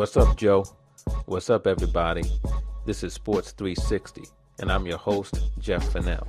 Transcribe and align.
What's 0.00 0.16
up, 0.16 0.34
Joe? 0.34 0.64
What's 1.26 1.50
up, 1.50 1.66
everybody? 1.66 2.22
This 2.86 3.04
is 3.04 3.12
Sports 3.12 3.52
360, 3.52 4.22
and 4.58 4.72
I'm 4.72 4.86
your 4.86 4.96
host, 4.96 5.38
Jeff 5.58 5.92
Fennell. 5.92 6.26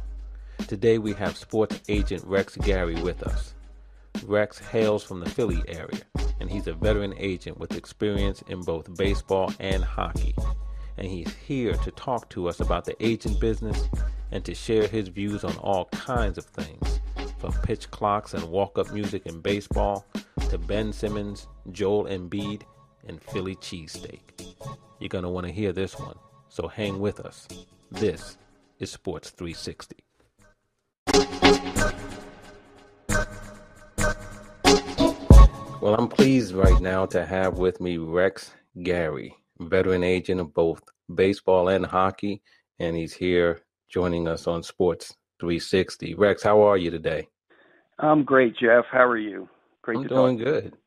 Today 0.68 0.98
we 0.98 1.14
have 1.14 1.38
sports 1.38 1.80
agent 1.88 2.22
Rex 2.26 2.58
Gary 2.58 3.02
with 3.02 3.24
us. 3.24 3.54
Rex 4.26 4.60
hails 4.60 5.06
from 5.06 5.22
the 5.22 5.30
Philly 5.30 5.64
area, 5.70 6.02
and 6.42 6.52
he's 6.52 6.68
a 6.68 6.74
veteran 6.74 7.14
agent 7.18 7.60
with 7.60 7.78
experience 7.78 8.44
in 8.50 8.60
both 8.60 8.94
baseball 8.98 9.54
and 9.62 9.86
hockey. 9.86 10.36
And 10.98 11.08
he's 11.08 11.34
here 11.36 11.76
to 11.76 11.92
talk 11.92 12.30
to 12.32 12.50
us 12.50 12.60
about 12.60 12.84
the 12.84 13.02
agent 13.02 13.40
business 13.40 13.88
and 14.34 14.44
to 14.44 14.54
share 14.54 14.86
his 14.86 15.08
views 15.08 15.46
on 15.46 15.56
all 15.60 15.86
kinds 15.94 16.38
of 16.38 16.44
things, 16.44 17.00
from 17.40 17.54
pitch 17.64 17.90
clocks 17.90 18.34
and 18.34 18.44
walk 18.50 18.78
up 18.78 18.92
music 18.92 19.28
in 19.28 19.40
baseball 19.40 20.06
to 20.50 20.58
Ben 20.58 20.92
Simmons, 20.92 21.48
Joel 21.72 22.08
Embiid, 22.08 22.64
and 23.08 23.22
Philly 23.22 23.56
cheesesteak. 23.56 24.20
You're 25.00 25.10
going 25.10 25.24
to 25.24 25.30
want 25.30 25.48
to 25.48 25.52
hear 25.52 25.74
this 25.74 25.98
one, 26.00 26.16
so 26.50 26.68
hang 26.68 27.00
with 27.00 27.20
us. 27.20 27.48
This 27.92 28.38
is 28.80 28.92
Sports 28.92 29.32
360. 29.32 29.98
Well, 35.82 35.96
I'm 35.96 36.08
pleased 36.08 36.54
right 36.54 36.80
now 36.80 37.08
to 37.08 37.26
have 37.26 37.58
with 37.58 37.82
me 37.82 37.98
Rex 37.98 38.54
Gary, 38.84 39.36
veteran 39.60 40.04
agent 40.04 40.40
of 40.40 40.54
both 40.54 40.82
baseball 41.14 41.70
and 41.70 41.86
hockey, 41.86 42.44
and 42.78 42.96
he's 42.96 43.14
here 43.14 43.62
joining 43.90 44.28
us 44.28 44.46
on 44.46 44.62
Sports 44.62 45.16
360. 45.40 46.14
Rex, 46.14 46.44
how 46.44 46.62
are 46.62 46.78
you 46.78 46.92
today? 46.92 47.28
I'm 47.98 48.24
great, 48.24 48.56
Jeff. 48.58 48.86
How 48.92 49.06
are 49.06 49.18
you? 49.18 49.50
Great 49.82 49.98
I'm 49.98 50.08
doing 50.08 50.38
talk. 50.38 50.46
good. 50.46 50.78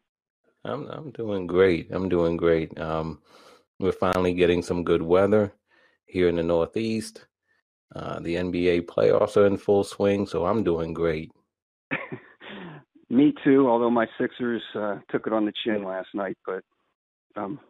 I'm 0.65 0.89
I'm 0.89 1.11
doing 1.11 1.47
great. 1.47 1.91
I'm 1.93 2.09
doing 2.09 2.37
great. 2.37 2.79
Um, 2.81 3.21
we're 3.79 3.93
finally 3.93 4.35
getting 4.35 4.63
some 4.63 4.85
good 4.85 5.03
weather 5.03 5.53
here 6.07 6.29
in 6.29 6.37
the 6.37 6.43
Northeast. 6.43 7.27
Uh, 7.95 8.19
the 8.21 8.37
NBA 8.37 8.87
playoffs 8.87 9.37
are 9.37 9.47
in 9.47 9.57
full 9.57 9.85
swing, 9.85 10.27
so 10.27 10.47
I'm 10.47 10.65
doing 10.65 10.95
great. 10.95 11.31
Me 13.11 13.35
too. 13.45 13.69
Although 13.69 13.91
my 13.91 14.07
Sixers 14.19 14.63
uh, 14.75 14.99
took 15.11 15.27
it 15.27 15.33
on 15.33 15.45
the 15.45 15.53
chin 15.65 15.85
last 15.85 16.09
night, 16.15 16.37
but 16.47 16.65
um, 17.37 17.61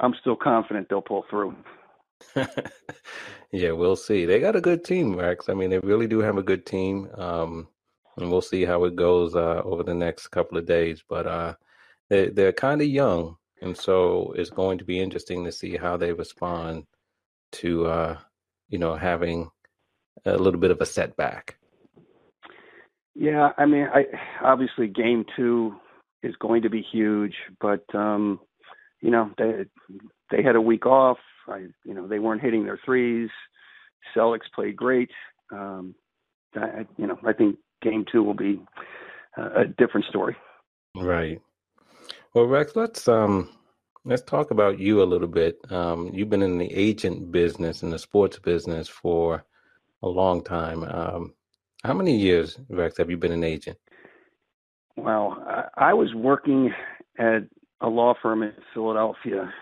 I'm 0.00 0.14
still 0.20 0.36
confident 0.36 0.88
they'll 0.88 1.00
pull 1.00 1.24
through. 1.30 1.54
yeah, 3.52 3.70
we'll 3.70 3.96
see. 3.96 4.26
They 4.26 4.40
got 4.40 4.56
a 4.56 4.60
good 4.60 4.84
team, 4.84 5.16
Rex. 5.16 5.48
I 5.48 5.54
mean, 5.54 5.70
they 5.70 5.78
really 5.78 6.06
do 6.06 6.18
have 6.18 6.36
a 6.36 6.42
good 6.42 6.66
team, 6.66 7.08
um, 7.16 7.68
and 8.16 8.30
we'll 8.30 8.42
see 8.42 8.64
how 8.64 8.84
it 8.84 8.96
goes 8.96 9.34
uh, 9.34 9.62
over 9.64 9.82
the 9.82 9.94
next 9.94 10.28
couple 10.28 10.58
of 10.58 10.66
days. 10.66 11.02
But 11.08 11.26
uh, 11.26 11.54
they, 12.12 12.28
they're 12.28 12.52
kind 12.52 12.82
of 12.82 12.88
young, 12.88 13.36
and 13.62 13.74
so 13.74 14.34
it's 14.36 14.50
going 14.50 14.76
to 14.76 14.84
be 14.84 15.00
interesting 15.00 15.46
to 15.46 15.50
see 15.50 15.78
how 15.78 15.96
they 15.96 16.12
respond 16.12 16.84
to 17.52 17.86
uh, 17.86 18.18
you 18.68 18.78
know 18.78 18.94
having 18.96 19.50
a 20.26 20.36
little 20.36 20.60
bit 20.60 20.70
of 20.70 20.82
a 20.82 20.86
setback. 20.86 21.56
Yeah, 23.14 23.52
I 23.56 23.64
mean, 23.64 23.88
I 23.94 24.04
obviously 24.42 24.88
game 24.88 25.24
two 25.34 25.74
is 26.22 26.34
going 26.38 26.60
to 26.62 26.68
be 26.68 26.82
huge, 26.82 27.34
but 27.62 27.82
um, 27.94 28.40
you 29.00 29.10
know 29.10 29.30
they 29.38 29.64
they 30.30 30.42
had 30.42 30.56
a 30.56 30.60
week 30.60 30.84
off. 30.84 31.18
I 31.48 31.68
you 31.86 31.94
know 31.94 32.06
they 32.06 32.18
weren't 32.18 32.42
hitting 32.42 32.64
their 32.64 32.80
threes. 32.84 33.30
Celtics 34.14 34.52
played 34.54 34.76
great. 34.76 35.10
Um, 35.50 35.94
I, 36.54 36.84
you 36.98 37.06
know 37.06 37.18
I 37.26 37.32
think 37.32 37.56
game 37.80 38.04
two 38.12 38.22
will 38.22 38.34
be 38.34 38.60
a 39.38 39.64
different 39.64 40.04
story. 40.10 40.36
Right. 40.94 41.40
Well, 42.34 42.46
Rex, 42.46 42.76
let's 42.76 43.08
um 43.08 43.50
let's 44.04 44.22
talk 44.22 44.52
about 44.52 44.78
you 44.78 45.02
a 45.02 45.04
little 45.04 45.28
bit. 45.28 45.58
Um, 45.70 46.10
you've 46.14 46.30
been 46.30 46.42
in 46.42 46.56
the 46.56 46.72
agent 46.72 47.30
business 47.30 47.82
in 47.82 47.90
the 47.90 47.98
sports 47.98 48.38
business 48.38 48.88
for 48.88 49.44
a 50.02 50.08
long 50.08 50.42
time. 50.42 50.82
Um, 50.82 51.34
how 51.84 51.92
many 51.92 52.16
years, 52.16 52.58
Rex, 52.70 52.96
have 52.96 53.10
you 53.10 53.18
been 53.18 53.32
an 53.32 53.44
agent? 53.44 53.76
Well, 54.96 55.42
I, 55.46 55.90
I 55.90 55.92
was 55.92 56.14
working 56.14 56.72
at 57.18 57.42
a 57.82 57.88
law 57.88 58.14
firm 58.22 58.42
in 58.42 58.52
Philadelphia 58.72 59.52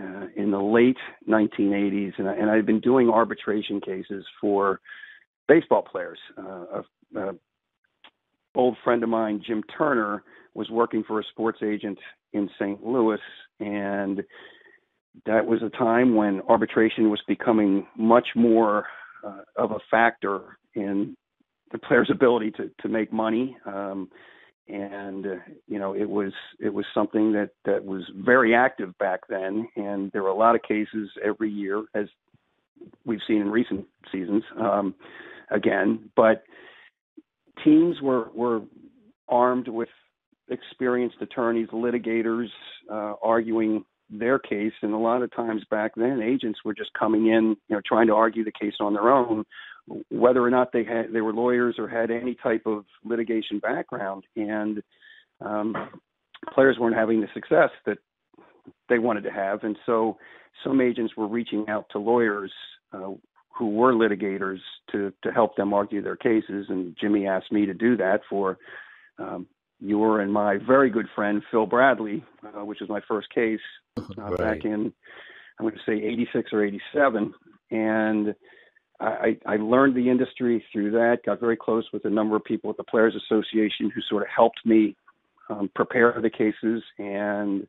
uh, 0.00 0.26
in 0.34 0.50
the 0.50 0.60
late 0.60 0.96
1980s, 1.28 2.14
and, 2.18 2.28
I, 2.28 2.34
and 2.34 2.50
I've 2.50 2.66
been 2.66 2.80
doing 2.80 3.08
arbitration 3.08 3.80
cases 3.80 4.24
for 4.40 4.80
baseball 5.46 5.82
players. 5.82 6.18
Uh, 6.36 6.82
a, 7.14 7.18
a 7.20 7.34
old 8.56 8.76
friend 8.82 9.02
of 9.02 9.08
mine, 9.08 9.42
Jim 9.46 9.62
Turner, 9.76 10.24
was 10.56 10.70
working 10.70 11.04
for 11.06 11.20
a 11.20 11.24
sports 11.24 11.58
agent 11.62 11.98
in 12.32 12.48
St. 12.58 12.84
Louis, 12.84 13.20
and 13.60 14.22
that 15.26 15.46
was 15.46 15.62
a 15.62 15.70
time 15.76 16.14
when 16.14 16.40
arbitration 16.48 17.10
was 17.10 17.20
becoming 17.28 17.86
much 17.96 18.28
more 18.34 18.86
uh, 19.24 19.42
of 19.56 19.72
a 19.72 19.78
factor 19.90 20.58
in 20.74 21.16
the 21.72 21.78
player's 21.78 22.10
ability 22.10 22.50
to 22.52 22.70
to 22.80 22.88
make 22.88 23.12
money. 23.12 23.56
Um, 23.66 24.08
and 24.68 25.26
uh, 25.26 25.34
you 25.68 25.78
know 25.78 25.94
it 25.94 26.08
was 26.08 26.32
it 26.58 26.72
was 26.72 26.84
something 26.92 27.32
that 27.32 27.50
that 27.64 27.84
was 27.84 28.02
very 28.16 28.54
active 28.54 28.96
back 28.98 29.20
then, 29.28 29.68
and 29.76 30.10
there 30.12 30.22
were 30.22 30.30
a 30.30 30.34
lot 30.34 30.54
of 30.54 30.62
cases 30.62 31.10
every 31.24 31.50
year, 31.50 31.84
as 31.94 32.06
we've 33.04 33.20
seen 33.26 33.40
in 33.40 33.50
recent 33.50 33.86
seasons. 34.10 34.42
Um, 34.60 34.94
again, 35.50 36.10
but 36.16 36.44
teams 37.64 38.00
were 38.02 38.28
were 38.34 38.62
armed 39.28 39.68
with 39.68 39.88
experienced 40.48 41.16
attorneys, 41.20 41.68
litigators, 41.68 42.48
uh, 42.90 43.14
arguing 43.22 43.84
their 44.10 44.38
case. 44.38 44.72
And 44.82 44.92
a 44.94 44.98
lot 44.98 45.22
of 45.22 45.34
times 45.34 45.62
back 45.70 45.92
then, 45.96 46.22
agents 46.22 46.60
were 46.64 46.74
just 46.74 46.92
coming 46.98 47.26
in, 47.26 47.56
you 47.68 47.76
know, 47.76 47.80
trying 47.86 48.06
to 48.08 48.14
argue 48.14 48.44
the 48.44 48.52
case 48.52 48.74
on 48.80 48.94
their 48.94 49.10
own, 49.10 49.44
whether 50.10 50.42
or 50.42 50.50
not 50.50 50.72
they 50.72 50.84
had 50.84 51.12
they 51.12 51.20
were 51.20 51.32
lawyers 51.32 51.76
or 51.78 51.88
had 51.88 52.10
any 52.10 52.36
type 52.42 52.62
of 52.66 52.84
litigation 53.04 53.58
background. 53.58 54.24
And 54.36 54.82
um, 55.40 55.74
players 56.52 56.76
weren't 56.78 56.96
having 56.96 57.20
the 57.20 57.28
success 57.34 57.70
that 57.84 57.98
they 58.88 58.98
wanted 58.98 59.22
to 59.24 59.30
have, 59.30 59.64
and 59.64 59.76
so 59.86 60.16
some 60.64 60.80
agents 60.80 61.16
were 61.16 61.28
reaching 61.28 61.66
out 61.68 61.86
to 61.92 61.98
lawyers. 61.98 62.52
Uh, 62.92 63.12
who 63.58 63.70
were 63.70 63.94
litigators 63.94 64.58
to 64.92 65.12
to 65.22 65.32
help 65.32 65.56
them 65.56 65.72
argue 65.72 66.02
their 66.02 66.16
cases, 66.16 66.66
and 66.68 66.94
Jimmy 67.00 67.26
asked 67.26 67.50
me 67.50 67.64
to 67.64 67.72
do 67.72 67.96
that 67.96 68.20
for 68.28 68.58
um, 69.18 69.46
your 69.80 70.20
and 70.20 70.32
my 70.32 70.58
very 70.58 70.90
good 70.90 71.06
friend 71.14 71.42
Phil 71.50 71.66
Bradley, 71.66 72.24
uh, 72.44 72.64
which 72.64 72.80
was 72.80 72.88
my 72.88 73.00
first 73.06 73.28
case 73.34 73.60
uh, 73.96 74.02
right. 74.18 74.38
back 74.38 74.64
in 74.64 74.92
I'm 75.58 75.64
going 75.64 75.74
to 75.74 75.80
say 75.86 75.94
86 75.94 76.52
or 76.52 76.62
87, 76.64 77.34
and 77.70 78.34
I, 79.00 79.38
I 79.46 79.56
learned 79.56 79.94
the 79.94 80.10
industry 80.10 80.62
through 80.72 80.90
that. 80.92 81.18
Got 81.24 81.40
very 81.40 81.56
close 81.56 81.84
with 81.92 82.04
a 82.04 82.10
number 82.10 82.36
of 82.36 82.44
people 82.44 82.70
at 82.70 82.76
the 82.76 82.84
Players 82.84 83.14
Association 83.14 83.90
who 83.94 84.00
sort 84.08 84.22
of 84.22 84.28
helped 84.34 84.60
me 84.64 84.96
um, 85.48 85.70
prepare 85.74 86.18
the 86.20 86.30
cases. 86.30 86.82
And 86.98 87.66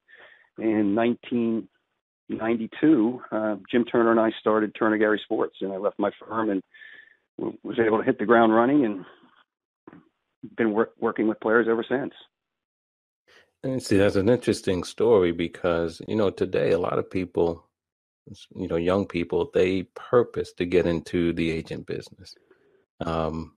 in 0.58 0.96
1992, 0.96 3.22
uh, 3.32 3.56
Jim 3.70 3.86
Turner 3.86 4.12
and 4.12 4.20
I 4.20 4.32
started 4.40 4.76
Turner 4.78 4.98
Gary 4.98 5.22
Sports, 5.24 5.58
and 5.62 5.72
I 5.72 5.78
left 5.78 5.98
my 6.00 6.12
firm 6.26 6.50
and 6.50 6.64
was 7.38 7.80
able 7.80 8.00
to 8.00 8.04
hit 8.04 8.20
the 8.20 8.26
ground 8.26 8.54
running 8.56 8.84
and 8.84 9.06
been 10.56 10.72
work, 10.72 10.94
working 11.00 11.28
with 11.28 11.40
players 11.40 11.68
ever 11.70 11.86
since. 11.88 12.14
And 13.64 13.82
see, 13.82 13.98
that's 13.98 14.16
an 14.16 14.30
interesting 14.30 14.84
story 14.84 15.32
because 15.32 16.02
you 16.08 16.16
know 16.16 16.30
today 16.30 16.72
a 16.72 16.80
lot 16.80 17.00
of 17.00 17.10
people, 17.10 17.68
you 18.56 18.68
know, 18.68 18.76
young 18.76 19.06
people, 19.06 19.50
they 19.54 19.84
purpose 19.96 20.54
to 20.54 20.66
get 20.66 20.86
into 20.86 21.34
the 21.34 21.52
agent 21.52 21.88
business, 21.88 22.36
um, 23.02 23.56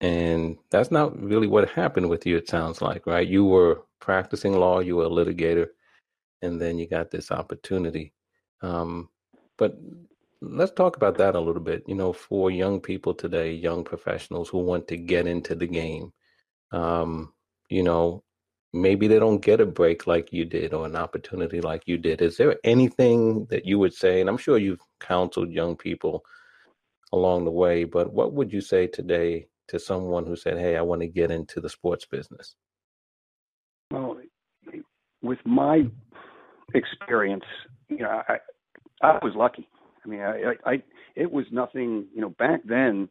and 0.00 0.56
that's 0.70 0.90
not 0.90 1.20
really 1.20 1.46
what 1.46 1.68
happened 1.70 2.08
with 2.08 2.26
you. 2.26 2.36
It 2.36 2.48
sounds 2.48 2.80
like, 2.80 3.06
right? 3.06 3.26
You 3.26 3.44
were 3.44 3.82
practicing 4.00 4.54
law, 4.54 4.80
you 4.80 4.96
were 4.96 5.04
a 5.04 5.08
litigator, 5.08 5.68
and 6.42 6.60
then 6.60 6.78
you 6.78 6.88
got 6.88 7.10
this 7.10 7.30
opportunity. 7.30 8.12
Um, 8.62 9.08
but 9.58 9.78
let's 10.40 10.72
talk 10.72 10.96
about 10.96 11.18
that 11.18 11.34
a 11.34 11.40
little 11.40 11.62
bit. 11.62 11.84
You 11.86 11.94
know, 11.94 12.12
for 12.12 12.50
young 12.50 12.80
people 12.80 13.14
today, 13.14 13.52
young 13.52 13.84
professionals 13.84 14.48
who 14.48 14.58
want 14.58 14.88
to 14.88 14.96
get 14.96 15.26
into 15.26 15.54
the 15.54 15.66
game, 15.66 16.12
um, 16.74 17.32
you 17.68 17.82
know, 17.82 18.22
maybe 18.72 19.06
they 19.06 19.18
don't 19.18 19.40
get 19.40 19.60
a 19.60 19.66
break 19.66 20.06
like 20.06 20.32
you 20.32 20.44
did 20.44 20.74
or 20.74 20.84
an 20.84 20.96
opportunity 20.96 21.60
like 21.60 21.84
you 21.86 21.96
did. 21.96 22.20
Is 22.20 22.36
there 22.36 22.56
anything 22.64 23.46
that 23.50 23.64
you 23.64 23.78
would 23.78 23.94
say? 23.94 24.20
And 24.20 24.28
I'm 24.28 24.36
sure 24.36 24.58
you've 24.58 24.80
counseled 25.00 25.52
young 25.52 25.76
people 25.76 26.24
along 27.12 27.44
the 27.44 27.50
way, 27.50 27.84
but 27.84 28.12
what 28.12 28.32
would 28.32 28.52
you 28.52 28.60
say 28.60 28.88
today 28.88 29.46
to 29.68 29.78
someone 29.78 30.26
who 30.26 30.34
said, 30.34 30.58
Hey, 30.58 30.76
I 30.76 30.82
want 30.82 31.00
to 31.02 31.06
get 31.06 31.30
into 31.30 31.60
the 31.60 31.68
sports 31.68 32.04
business? 32.04 32.56
Well, 33.90 34.16
with 35.22 35.38
my 35.44 35.84
experience, 36.74 37.44
you 37.88 37.98
know, 37.98 38.22
I, 38.28 38.38
I 39.00 39.18
was 39.22 39.34
lucky. 39.36 39.68
I 40.04 40.08
mean, 40.08 40.20
I, 40.20 40.54
I, 40.66 40.82
it 41.14 41.30
was 41.30 41.46
nothing, 41.52 42.06
you 42.12 42.20
know, 42.20 42.30
back 42.30 42.60
then, 42.64 43.08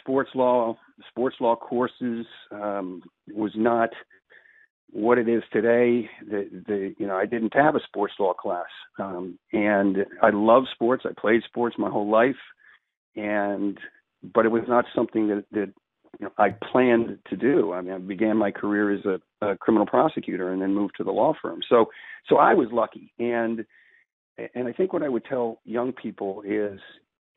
sports 0.00 0.30
law 0.34 0.76
sports 1.08 1.36
law 1.40 1.56
courses 1.56 2.26
um, 2.50 3.02
was 3.32 3.52
not 3.54 3.90
what 4.90 5.18
it 5.18 5.28
is 5.28 5.42
today. 5.52 6.08
The, 6.28 6.48
the 6.66 6.94
you 6.98 7.06
know 7.06 7.16
I 7.16 7.26
didn't 7.26 7.54
have 7.54 7.74
a 7.74 7.80
sports 7.86 8.14
law 8.18 8.32
class, 8.32 8.66
um, 8.98 9.38
and 9.52 9.98
I 10.22 10.30
love 10.30 10.64
sports. 10.72 11.04
I 11.04 11.18
played 11.18 11.42
sports 11.44 11.76
my 11.78 11.90
whole 11.90 12.10
life, 12.10 12.36
and 13.16 13.78
but 14.34 14.46
it 14.46 14.50
was 14.50 14.64
not 14.68 14.84
something 14.94 15.28
that 15.28 15.44
that 15.52 15.72
you 16.20 16.26
know, 16.26 16.32
I 16.38 16.50
planned 16.50 17.18
to 17.28 17.36
do. 17.36 17.72
I 17.72 17.80
mean, 17.80 17.92
I 17.92 17.98
began 17.98 18.36
my 18.36 18.52
career 18.52 18.92
as 18.92 19.04
a, 19.04 19.20
a 19.44 19.56
criminal 19.56 19.86
prosecutor 19.86 20.52
and 20.52 20.62
then 20.62 20.74
moved 20.74 20.94
to 20.98 21.04
the 21.04 21.10
law 21.10 21.34
firm. 21.42 21.60
So 21.68 21.86
so 22.28 22.36
I 22.36 22.54
was 22.54 22.68
lucky, 22.72 23.12
and 23.18 23.64
and 24.54 24.68
I 24.68 24.72
think 24.72 24.92
what 24.92 25.02
I 25.02 25.08
would 25.08 25.24
tell 25.24 25.60
young 25.64 25.92
people 25.92 26.42
is, 26.46 26.78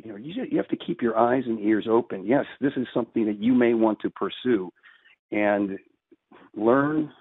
you 0.03 0.11
know, 0.11 0.17
you 0.17 0.33
you 0.49 0.57
have 0.57 0.67
to 0.67 0.77
keep 0.77 1.01
your 1.01 1.17
eyes 1.17 1.43
and 1.45 1.59
ears 1.59 1.87
open. 1.89 2.25
Yes, 2.25 2.45
this 2.61 2.73
is 2.77 2.87
something 2.93 3.25
that 3.25 3.39
you 3.39 3.53
may 3.53 3.73
want 3.73 3.99
to 4.01 4.09
pursue, 4.09 4.71
and 5.31 5.77
learn 6.55 7.11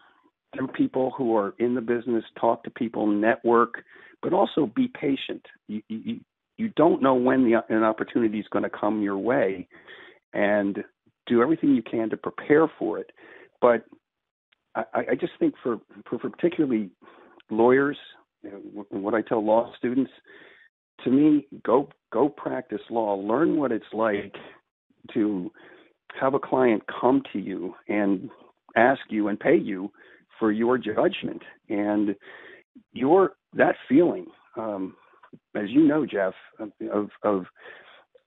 through 0.54 0.68
people 0.68 1.12
who 1.16 1.36
are 1.36 1.54
in 1.58 1.74
the 1.74 1.80
business, 1.80 2.24
talk 2.40 2.64
to 2.64 2.70
people, 2.70 3.06
network, 3.06 3.82
but 4.22 4.32
also 4.32 4.70
be 4.74 4.88
patient. 4.88 5.44
You 5.68 5.82
you, 5.88 6.20
you 6.58 6.70
don't 6.76 7.02
know 7.02 7.14
when 7.14 7.44
the, 7.44 7.62
an 7.74 7.82
opportunity 7.82 8.38
is 8.38 8.46
going 8.50 8.62
to 8.64 8.70
come 8.70 9.02
your 9.02 9.18
way, 9.18 9.68
and 10.32 10.82
do 11.26 11.42
everything 11.42 11.74
you 11.74 11.82
can 11.82 12.10
to 12.10 12.16
prepare 12.16 12.70
for 12.78 12.98
it. 12.98 13.10
But 13.60 13.84
I, 14.74 14.84
I 14.94 15.14
just 15.18 15.32
think 15.38 15.54
for, 15.62 15.78
for, 16.08 16.18
particularly 16.18 16.90
lawyers, 17.50 17.96
what 18.90 19.14
I 19.14 19.22
tell 19.22 19.44
law 19.44 19.72
students, 19.76 20.10
to 21.06 21.12
me, 21.12 21.46
go 21.64 21.88
go 22.12 22.28
practice 22.28 22.82
law, 22.90 23.14
learn 23.14 23.56
what 23.56 23.72
it's 23.72 23.84
like 23.92 24.34
to 25.14 25.50
have 26.20 26.34
a 26.34 26.38
client 26.38 26.82
come 27.00 27.22
to 27.32 27.38
you 27.38 27.74
and 27.88 28.28
ask 28.76 29.00
you 29.08 29.28
and 29.28 29.38
pay 29.38 29.56
you 29.56 29.90
for 30.38 30.52
your 30.52 30.78
judgment 30.78 31.42
and 31.68 32.14
your 32.92 33.32
that 33.54 33.76
feeling 33.88 34.26
um, 34.56 34.94
as 35.54 35.68
you 35.68 35.86
know 35.86 36.04
jeff 36.04 36.34
of 36.92 37.08
of 37.22 37.44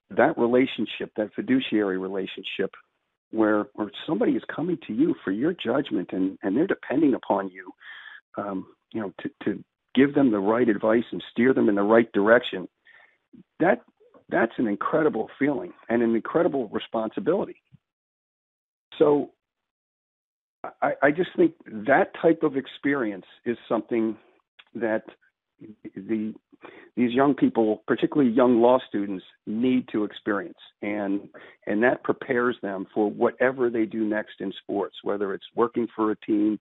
that 0.09 0.37
relationship 0.37 1.11
that 1.17 1.29
fiduciary 1.35 1.97
relationship 1.97 2.71
where 3.31 3.65
where 3.73 3.91
somebody 4.07 4.33
is 4.33 4.43
coming 4.53 4.77
to 4.87 4.93
you 4.93 5.13
for 5.23 5.31
your 5.31 5.53
judgment 5.53 6.09
and 6.11 6.37
and 6.41 6.57
they're 6.57 6.67
depending 6.67 7.13
upon 7.13 7.49
you 7.49 7.71
um, 8.37 8.65
you 8.91 9.01
know 9.01 9.13
to 9.21 9.29
to 9.43 9.63
give 9.99 10.15
them 10.15 10.31
the 10.31 10.39
right 10.39 10.69
advice 10.69 11.03
and 11.11 11.23
steer 11.31 11.53
them 11.53 11.69
in 11.69 11.75
the 11.75 11.89
right 11.95 12.11
direction 12.13 12.67
that 13.59 13.81
that's 14.29 14.51
an 14.57 14.67
incredible 14.67 15.29
feeling 15.37 15.73
and 15.89 16.01
an 16.01 16.15
incredible 16.15 16.67
responsibility. 16.69 17.61
So 18.97 19.31
I, 20.81 20.93
I 21.01 21.11
just 21.11 21.29
think 21.35 21.53
that 21.65 22.11
type 22.21 22.43
of 22.43 22.55
experience 22.57 23.25
is 23.45 23.57
something 23.67 24.17
that 24.75 25.03
the 25.95 26.33
these 26.95 27.13
young 27.13 27.33
people, 27.33 27.83
particularly 27.87 28.31
young 28.31 28.61
law 28.61 28.79
students, 28.89 29.23
need 29.47 29.87
to 29.93 30.03
experience, 30.03 30.57
and 30.81 31.29
and 31.67 31.81
that 31.83 32.03
prepares 32.03 32.57
them 32.61 32.85
for 32.93 33.09
whatever 33.09 33.69
they 33.69 33.85
do 33.85 34.05
next 34.05 34.41
in 34.41 34.51
sports, 34.61 34.95
whether 35.03 35.33
it's 35.33 35.45
working 35.55 35.87
for 35.95 36.11
a 36.11 36.15
team, 36.17 36.59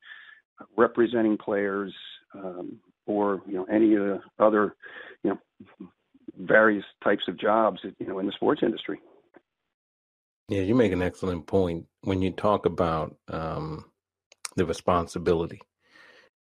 representing 0.76 1.36
players, 1.36 1.92
um, 2.34 2.78
or 3.08 3.42
you 3.46 3.54
know 3.54 3.64
any 3.64 3.94
of 3.94 4.02
the 4.02 4.20
other 4.38 4.76
you 5.24 5.30
know 5.30 5.88
various 6.38 6.84
types 7.02 7.24
of 7.26 7.38
jobs 7.38 7.80
you 7.98 8.06
know 8.06 8.20
in 8.20 8.26
the 8.26 8.32
sports 8.32 8.60
industry. 8.62 9.00
Yeah, 10.48 10.62
you 10.62 10.74
make 10.74 10.92
an 10.92 11.02
excellent 11.02 11.46
point 11.46 11.86
when 12.02 12.22
you 12.22 12.30
talk 12.30 12.64
about 12.64 13.16
um, 13.28 13.84
the 14.56 14.64
responsibility. 14.64 15.60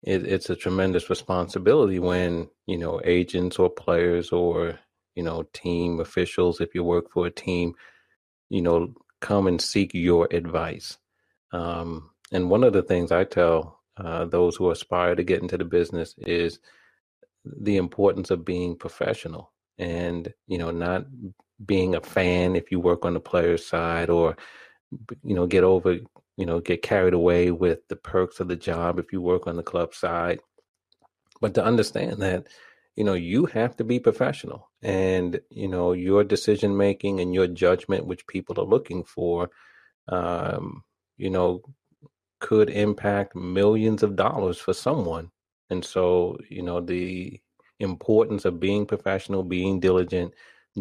It, 0.03 0.27
it's 0.27 0.51
a 0.51 0.55
tremendous 0.55 1.09
responsibility 1.09 1.99
when 1.99 2.49
you 2.67 2.77
know 2.77 2.99
agents 3.05 3.57
or 3.57 3.69
players 3.69 4.31
or 4.31 4.79
you 5.15 5.23
know 5.23 5.43
team 5.53 5.99
officials, 5.99 6.59
if 6.59 6.75
you 6.75 6.83
work 6.83 7.11
for 7.11 7.27
a 7.27 7.31
team, 7.31 7.75
you 8.49 8.61
know 8.61 8.93
come 9.21 9.47
and 9.47 9.61
seek 9.61 9.93
your 9.93 10.27
advice. 10.31 10.97
Um, 11.51 12.11
and 12.31 12.49
one 12.49 12.63
of 12.63 12.73
the 12.73 12.83
things 12.83 13.11
I 13.11 13.23
tell 13.23 13.74
uh, 13.97 14.25
those 14.25 14.55
who 14.55 14.71
aspire 14.71 15.15
to 15.15 15.23
get 15.23 15.41
into 15.41 15.57
the 15.57 15.65
business 15.65 16.15
is 16.19 16.59
the 17.45 17.77
importance 17.77 18.31
of 18.31 18.45
being 18.45 18.75
professional 18.75 19.51
and 19.77 20.33
you 20.47 20.57
know 20.57 20.71
not 20.71 21.05
being 21.65 21.95
a 21.95 22.01
fan 22.01 22.55
if 22.55 22.71
you 22.71 22.79
work 22.79 23.05
on 23.05 23.13
the 23.13 23.19
player's 23.19 23.65
side 23.65 24.09
or 24.09 24.35
you 25.23 25.35
know 25.35 25.47
get 25.47 25.63
over 25.63 25.93
you 26.37 26.45
know 26.45 26.59
get 26.59 26.81
carried 26.81 27.13
away 27.13 27.51
with 27.51 27.87
the 27.87 27.95
perks 27.95 28.39
of 28.39 28.47
the 28.47 28.55
job 28.55 28.99
if 28.99 29.11
you 29.13 29.21
work 29.21 29.47
on 29.47 29.55
the 29.57 29.63
club 29.63 29.93
side. 29.93 30.39
But 31.41 31.53
to 31.55 31.63
understand 31.63 32.21
that 32.21 32.47
you 32.95 33.03
know 33.03 33.13
you 33.13 33.45
have 33.47 33.75
to 33.77 33.83
be 33.83 33.99
professional 33.99 34.69
and 34.81 35.39
you 35.49 35.67
know 35.67 35.93
your 35.93 36.23
decision 36.23 36.75
making 36.77 37.19
and 37.19 37.33
your 37.33 37.47
judgment 37.47 38.07
which 38.07 38.27
people 38.27 38.59
are 38.59 38.65
looking 38.65 39.03
for 39.03 39.49
um 40.09 40.83
you 41.17 41.29
know 41.29 41.61
could 42.45 42.69
impact 42.69 43.35
millions 43.35 44.03
of 44.03 44.15
dollars 44.15 44.57
for 44.57 44.73
someone 44.73 45.29
and 45.71 45.83
so 45.83 46.37
you 46.49 46.61
know 46.61 46.79
the 46.79 47.39
importance 47.79 48.45
of 48.45 48.59
being 48.59 48.85
professional 48.85 49.43
being 49.43 49.79
diligent 49.79 50.33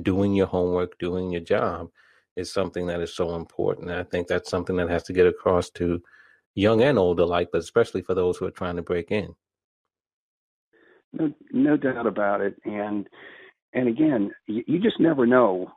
doing 0.03 0.35
your 0.35 0.47
homework, 0.47 0.99
doing 0.99 1.31
your 1.31 1.41
job 1.41 1.89
is 2.37 2.53
something 2.53 2.87
that 2.87 3.01
is 3.01 3.15
so 3.15 3.37
important. 3.37 3.91
And 3.91 3.99
I 3.99 4.05
think 4.05 4.27
that's 4.27 4.51
something 4.51 4.77
that 4.77 4.91
has 4.91 5.05
to 5.05 5.13
get 5.13 5.27
across 5.27 5.71
to 5.71 6.03
young 6.55 6.83
and 6.83 6.99
old 6.99 7.21
alike, 7.21 7.49
but 7.53 7.61
especially 7.61 8.03
for 8.03 8.15
those 8.15 8.37
who 8.37 8.47
are 8.47 8.51
trying 8.51 8.77
to 8.77 8.83
break 8.83 9.11
in. 9.11 9.35
No, 11.13 11.33
no 11.53 11.77
doubt 11.77 12.07
about 12.07 12.41
it. 12.41 12.57
And 12.65 13.09
and 13.73 13.89
again, 13.89 14.33
you, 14.47 14.65
you 14.67 14.79
just 14.81 15.01
never 15.01 15.27
know 15.27 15.73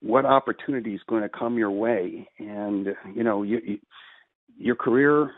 what 0.00 0.24
opportunity 0.24 0.94
is 0.94 1.00
going 1.08 1.22
to 1.22 1.28
come 1.28 1.58
your 1.58 1.70
way. 1.70 2.28
And 2.38 2.88
you 3.14 3.24
know, 3.24 3.42
you, 3.42 3.60
you, 3.64 3.78
your 4.58 4.76
career 4.76 5.30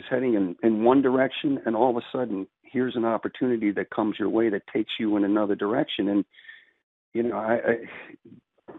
is 0.00 0.06
heading 0.10 0.34
in, 0.34 0.56
in 0.62 0.84
one 0.84 1.00
direction, 1.00 1.58
and 1.64 1.74
all 1.76 1.90
of 1.90 1.96
a 1.96 2.06
sudden, 2.12 2.46
here's 2.62 2.96
an 2.96 3.04
opportunity 3.04 3.70
that 3.72 3.90
comes 3.90 4.16
your 4.18 4.28
way 4.28 4.50
that 4.50 4.62
takes 4.72 4.92
you 4.98 5.16
in 5.16 5.24
another 5.24 5.54
direction. 5.54 6.08
And 6.08 6.24
you 7.14 7.22
know, 7.22 7.36
I, 7.36 7.54
I 7.54 8.74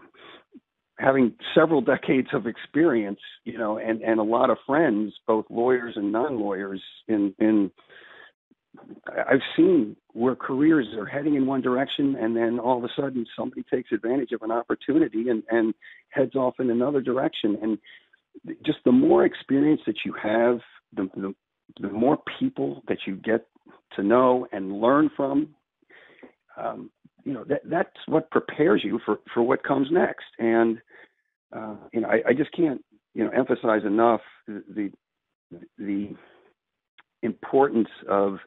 having 0.98 1.34
several 1.54 1.80
decades 1.94 2.28
of 2.32 2.46
experience, 2.46 3.20
you 3.44 3.58
know, 3.58 3.78
and 3.78 4.02
and 4.02 4.20
a 4.20 4.24
lot 4.24 4.50
of 4.50 4.58
friends, 4.66 5.14
both 5.26 5.46
lawyers 5.50 5.94
and 5.96 6.12
non-lawyers, 6.12 6.82
in 7.08 7.34
in 7.38 7.70
I've 9.08 9.42
seen 9.56 9.96
where 10.12 10.36
careers 10.36 10.86
are 10.96 11.06
heading 11.06 11.34
in 11.34 11.46
one 11.46 11.60
direction, 11.60 12.16
and 12.16 12.36
then 12.36 12.58
all 12.60 12.78
of 12.78 12.84
a 12.84 12.88
sudden 12.94 13.26
somebody 13.36 13.64
takes 13.64 13.90
advantage 13.92 14.32
of 14.32 14.42
an 14.42 14.50
opportunity 14.50 15.28
and 15.28 15.42
and 15.50 15.74
heads 16.10 16.36
off 16.36 16.60
in 16.60 16.70
another 16.70 17.00
direction. 17.00 17.58
And 17.62 17.78
just 18.64 18.78
the 18.84 18.92
more 18.92 19.24
experience 19.24 19.80
that 19.86 19.96
you 20.04 20.14
have, 20.22 20.60
the 20.94 21.08
the, 21.14 21.34
the 21.80 21.90
more 21.90 22.18
people 22.38 22.82
that 22.88 22.98
you 23.06 23.16
get 23.16 23.46
to 23.96 24.02
know 24.02 24.46
and 24.52 24.80
learn 24.80 25.10
from, 25.16 25.54
um, 26.56 26.90
you 27.24 27.32
know 27.32 27.44
that 27.44 27.62
that's 27.64 27.96
what 28.06 28.30
prepares 28.30 28.82
you 28.84 28.98
for 29.04 29.18
for 29.32 29.42
what 29.42 29.62
comes 29.62 29.88
next. 29.90 30.26
And 30.38 30.78
uh, 31.54 31.76
you 31.92 32.00
know 32.00 32.08
I, 32.08 32.30
I 32.30 32.32
just 32.32 32.52
can't 32.52 32.82
you 33.14 33.24
know 33.24 33.30
emphasize 33.30 33.82
enough 33.84 34.22
the 34.46 34.90
the 35.78 36.14
importance 37.22 37.88
of 38.08 38.38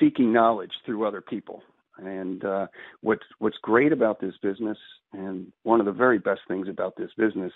seeking 0.00 0.32
knowledge 0.32 0.72
through 0.84 1.06
other 1.06 1.20
people. 1.20 1.62
And 1.98 2.44
uh, 2.44 2.66
what's 3.02 3.24
what's 3.38 3.56
great 3.62 3.92
about 3.92 4.20
this 4.20 4.34
business 4.42 4.78
and 5.12 5.52
one 5.62 5.80
of 5.80 5.86
the 5.86 5.92
very 5.92 6.18
best 6.18 6.40
things 6.48 6.68
about 6.68 6.94
this 6.96 7.10
business 7.16 7.52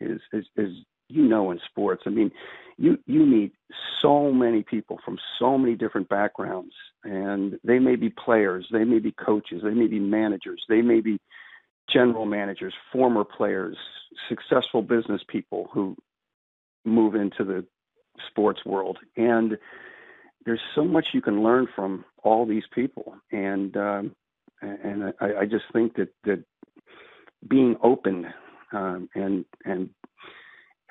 is 0.00 0.20
is, 0.32 0.44
is 0.56 0.70
you 1.10 1.22
know 1.22 1.50
in 1.50 1.60
sports. 1.70 2.02
I 2.06 2.10
mean, 2.10 2.30
you 2.76 2.98
you 3.06 3.26
meet 3.26 3.52
so 4.00 4.32
many 4.32 4.62
people 4.62 4.98
from 5.04 5.18
so 5.38 5.58
many 5.58 5.74
different 5.74 6.08
backgrounds, 6.08 6.72
and 7.04 7.58
they 7.62 7.78
may 7.78 7.96
be 7.96 8.10
players, 8.10 8.66
they 8.72 8.84
may 8.84 8.98
be 8.98 9.12
coaches, 9.12 9.60
they 9.62 9.74
may 9.74 9.86
be 9.86 9.98
managers, 9.98 10.64
they 10.68 10.80
may 10.80 11.00
be 11.00 11.18
general 11.92 12.24
managers, 12.24 12.72
former 12.92 13.24
players, 13.24 13.76
successful 14.28 14.82
business 14.82 15.20
people 15.28 15.68
who 15.72 15.96
move 16.84 17.14
into 17.14 17.44
the 17.44 17.64
sports 18.28 18.64
world, 18.64 18.98
and 19.16 19.58
there's 20.46 20.60
so 20.74 20.84
much 20.84 21.08
you 21.12 21.20
can 21.20 21.42
learn 21.42 21.66
from 21.76 22.04
all 22.22 22.46
these 22.46 22.64
people, 22.74 23.14
and 23.30 23.76
um, 23.76 24.16
and 24.62 25.12
I, 25.20 25.40
I 25.40 25.44
just 25.44 25.64
think 25.72 25.96
that 25.96 26.08
that 26.24 26.42
being 27.48 27.76
open 27.82 28.26
um, 28.72 29.08
and 29.14 29.44
and 29.64 29.90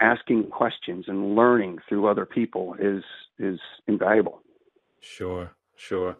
asking 0.02 0.50
questions 0.50 1.06
and 1.08 1.36
learning 1.36 1.80
through 1.88 2.08
other 2.08 2.26
people 2.26 2.76
is 2.80 3.04
is 3.38 3.60
invaluable. 3.88 4.42
Sure, 5.02 5.52
sure. 5.76 6.18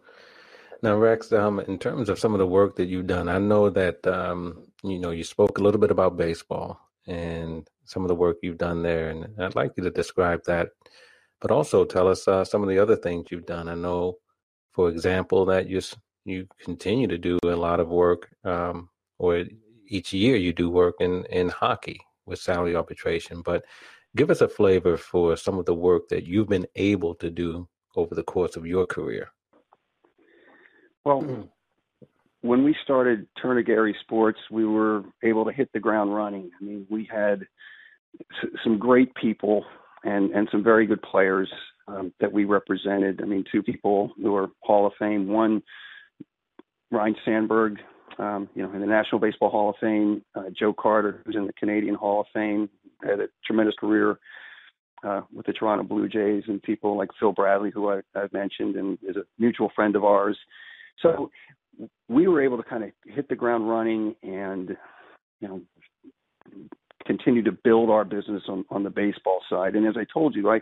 Now, 0.82 0.96
Rex, 0.96 1.30
um, 1.32 1.60
in 1.60 1.78
terms 1.78 2.08
of 2.08 2.18
some 2.18 2.32
of 2.32 2.38
the 2.38 2.46
work 2.46 2.76
that 2.76 2.86
you've 2.86 3.06
done, 3.06 3.28
I 3.28 3.38
know 3.38 3.68
that 3.70 4.06
um, 4.06 4.64
you 4.82 4.98
know 4.98 5.10
you 5.10 5.24
spoke 5.24 5.58
a 5.58 5.62
little 5.62 5.80
bit 5.80 5.90
about 5.90 6.16
baseball 6.16 6.80
and 7.06 7.68
some 7.84 8.02
of 8.02 8.08
the 8.08 8.14
work 8.14 8.38
you've 8.42 8.58
done 8.58 8.82
there, 8.82 9.10
and 9.10 9.28
I'd 9.38 9.56
like 9.56 9.72
you 9.76 9.82
to 9.84 9.90
describe 9.90 10.44
that 10.44 10.68
but 11.40 11.50
also 11.50 11.84
tell 11.84 12.08
us 12.08 12.28
uh, 12.28 12.44
some 12.44 12.62
of 12.62 12.68
the 12.68 12.78
other 12.78 12.96
things 12.96 13.26
you've 13.30 13.46
done. 13.46 13.68
I 13.68 13.74
know, 13.74 14.18
for 14.72 14.88
example, 14.88 15.46
that 15.46 15.68
you 15.68 15.80
you 16.24 16.46
continue 16.62 17.06
to 17.08 17.18
do 17.18 17.38
a 17.44 17.56
lot 17.56 17.80
of 17.80 17.88
work, 17.88 18.28
um, 18.44 18.90
or 19.18 19.44
each 19.88 20.12
year 20.12 20.36
you 20.36 20.52
do 20.52 20.70
work 20.70 20.96
in 21.00 21.24
in 21.26 21.48
hockey 21.48 22.00
with 22.26 22.38
salary 22.38 22.76
arbitration. 22.76 23.42
But 23.42 23.64
give 24.16 24.30
us 24.30 24.40
a 24.40 24.48
flavor 24.48 24.96
for 24.96 25.36
some 25.36 25.58
of 25.58 25.66
the 25.66 25.74
work 25.74 26.08
that 26.08 26.26
you've 26.26 26.48
been 26.48 26.66
able 26.76 27.14
to 27.16 27.30
do 27.30 27.68
over 27.96 28.14
the 28.14 28.22
course 28.22 28.56
of 28.56 28.66
your 28.66 28.86
career. 28.86 29.30
Well, 31.04 31.48
when 32.42 32.64
we 32.64 32.74
started 32.82 33.26
Turner 33.40 33.62
Gary 33.62 33.96
Sports, 34.02 34.38
we 34.50 34.66
were 34.66 35.04
able 35.22 35.44
to 35.44 35.52
hit 35.52 35.70
the 35.72 35.80
ground 35.80 36.14
running. 36.14 36.50
I 36.60 36.64
mean, 36.64 36.86
we 36.88 37.08
had 37.10 37.46
some 38.64 38.78
great 38.78 39.14
people 39.14 39.64
and 40.04 40.30
and 40.32 40.48
some 40.50 40.62
very 40.62 40.86
good 40.86 41.02
players 41.02 41.50
um, 41.88 42.12
that 42.20 42.32
we 42.32 42.44
represented. 42.44 43.20
I 43.22 43.26
mean, 43.26 43.44
two 43.50 43.62
people 43.62 44.12
who 44.16 44.34
are 44.34 44.48
Hall 44.62 44.86
of 44.86 44.92
Fame. 44.98 45.28
One, 45.28 45.62
Ryne 46.90 47.16
Sandberg, 47.24 47.78
um, 48.20 48.48
you 48.54 48.62
know, 48.62 48.72
in 48.72 48.80
the 48.80 48.86
National 48.86 49.20
Baseball 49.20 49.50
Hall 49.50 49.70
of 49.70 49.76
Fame. 49.80 50.22
Uh, 50.34 50.50
Joe 50.56 50.72
Carter, 50.72 51.22
who's 51.24 51.36
in 51.36 51.46
the 51.46 51.52
Canadian 51.54 51.94
Hall 51.94 52.20
of 52.20 52.26
Fame, 52.32 52.68
had 53.02 53.20
a 53.20 53.28
tremendous 53.46 53.74
career 53.80 54.18
uh, 55.02 55.22
with 55.34 55.46
the 55.46 55.52
Toronto 55.52 55.84
Blue 55.84 56.08
Jays, 56.08 56.44
and 56.46 56.62
people 56.62 56.96
like 56.96 57.08
Phil 57.18 57.32
Bradley, 57.32 57.70
who 57.70 57.90
I, 57.90 58.00
I've 58.14 58.32
mentioned, 58.32 58.76
and 58.76 58.98
is 59.02 59.16
a 59.16 59.22
mutual 59.38 59.70
friend 59.74 59.96
of 59.96 60.04
ours. 60.04 60.38
So 61.00 61.30
we 62.08 62.28
were 62.28 62.42
able 62.42 62.58
to 62.58 62.62
kind 62.62 62.84
of 62.84 62.90
hit 63.06 63.28
the 63.28 63.36
ground 63.36 63.68
running 63.68 64.14
and, 64.22 64.76
you 65.40 65.48
know, 65.48 65.62
continue 67.06 67.42
to 67.42 67.52
build 67.52 67.88
our 67.88 68.04
business 68.04 68.42
on, 68.48 68.66
on 68.68 68.82
the 68.82 68.90
baseball 68.90 69.40
side. 69.48 69.74
And 69.74 69.86
as 69.86 69.94
I 69.96 70.04
told 70.12 70.34
you, 70.34 70.50
I, 70.50 70.60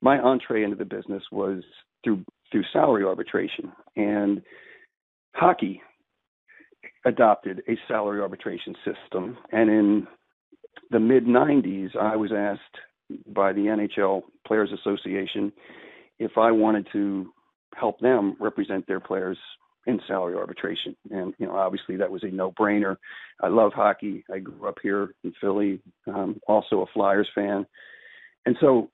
my 0.00 0.18
entree 0.20 0.62
into 0.62 0.76
the 0.76 0.84
business 0.84 1.24
was 1.32 1.62
through 2.04 2.24
through 2.50 2.64
salary 2.72 3.04
arbitration 3.04 3.70
and 3.94 4.42
hockey 5.34 5.80
adopted 7.04 7.62
a 7.68 7.76
salary 7.88 8.20
arbitration 8.20 8.74
system 8.84 9.38
and 9.52 9.70
in 9.70 10.06
the 10.90 11.00
mid 11.00 11.24
90s 11.24 11.96
I 11.96 12.16
was 12.16 12.30
asked 12.32 12.76
by 13.26 13.52
the 13.52 13.62
NHL 13.62 14.22
Players 14.46 14.70
Association 14.72 15.52
if 16.18 16.32
I 16.36 16.50
wanted 16.50 16.86
to 16.92 17.32
help 17.74 17.98
them 18.00 18.36
represent 18.40 18.86
their 18.86 19.00
players 19.00 19.38
in 19.86 20.00
salary 20.06 20.36
arbitration. 20.36 20.94
And 21.10 21.34
you 21.38 21.46
know, 21.46 21.56
obviously 21.56 21.96
that 21.96 22.10
was 22.10 22.22
a 22.22 22.28
no-brainer. 22.28 22.96
I 23.40 23.48
love 23.48 23.72
hockey. 23.74 24.24
I 24.32 24.38
grew 24.38 24.68
up 24.68 24.78
here 24.82 25.14
in 25.24 25.32
Philly. 25.40 25.80
Um, 26.06 26.40
also 26.46 26.82
a 26.82 26.86
Flyers 26.92 27.28
fan, 27.34 27.66
and 28.46 28.56
so 28.60 28.90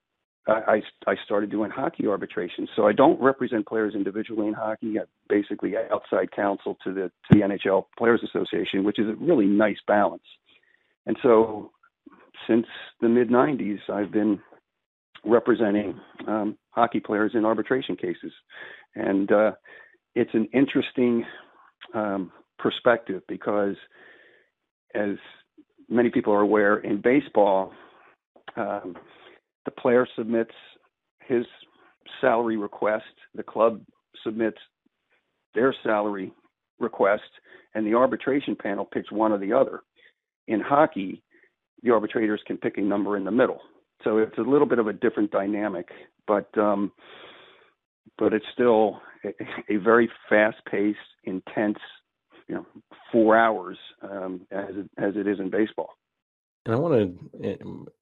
I, 0.48 0.80
I 1.08 1.14
started 1.24 1.50
doing 1.50 1.70
hockey 1.70 2.06
arbitration. 2.06 2.68
So 2.76 2.86
I 2.86 2.92
don't 2.92 3.20
represent 3.20 3.66
players 3.66 3.94
individually 3.94 4.46
in 4.46 4.54
hockey. 4.54 4.98
I'm 4.98 5.06
basically 5.28 5.72
outside 5.76 6.30
counsel 6.30 6.76
to 6.84 6.92
the 6.92 7.02
to 7.02 7.38
the 7.38 7.40
NHL 7.40 7.86
Players 7.98 8.22
Association, 8.22 8.84
which 8.84 8.98
is 8.98 9.08
a 9.08 9.14
really 9.14 9.46
nice 9.46 9.78
balance. 9.88 10.22
And 11.06 11.16
so 11.22 11.72
since 12.46 12.66
the 13.00 13.08
mid 13.08 13.28
'90s, 13.28 13.78
I've 13.92 14.12
been 14.12 14.40
representing 15.24 15.98
um, 16.28 16.56
hockey 16.70 17.00
players 17.00 17.32
in 17.34 17.44
arbitration 17.44 17.96
cases, 17.96 18.32
and 18.94 19.32
uh, 19.32 19.52
it's 20.14 20.34
an 20.34 20.48
interesting 20.52 21.24
um, 21.92 22.30
perspective 22.58 23.22
because, 23.26 23.74
as 24.94 25.16
many 25.88 26.10
people 26.10 26.32
are 26.32 26.40
aware, 26.40 26.78
in 26.78 27.00
baseball, 27.00 27.72
um, 28.56 28.94
the 29.66 29.70
player 29.72 30.06
submits 30.16 30.54
his 31.26 31.44
salary 32.20 32.56
request, 32.56 33.04
the 33.34 33.42
club 33.42 33.82
submits 34.24 34.58
their 35.54 35.74
salary 35.82 36.32
request, 36.78 37.22
and 37.74 37.86
the 37.86 37.94
arbitration 37.94 38.56
panel 38.56 38.84
picks 38.84 39.12
one 39.12 39.32
or 39.32 39.38
the 39.38 39.52
other. 39.52 39.82
In 40.48 40.60
hockey, 40.60 41.22
the 41.82 41.90
arbitrators 41.90 42.40
can 42.46 42.56
pick 42.56 42.78
a 42.78 42.80
number 42.80 43.16
in 43.16 43.24
the 43.24 43.30
middle. 43.30 43.60
So 44.04 44.18
it's 44.18 44.38
a 44.38 44.42
little 44.42 44.66
bit 44.66 44.78
of 44.78 44.86
a 44.86 44.92
different 44.92 45.30
dynamic, 45.30 45.88
but 46.26 46.56
um, 46.56 46.92
but 48.18 48.32
it's 48.32 48.46
still 48.52 49.00
a, 49.24 49.74
a 49.74 49.76
very 49.78 50.08
fast-paced, 50.28 50.98
intense, 51.24 51.78
you 52.48 52.54
know, 52.54 52.66
four 53.10 53.36
hours 53.36 53.76
um, 54.02 54.46
as 54.50 54.70
it, 54.70 54.90
as 54.96 55.16
it 55.16 55.26
is 55.26 55.40
in 55.40 55.50
baseball. 55.50 55.90
And 56.66 56.74
I 56.74 56.78
want 56.78 56.94
to, 56.94 57.48
eh, 57.48 57.56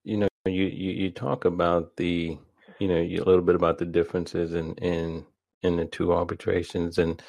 you 0.04 0.16
know, 0.18 0.28
you, 0.46 0.64
you, 0.64 0.90
you 0.92 1.10
talk 1.10 1.44
about 1.44 1.96
the, 1.96 2.38
you 2.78 2.88
know, 2.88 2.96
a 2.96 3.24
little 3.24 3.42
bit 3.42 3.54
about 3.54 3.78
the 3.78 3.86
differences 3.86 4.54
in 4.54 4.74
in 4.74 5.24
in 5.62 5.76
the 5.76 5.86
two 5.86 6.12
arbitrations. 6.12 6.98
And 6.98 7.22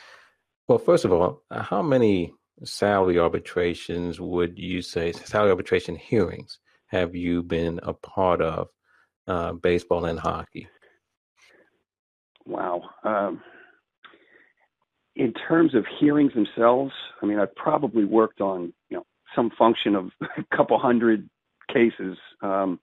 well, 0.67 0.77
first 0.77 1.05
of 1.05 1.13
all, 1.13 1.41
how 1.51 1.81
many 1.81 2.33
salary 2.63 3.17
arbitrations 3.19 4.19
would 4.19 4.57
you 4.57 4.81
say 4.81 5.11
salary 5.11 5.51
arbitration 5.51 5.95
hearings 5.95 6.59
have 6.87 7.15
you 7.15 7.43
been 7.43 7.79
a 7.83 7.93
part 7.93 8.41
of, 8.41 8.67
uh, 9.27 9.53
baseball 9.53 10.05
and 10.05 10.19
hockey? 10.19 10.67
Wow. 12.45 12.83
Um, 13.03 13.41
in 15.15 15.33
terms 15.47 15.73
of 15.73 15.85
hearings 15.99 16.33
themselves, 16.33 16.91
I 17.21 17.25
mean, 17.25 17.39
I've 17.39 17.55
probably 17.55 18.03
worked 18.03 18.41
on 18.41 18.73
you 18.89 18.97
know 18.97 19.05
some 19.35 19.51
function 19.57 19.95
of 19.95 20.11
a 20.37 20.55
couple 20.55 20.77
hundred 20.77 21.29
cases, 21.75 22.17
um, 22.41 22.79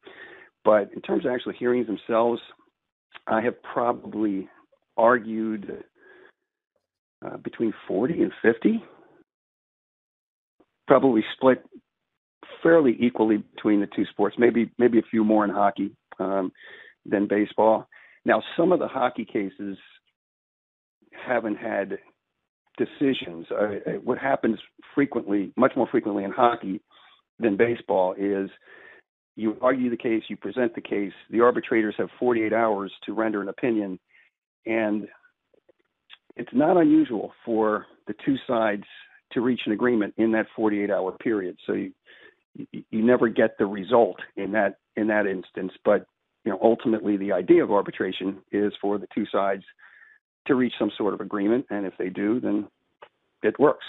but 0.65 0.93
in 0.95 1.01
terms 1.01 1.25
of 1.25 1.33
actual 1.33 1.53
hearings 1.53 1.87
themselves, 1.87 2.41
I 3.27 3.41
have 3.41 3.55
probably 3.63 4.49
argued 4.97 5.85
uh, 7.25 7.37
between 7.39 7.73
40 7.89 8.23
and 8.23 8.33
50, 8.43 8.85
probably 10.87 11.25
split 11.37 11.65
fairly 12.63 12.97
equally 13.01 13.39
between 13.39 13.81
the 13.81 13.89
two 13.95 14.05
sports. 14.11 14.37
Maybe 14.39 14.71
maybe 14.79 14.99
a 14.99 15.09
few 15.11 15.25
more 15.25 15.45
in 15.45 15.51
hockey 15.51 15.93
um, 16.19 16.53
than 17.07 17.27
baseball. 17.27 17.87
Now, 18.25 18.43
some 18.57 18.73
of 18.73 18.79
the 18.79 18.89
hockey 18.89 19.25
cases 19.25 19.77
haven't 21.27 21.57
had 21.57 21.99
decisions. 22.79 23.47
Uh, 23.51 23.93
what 24.05 24.19
happens 24.19 24.59
frequently, 24.95 25.53
much 25.57 25.73
more 25.77 25.89
frequently 25.91 26.25
in 26.25 26.31
hockey 26.31 26.81
than 27.39 27.57
baseball, 27.57 28.15
is 28.17 28.49
you 29.37 29.57
argue 29.61 29.91
the 29.91 29.97
case, 29.97 30.23
you 30.29 30.37
present 30.37 30.75
the 30.75 30.81
case. 30.81 31.13
The 31.31 31.41
arbitrators 31.41 31.95
have 31.99 32.09
48 32.19 32.53
hours 32.53 32.93
to 33.07 33.15
render 33.15 33.41
an 33.41 33.49
opinion, 33.49 33.99
and 34.67 35.09
it's 36.37 36.53
not 36.53 36.77
unusual 36.77 37.33
for 37.45 37.87
the 38.07 38.15
two 38.25 38.37
sides 38.47 38.85
to 39.33 39.41
reach 39.41 39.61
an 39.67 39.73
agreement 39.73 40.15
in 40.19 40.33
that 40.33 40.47
48-hour 40.57 41.13
period. 41.13 41.57
So 41.67 41.73
you, 41.73 41.93
you 42.55 43.03
never 43.03 43.29
get 43.29 43.57
the 43.59 43.67
result 43.67 44.17
in 44.37 44.53
that 44.53 44.77
in 44.97 45.07
that 45.07 45.27
instance, 45.27 45.73
but 45.85 46.07
you 46.45 46.53
know, 46.53 46.59
ultimately 46.63 47.17
the 47.17 47.33
idea 47.33 47.63
of 47.63 47.71
arbitration 47.71 48.39
is 48.51 48.73
for 48.81 48.99
the 48.99 49.07
two 49.15 49.25
sides 49.33 49.63
to 50.47 50.55
reach 50.55 50.75
some 50.79 50.91
sort 50.99 51.15
of 51.15 51.21
agreement, 51.21 51.67
and 51.71 51.87
if 51.87 51.95
they 51.99 52.09
do, 52.09 52.41
then 52.41 52.67
it 53.43 53.59
works. 53.59 53.85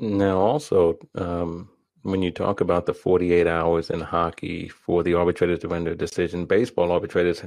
Now, 0.00 0.38
also, 0.38 0.98
um, 1.14 1.68
when 2.02 2.22
you 2.22 2.30
talk 2.30 2.60
about 2.60 2.86
the 2.86 2.94
48 2.94 3.46
hours 3.46 3.90
in 3.90 4.00
hockey 4.00 4.68
for 4.68 5.02
the 5.02 5.14
arbitrators 5.14 5.60
to 5.60 5.68
render 5.68 5.92
a 5.92 5.96
decision, 5.96 6.46
baseball 6.46 6.92
arbitrators 6.92 7.42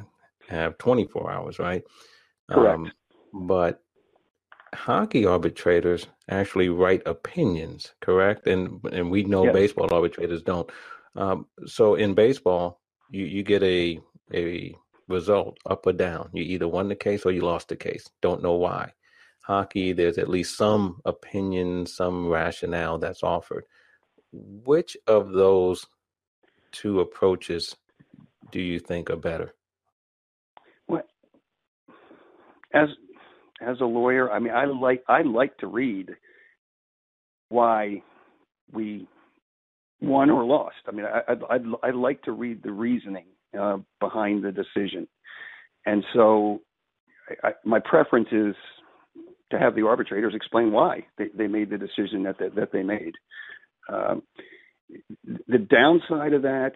have 0.50 0.78
24 0.78 1.32
hours, 1.32 1.60
right? 1.60 1.84
Correct. 2.50 2.76
Um, 2.76 2.92
but 3.34 3.82
hockey 4.74 5.26
arbitrators 5.26 6.08
actually 6.30 6.70
write 6.70 7.04
opinions, 7.06 7.94
correct? 8.02 8.48
And 8.48 8.84
and 8.92 9.10
we 9.12 9.24
know 9.24 9.46
yes. 9.46 9.54
baseball 9.54 9.94
arbitrators 9.94 10.44
don't. 10.44 10.70
Um, 11.16 11.48
so 11.66 11.96
in 11.96 12.14
baseball, 12.14 12.82
you, 13.10 13.26
you 13.26 13.44
get 13.44 13.64
a 13.64 14.00
a 14.34 14.76
result 15.08 15.58
up 15.70 15.86
or 15.86 15.94
down. 15.94 16.30
You 16.34 16.44
either 16.44 16.68
won 16.68 16.90
the 16.90 16.96
case 16.96 17.26
or 17.26 17.32
you 17.32 17.42
lost 17.42 17.70
the 17.70 17.76
case. 17.76 18.10
Don't 18.22 18.44
know 18.44 18.54
why. 18.54 18.94
Hockey, 19.44 19.94
there's 19.94 20.18
at 20.18 20.30
least 20.30 20.58
some 20.58 21.02
opinion, 21.06 21.86
some 21.86 22.28
rationale 22.28 22.98
that's 22.98 23.24
offered. 23.24 23.66
Which 24.34 24.98
of 25.08 25.32
those 25.32 25.86
two 26.72 27.00
approaches 27.00 27.76
do 28.52 28.60
you 28.60 28.80
think 28.80 29.10
are 29.10 29.16
better? 29.16 29.54
Well, 30.88 31.04
as 32.74 32.90
as 33.62 33.80
a 33.80 33.86
lawyer, 33.86 34.32
I 34.32 34.40
mean, 34.40 34.54
I 34.54 34.66
like 34.66 35.04
I 35.08 35.22
like 35.22 35.58
to 35.60 35.68
read 35.68 36.10
why 37.50 38.02
we 38.72 39.08
won 40.02 40.30
or 40.30 40.44
lost. 40.44 40.76
I 40.88 40.92
mean, 40.92 41.06
I, 41.06 41.22
I'd, 41.32 41.44
I'd, 41.50 41.62
I'd 41.84 41.96
like 41.96 42.22
to 42.24 42.32
read 42.32 42.62
the 42.64 42.72
reasoning 42.72 43.26
uh, 43.58 43.78
behind 44.00 44.44
the 44.44 44.52
decision. 44.52 45.08
And 45.86 46.04
so 46.14 46.62
I, 47.30 47.50
I, 47.50 47.52
my 47.64 47.80
preference 47.80 48.28
is 48.32 48.56
to 49.52 49.60
have 49.60 49.76
the 49.76 49.86
arbitrators 49.86 50.34
explain 50.36 50.72
why 50.72 51.06
they, 51.18 51.26
they 51.38 51.48
made 51.48 51.70
the 51.70 51.78
decision 51.78 52.24
that, 52.24 52.38
that, 52.40 52.56
that 52.56 52.72
they 52.72 52.84
made. 52.84 53.14
Um, 53.90 54.24
the 55.48 55.58
downside 55.58 56.34
of 56.34 56.42
that 56.44 56.74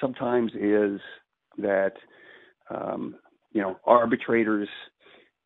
sometimes 0.00 0.52
is 0.54 1.00
that 1.58 1.92
um, 2.70 3.16
you 3.52 3.62
know 3.62 3.76
arbitrators 3.86 4.68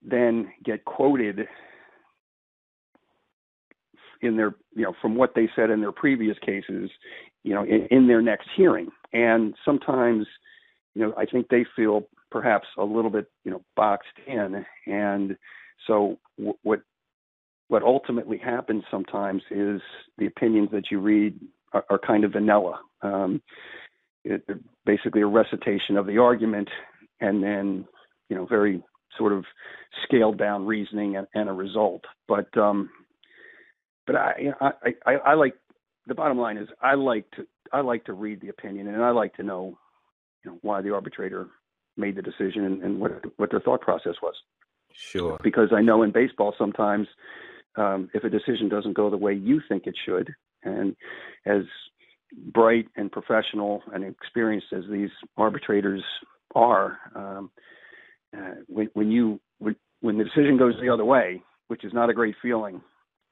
then 0.02 0.50
get 0.64 0.84
quoted 0.84 1.46
in 4.22 4.36
their 4.36 4.54
you 4.74 4.84
know 4.84 4.94
from 5.00 5.16
what 5.16 5.34
they 5.34 5.48
said 5.56 5.70
in 5.70 5.80
their 5.80 5.92
previous 5.92 6.36
cases 6.44 6.90
you 7.42 7.54
know 7.54 7.64
in, 7.64 7.86
in 7.90 8.06
their 8.08 8.22
next 8.22 8.48
hearing. 8.56 8.88
And 9.12 9.54
sometimes 9.64 10.26
you 10.94 11.02
know 11.02 11.14
i 11.16 11.24
think 11.24 11.48
they 11.48 11.64
feel 11.76 12.02
perhaps 12.30 12.66
a 12.78 12.84
little 12.84 13.10
bit 13.10 13.26
you 13.44 13.50
know 13.50 13.62
boxed 13.76 14.08
in. 14.26 14.64
And 14.86 15.36
so 15.86 16.18
w- 16.38 16.58
what 16.62 16.80
what 17.70 17.82
ultimately 17.82 18.36
happens 18.36 18.82
sometimes 18.90 19.42
is 19.50 19.80
the 20.18 20.26
opinions 20.26 20.68
that 20.72 20.90
you 20.90 20.98
read 20.98 21.38
are, 21.72 21.84
are 21.88 21.98
kind 21.98 22.24
of 22.24 22.32
vanilla 22.32 22.80
um, 23.02 23.40
it, 24.24 24.42
basically 24.84 25.22
a 25.22 25.26
recitation 25.26 25.96
of 25.96 26.06
the 26.06 26.18
argument 26.18 26.68
and 27.20 27.42
then 27.42 27.86
you 28.28 28.36
know 28.36 28.44
very 28.44 28.82
sort 29.16 29.32
of 29.32 29.44
scaled 30.04 30.36
down 30.38 30.66
reasoning 30.66 31.16
and, 31.16 31.26
and 31.34 31.48
a 31.48 31.52
result 31.52 32.04
but 32.28 32.56
um 32.58 32.90
but 34.06 34.16
I, 34.16 34.34
you 34.40 34.48
know, 34.48 34.56
I, 34.60 34.94
I, 35.06 35.14
I 35.14 35.34
like 35.34 35.54
the 36.08 36.14
bottom 36.14 36.38
line 36.38 36.56
is 36.56 36.68
I 36.82 36.94
like 36.94 37.30
to 37.36 37.46
I 37.72 37.80
like 37.80 38.04
to 38.06 38.12
read 38.12 38.40
the 38.40 38.48
opinion 38.48 38.88
and 38.88 39.04
I 39.04 39.10
like 39.10 39.34
to 39.36 39.44
know, 39.44 39.78
you 40.44 40.50
know, 40.50 40.58
why 40.62 40.82
the 40.82 40.92
arbitrator 40.92 41.46
made 41.96 42.16
the 42.16 42.22
decision 42.22 42.64
and, 42.64 42.82
and 42.82 42.98
what 42.98 43.22
what 43.36 43.50
their 43.52 43.60
thought 43.60 43.80
process 43.80 44.14
was. 44.20 44.34
Sure. 44.92 45.38
Because 45.44 45.68
I 45.72 45.80
know 45.80 46.02
in 46.02 46.10
baseball 46.10 46.54
sometimes 46.58 47.06
um, 47.76 48.10
if 48.14 48.24
a 48.24 48.30
decision 48.30 48.68
doesn't 48.68 48.94
go 48.94 49.10
the 49.10 49.16
way 49.16 49.34
you 49.34 49.60
think 49.68 49.86
it 49.86 49.94
should, 50.04 50.32
and 50.62 50.96
as 51.46 51.62
bright 52.52 52.86
and 52.96 53.10
professional 53.10 53.82
and 53.92 54.04
experienced 54.04 54.68
as 54.72 54.84
these 54.90 55.10
arbitrators 55.36 56.02
are, 56.54 56.98
um, 57.14 57.50
uh, 58.36 58.54
when, 58.66 58.88
when 58.94 59.10
you 59.10 59.40
when, 59.58 59.76
when 60.00 60.18
the 60.18 60.24
decision 60.24 60.56
goes 60.56 60.74
the 60.80 60.88
other 60.88 61.04
way, 61.04 61.42
which 61.68 61.84
is 61.84 61.92
not 61.92 62.10
a 62.10 62.14
great 62.14 62.34
feeling, 62.40 62.80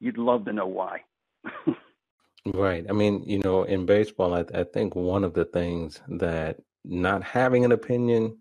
you'd 0.01 0.19
love 0.19 0.45
to 0.45 0.53
know 0.53 0.67
why. 0.67 1.01
right. 2.47 2.85
I 2.89 2.93
mean, 2.93 3.23
you 3.25 3.39
know, 3.39 3.63
in 3.63 3.87
baseball, 3.87 4.35
I, 4.35 4.45
I 4.55 4.65
think 4.65 4.95
one 4.95 5.25
of 5.25 5.35
the 5.35 5.45
things 5.45 6.01
that 6.09 6.59
not 6.85 7.23
having 7.23 7.65
an 7.65 7.73
opinion 7.73 8.37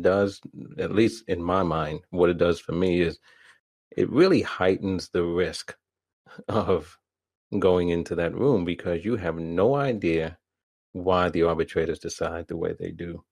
does, 0.00 0.40
at 0.78 0.92
least 0.92 1.24
in 1.28 1.42
my 1.42 1.62
mind, 1.62 2.00
what 2.10 2.30
it 2.30 2.38
does 2.38 2.60
for 2.60 2.72
me 2.72 3.00
is 3.00 3.18
it 3.96 4.10
really 4.10 4.42
heightens 4.42 5.08
the 5.08 5.24
risk 5.24 5.76
of 6.48 6.98
going 7.58 7.88
into 7.88 8.14
that 8.14 8.34
room 8.34 8.64
because 8.64 9.04
you 9.04 9.16
have 9.16 9.36
no 9.36 9.74
idea 9.74 10.38
why 10.92 11.28
the 11.28 11.42
arbitrators 11.42 11.98
decide 11.98 12.46
the 12.48 12.56
way 12.56 12.74
they 12.78 12.90
do. 12.90 13.24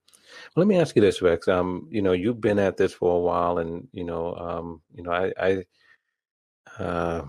Well, 0.55 0.65
let 0.65 0.67
me 0.69 0.79
ask 0.79 0.95
you 0.95 1.03
this, 1.03 1.23
Rex. 1.23 1.49
Um, 1.49 1.89
you 1.91 2.03
know, 2.03 2.13
you've 2.13 2.41
been 2.41 2.59
at 2.59 2.77
this 2.77 2.93
for 2.93 3.17
a 3.17 3.21
while, 3.21 3.59
and 3.59 3.89
you 3.93 4.05
know, 4.05 4.35
um, 4.37 4.83
you 4.95 5.03
know, 5.03 5.11
I, 5.13 5.33
I, 5.41 6.83
uh, 6.83 7.25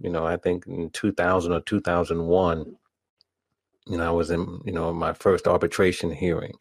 you 0.00 0.10
know, 0.10 0.26
I 0.26 0.36
think 0.36 0.66
in 0.66 0.90
2000 0.90 1.52
or 1.52 1.60
2001, 1.60 2.76
you 3.86 3.98
know, 3.98 4.06
I 4.06 4.10
was 4.10 4.30
in, 4.30 4.60
you 4.64 4.72
know, 4.72 4.92
my 4.92 5.12
first 5.12 5.46
arbitration 5.46 6.10
hearing 6.10 6.54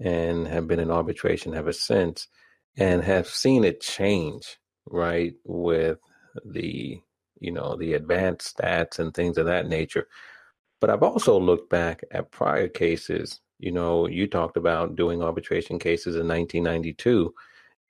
and 0.00 0.46
have 0.48 0.66
been 0.66 0.80
in 0.80 0.90
arbitration 0.90 1.54
ever 1.54 1.72
since 1.72 2.26
and 2.76 3.02
have 3.04 3.28
seen 3.28 3.64
it 3.64 3.80
change, 3.80 4.58
right, 4.86 5.34
with 5.44 5.98
the, 6.44 7.00
you 7.40 7.52
know, 7.52 7.76
the 7.76 7.94
advanced 7.94 8.56
stats 8.56 8.98
and 8.98 9.12
things 9.14 9.38
of 9.38 9.46
that 9.46 9.68
nature. 9.68 10.08
But 10.80 10.90
I've 10.90 11.02
also 11.02 11.38
looked 11.38 11.70
back 11.70 12.02
at 12.10 12.30
prior 12.30 12.68
cases. 12.68 13.40
You 13.58 13.72
know, 13.72 14.06
you 14.06 14.26
talked 14.26 14.56
about 14.56 14.96
doing 14.96 15.22
arbitration 15.22 15.78
cases 15.78 16.16
in 16.16 16.28
1992. 16.28 17.34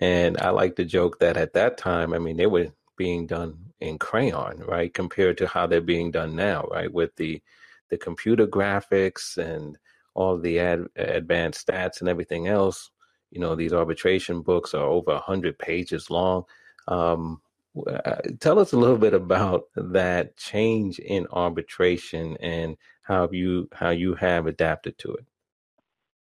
And 0.01 0.38
I 0.40 0.51
like 0.51 0.77
to 0.77 0.85
joke 0.85 1.19
that 1.21 1.37
at 1.37 1.55
that 1.55 1.79
time, 1.79 2.12
I 2.12 2.19
mean, 2.19 2.37
they 2.37 2.47
were 2.47 2.69
being 2.97 3.27
done 3.27 3.59
in 3.81 3.99
crayon, 3.99 4.62
right, 4.66 4.92
compared 4.92 5.38
to 5.38 5.47
how 5.47 5.66
they're 5.66 5.81
being 5.81 6.11
done 6.11 6.37
now, 6.37 6.69
right, 6.71 6.92
with 6.92 7.14
the 7.16 7.42
the 7.90 7.99
computer 7.99 8.47
graphics 8.47 9.37
and 9.37 9.79
all 10.14 10.38
the 10.38 10.59
ad, 10.59 10.87
advanced 10.97 11.66
stats 11.66 12.01
and 12.01 12.09
everything 12.09 12.49
else. 12.49 12.90
You 13.31 13.40
know, 13.40 13.55
these 13.55 13.73
arbitration 13.73 14.42
books 14.42 14.75
are 14.75 14.87
over 14.87 15.19
hundred 15.19 15.59
pages 15.59 16.11
long. 16.11 16.45
Um, 16.88 17.40
uh, 17.87 18.16
tell 18.40 18.59
us 18.59 18.73
a 18.73 18.77
little 18.77 18.99
bit 18.99 19.14
about 19.14 19.64
that 19.75 20.37
change 20.37 20.99
in 20.99 21.27
arbitration 21.33 22.37
and 22.38 22.77
how 23.03 23.29
you 23.33 23.68
how 23.73 23.90
you 23.90 24.14
have 24.14 24.47
adapted 24.47 24.97
to 24.99 25.12
it. 25.12 25.25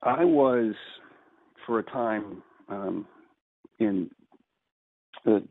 I 0.03 0.25
was 0.25 0.75
for 1.66 1.81
a 1.81 1.83
time 1.83 2.42
um, 2.68 3.07
in 3.79 4.11
the 5.25 5.42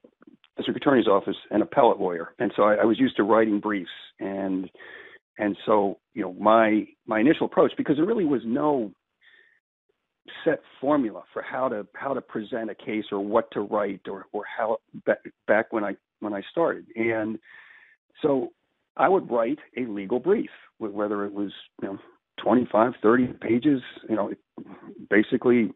district 0.57 0.77
attorney's 0.77 1.07
office 1.07 1.35
an 1.51 1.61
appellate 1.61 1.99
lawyer, 1.99 2.33
and 2.39 2.51
so 2.55 2.63
I, 2.63 2.75
I 2.75 2.85
was 2.85 2.99
used 2.99 3.17
to 3.17 3.23
writing 3.23 3.59
briefs 3.59 3.89
and 4.19 4.69
and 5.37 5.57
so 5.65 5.99
you 6.13 6.21
know 6.21 6.33
my 6.33 6.85
my 7.07 7.19
initial 7.19 7.45
approach 7.45 7.71
because 7.77 7.97
there 7.97 8.05
really 8.05 8.25
was 8.25 8.41
no 8.45 8.91
set 10.43 10.61
formula 10.79 11.23
for 11.33 11.41
how 11.41 11.69
to 11.69 11.85
how 11.95 12.13
to 12.13 12.21
present 12.21 12.69
a 12.69 12.75
case 12.75 13.05
or 13.11 13.19
what 13.19 13.49
to 13.51 13.61
write 13.61 14.01
or 14.07 14.25
or 14.31 14.43
how 14.57 14.77
back, 15.05 15.19
back 15.47 15.71
when 15.71 15.83
I 15.83 15.95
when 16.19 16.33
I 16.33 16.41
started 16.51 16.85
and 16.95 17.39
so 18.21 18.51
I 18.97 19.07
would 19.07 19.29
write 19.29 19.59
a 19.77 19.81
legal 19.81 20.19
brief 20.19 20.49
whether 20.77 21.25
it 21.25 21.33
was 21.33 21.51
you 21.81 21.89
know 21.89 21.97
25 22.43 22.93
30 23.01 23.27
pages 23.41 23.81
you 24.07 24.15
know 24.15 24.31
basically 25.09 25.71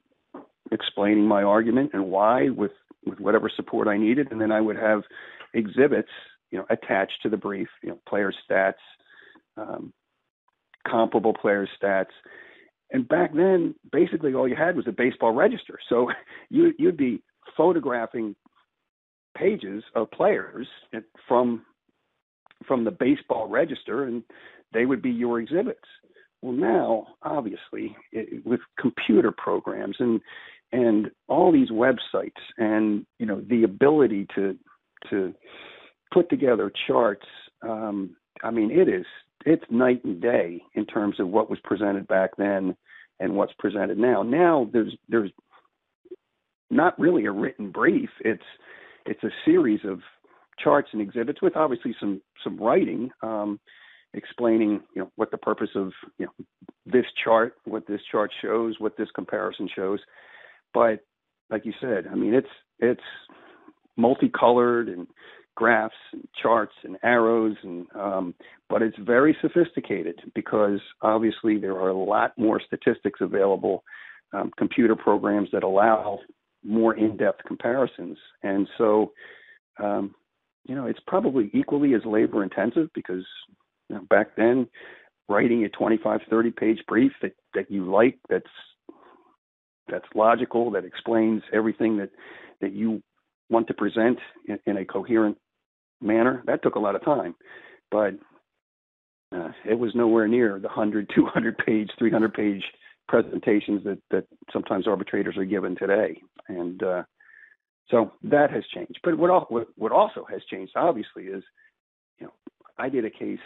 explaining 0.71 1.27
my 1.27 1.43
argument 1.43 1.91
and 1.93 2.05
why 2.05 2.49
with 2.49 2.71
with 3.05 3.19
whatever 3.19 3.49
support 3.53 3.87
I 3.87 3.97
needed, 3.97 4.31
and 4.31 4.39
then 4.39 4.51
I 4.51 4.61
would 4.61 4.77
have 4.77 5.03
exhibits, 5.53 6.09
you 6.51 6.57
know, 6.57 6.65
attached 6.69 7.21
to 7.23 7.29
the 7.29 7.37
brief, 7.37 7.67
you 7.81 7.89
know, 7.89 7.99
player 8.07 8.33
stats, 8.49 8.73
um, 9.57 9.93
comparable 10.87 11.33
player 11.33 11.67
stats. 11.81 12.11
And 12.93 13.07
back 13.07 13.33
then, 13.33 13.75
basically 13.91 14.33
all 14.33 14.47
you 14.47 14.55
had 14.55 14.75
was 14.75 14.87
a 14.87 14.91
baseball 14.91 15.33
register. 15.33 15.79
So 15.89 16.09
you, 16.49 16.73
you'd 16.77 16.97
be 16.97 17.21
photographing 17.57 18.35
pages 19.37 19.83
of 19.95 20.11
players 20.11 20.67
from 21.27 21.63
from 22.67 22.85
the 22.85 22.91
baseball 22.91 23.49
register, 23.49 24.05
and 24.05 24.23
they 24.73 24.85
would 24.85 25.01
be 25.01 25.09
your 25.09 25.41
exhibits. 25.41 25.81
Well, 26.41 26.53
now, 26.53 27.07
obviously, 27.21 27.93
it, 28.13 28.45
with 28.45 28.61
computer 28.79 29.33
programs 29.35 29.97
and 29.99 30.21
and 30.73 31.11
all 31.27 31.51
these 31.51 31.69
websites 31.69 32.31
and 32.57 33.05
you 33.19 33.25
know 33.25 33.41
the 33.47 33.63
ability 33.63 34.27
to 34.35 34.57
to 35.09 35.33
put 36.11 36.29
together 36.29 36.71
charts 36.87 37.25
um, 37.61 38.15
i 38.43 38.49
mean 38.49 38.71
it 38.71 38.89
is 38.89 39.05
it's 39.45 39.63
night 39.69 40.03
and 40.03 40.21
day 40.21 40.61
in 40.73 40.85
terms 40.85 41.19
of 41.19 41.27
what 41.27 41.49
was 41.49 41.59
presented 41.63 42.07
back 42.07 42.31
then 42.37 42.75
and 43.19 43.35
what's 43.35 43.53
presented 43.59 43.97
now. 43.97 44.23
Now 44.23 44.69
there's 44.71 44.95
there's 45.09 45.31
not 46.69 46.97
really 46.99 47.25
a 47.25 47.31
written 47.31 47.71
brief. 47.71 48.09
It's 48.21 48.43
it's 49.05 49.23
a 49.23 49.29
series 49.45 49.81
of 49.85 49.99
charts 50.59 50.89
and 50.93 51.01
exhibits 51.01 51.41
with 51.41 51.55
obviously 51.55 51.95
some 51.99 52.21
some 52.43 52.57
writing 52.57 53.11
um, 53.21 53.59
explaining 54.13 54.81
you 54.95 55.01
know 55.01 55.11
what 55.15 55.31
the 55.31 55.37
purpose 55.37 55.69
of 55.75 55.91
you 56.17 56.25
know 56.25 56.45
this 56.85 57.05
chart 57.23 57.55
what 57.65 57.87
this 57.87 58.01
chart 58.11 58.31
shows 58.41 58.75
what 58.79 58.97
this 58.97 59.09
comparison 59.15 59.69
shows. 59.73 59.99
But 60.73 60.99
like 61.49 61.65
you 61.65 61.73
said, 61.79 62.07
I 62.11 62.15
mean, 62.15 62.33
it's 62.33 62.47
it's 62.79 63.01
multicolored 63.95 64.89
and 64.89 65.07
graphs 65.55 65.95
and 66.11 66.27
charts 66.41 66.73
and 66.83 66.97
arrows 67.03 67.55
and 67.63 67.85
um, 67.95 68.33
but 68.69 68.81
it's 68.81 68.97
very 68.99 69.37
sophisticated 69.41 70.19
because 70.33 70.79
obviously 71.01 71.59
there 71.59 71.73
are 71.73 71.89
a 71.89 71.97
lot 71.97 72.31
more 72.37 72.59
statistics 72.65 73.19
available 73.21 73.83
um, 74.33 74.51
computer 74.57 74.95
programs 74.95 75.49
that 75.53 75.63
allow 75.63 76.19
more 76.63 76.95
in-depth 76.95 77.41
comparisons. 77.45 78.17
And 78.41 78.67
so 78.77 79.11
um, 79.79 80.15
you 80.65 80.75
know 80.75 80.87
it's 80.87 81.01
probably 81.05 81.49
equally 81.53 81.93
as 81.93 82.01
labor 82.05 82.43
intensive 82.43 82.89
because 82.95 83.25
you 83.89 83.95
know, 83.95 84.01
back 84.09 84.35
then 84.35 84.67
writing 85.29 85.63
a 85.65 85.69
25 85.69 86.21
30 86.29 86.51
page 86.51 86.79
brief 86.87 87.11
that 87.21 87.33
that 87.53 87.69
you 87.69 87.91
like 87.91 88.17
that's 88.29 88.45
that's 89.89 90.05
logical, 90.15 90.71
that 90.71 90.85
explains 90.85 91.43
everything 91.53 91.97
that 91.97 92.09
that 92.61 92.73
you 92.73 93.03
want 93.49 93.67
to 93.67 93.73
present 93.73 94.17
in, 94.47 94.59
in 94.65 94.77
a 94.77 94.85
coherent 94.85 95.37
manner. 96.01 96.43
That 96.45 96.63
took 96.63 96.75
a 96.75 96.79
lot 96.79 96.95
of 96.95 97.03
time, 97.03 97.35
but 97.91 98.13
uh, 99.35 99.51
it 99.67 99.77
was 99.77 99.95
nowhere 99.95 100.27
near 100.27 100.59
the 100.59 100.67
100, 100.67 101.09
200 101.15 101.57
page, 101.57 101.89
300 101.97 102.33
page 102.33 102.63
presentations 103.07 103.83
that 103.83 103.99
that 104.11 104.25
sometimes 104.51 104.87
arbitrators 104.87 105.37
are 105.37 105.45
given 105.45 105.75
today, 105.75 106.21
and 106.47 106.81
uh, 106.83 107.03
so 107.89 108.11
that 108.23 108.51
has 108.51 108.63
changed. 108.73 108.99
But 109.03 109.17
what, 109.17 109.51
what 109.51 109.67
what 109.75 109.91
also 109.91 110.25
has 110.29 110.41
changed, 110.49 110.73
obviously, 110.75 111.23
is 111.23 111.43
you 112.19 112.27
know 112.27 112.33
I 112.77 112.89
did 112.89 113.05
a 113.05 113.09
case 113.09 113.39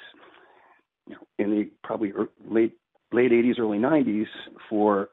you 1.07 1.15
know 1.15 1.27
in 1.39 1.51
the 1.51 1.69
probably 1.83 2.11
late 2.49 2.73
late 3.11 3.31
80s, 3.31 3.59
early 3.59 3.77
90s 3.77 4.27
for 4.69 5.09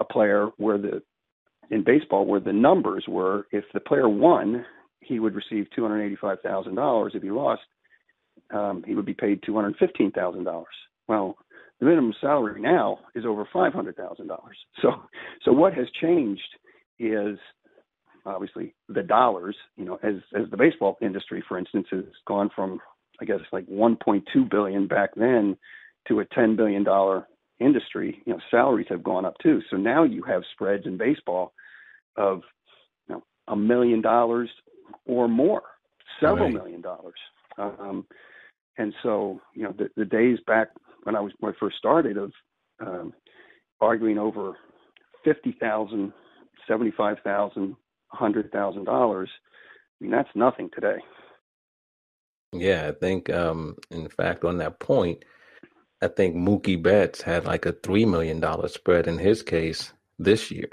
a 0.00 0.04
player 0.04 0.48
where 0.56 0.78
the 0.78 1.02
in 1.72 1.82
baseball 1.82 2.26
where 2.26 2.38
the 2.38 2.52
numbers 2.52 3.06
were 3.08 3.46
if 3.50 3.64
the 3.72 3.80
player 3.80 4.08
won, 4.08 4.64
he 5.00 5.18
would 5.18 5.34
receive 5.34 5.66
two 5.74 5.82
hundred 5.82 6.04
eighty-five 6.04 6.38
thousand 6.42 6.76
dollars. 6.76 7.12
If 7.14 7.22
he 7.22 7.30
lost, 7.30 7.62
um, 8.54 8.84
he 8.86 8.94
would 8.94 9.06
be 9.06 9.14
paid 9.14 9.42
two 9.44 9.54
hundred 9.54 9.74
fifteen 9.78 10.12
thousand 10.12 10.44
dollars. 10.44 10.74
Well, 11.08 11.36
the 11.80 11.86
minimum 11.86 12.14
salary 12.20 12.60
now 12.60 12.98
is 13.14 13.24
over 13.24 13.48
five 13.52 13.72
hundred 13.72 13.96
thousand 13.96 14.28
dollars. 14.28 14.56
So, 14.82 14.90
so 15.44 15.52
what 15.52 15.72
has 15.74 15.86
changed 16.00 16.42
is 16.98 17.38
obviously 18.26 18.74
the 18.88 19.02
dollars. 19.02 19.56
You 19.76 19.86
know, 19.86 19.98
as 20.02 20.16
as 20.38 20.50
the 20.50 20.58
baseball 20.58 20.98
industry, 21.00 21.42
for 21.48 21.58
instance, 21.58 21.86
has 21.90 22.04
gone 22.26 22.50
from 22.54 22.80
I 23.20 23.24
guess 23.24 23.40
like 23.52 23.66
1.2 23.66 24.22
billion 24.50 24.88
back 24.88 25.10
then 25.16 25.56
to 26.08 26.20
a 26.20 26.24
10 26.24 26.56
billion 26.56 26.84
dollar 26.84 27.26
industry. 27.60 28.20
You 28.26 28.34
know, 28.34 28.40
salaries 28.50 28.88
have 28.90 29.02
gone 29.02 29.24
up 29.24 29.36
too. 29.42 29.60
So 29.70 29.76
now 29.76 30.04
you 30.04 30.22
have 30.24 30.42
spreads 30.52 30.84
in 30.86 30.98
baseball 30.98 31.52
of 32.16 32.42
you 33.08 33.14
know 33.14 33.22
a 33.48 33.56
million 33.56 34.00
dollars 34.00 34.50
or 35.06 35.28
more, 35.28 35.62
several 36.20 36.46
right. 36.46 36.54
million 36.54 36.80
dollars. 36.80 37.18
Um, 37.58 38.06
and 38.78 38.94
so 39.02 39.40
you 39.54 39.64
know 39.64 39.74
the, 39.76 39.88
the 39.96 40.04
days 40.04 40.38
back 40.46 40.68
when 41.04 41.16
I 41.16 41.20
was 41.20 41.32
when 41.40 41.52
I 41.52 41.56
first 41.58 41.76
started 41.76 42.16
of 42.16 42.32
um, 42.80 43.12
arguing 43.80 44.18
over 44.18 44.56
fifty 45.24 45.56
thousand, 45.60 46.12
seventy 46.66 46.92
five 46.96 47.18
thousand, 47.24 47.76
hundred 48.08 48.50
thousand 48.52 48.84
dollars. 48.84 49.30
I 50.00 50.04
mean 50.04 50.10
that's 50.10 50.30
nothing 50.34 50.70
today. 50.74 50.98
Yeah, 52.52 52.88
I 52.88 52.92
think 52.92 53.30
um, 53.30 53.76
in 53.90 54.08
fact 54.08 54.44
on 54.44 54.58
that 54.58 54.78
point, 54.78 55.24
I 56.02 56.08
think 56.08 56.34
Mookie 56.34 56.82
Betts 56.82 57.22
had 57.22 57.44
like 57.44 57.66
a 57.66 57.72
three 57.72 58.04
million 58.04 58.40
dollar 58.40 58.68
spread 58.68 59.06
in 59.06 59.18
his 59.18 59.42
case 59.42 59.92
this 60.18 60.50
year. 60.50 60.68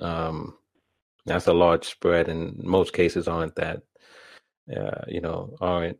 Um, 0.00 0.56
that's 1.26 1.46
a 1.46 1.52
large 1.52 1.86
spread, 1.86 2.28
and 2.28 2.56
most 2.62 2.92
cases 2.92 3.28
aren't 3.28 3.54
that, 3.56 3.82
uh, 4.74 5.04
you 5.08 5.20
know, 5.20 5.56
aren't 5.60 5.98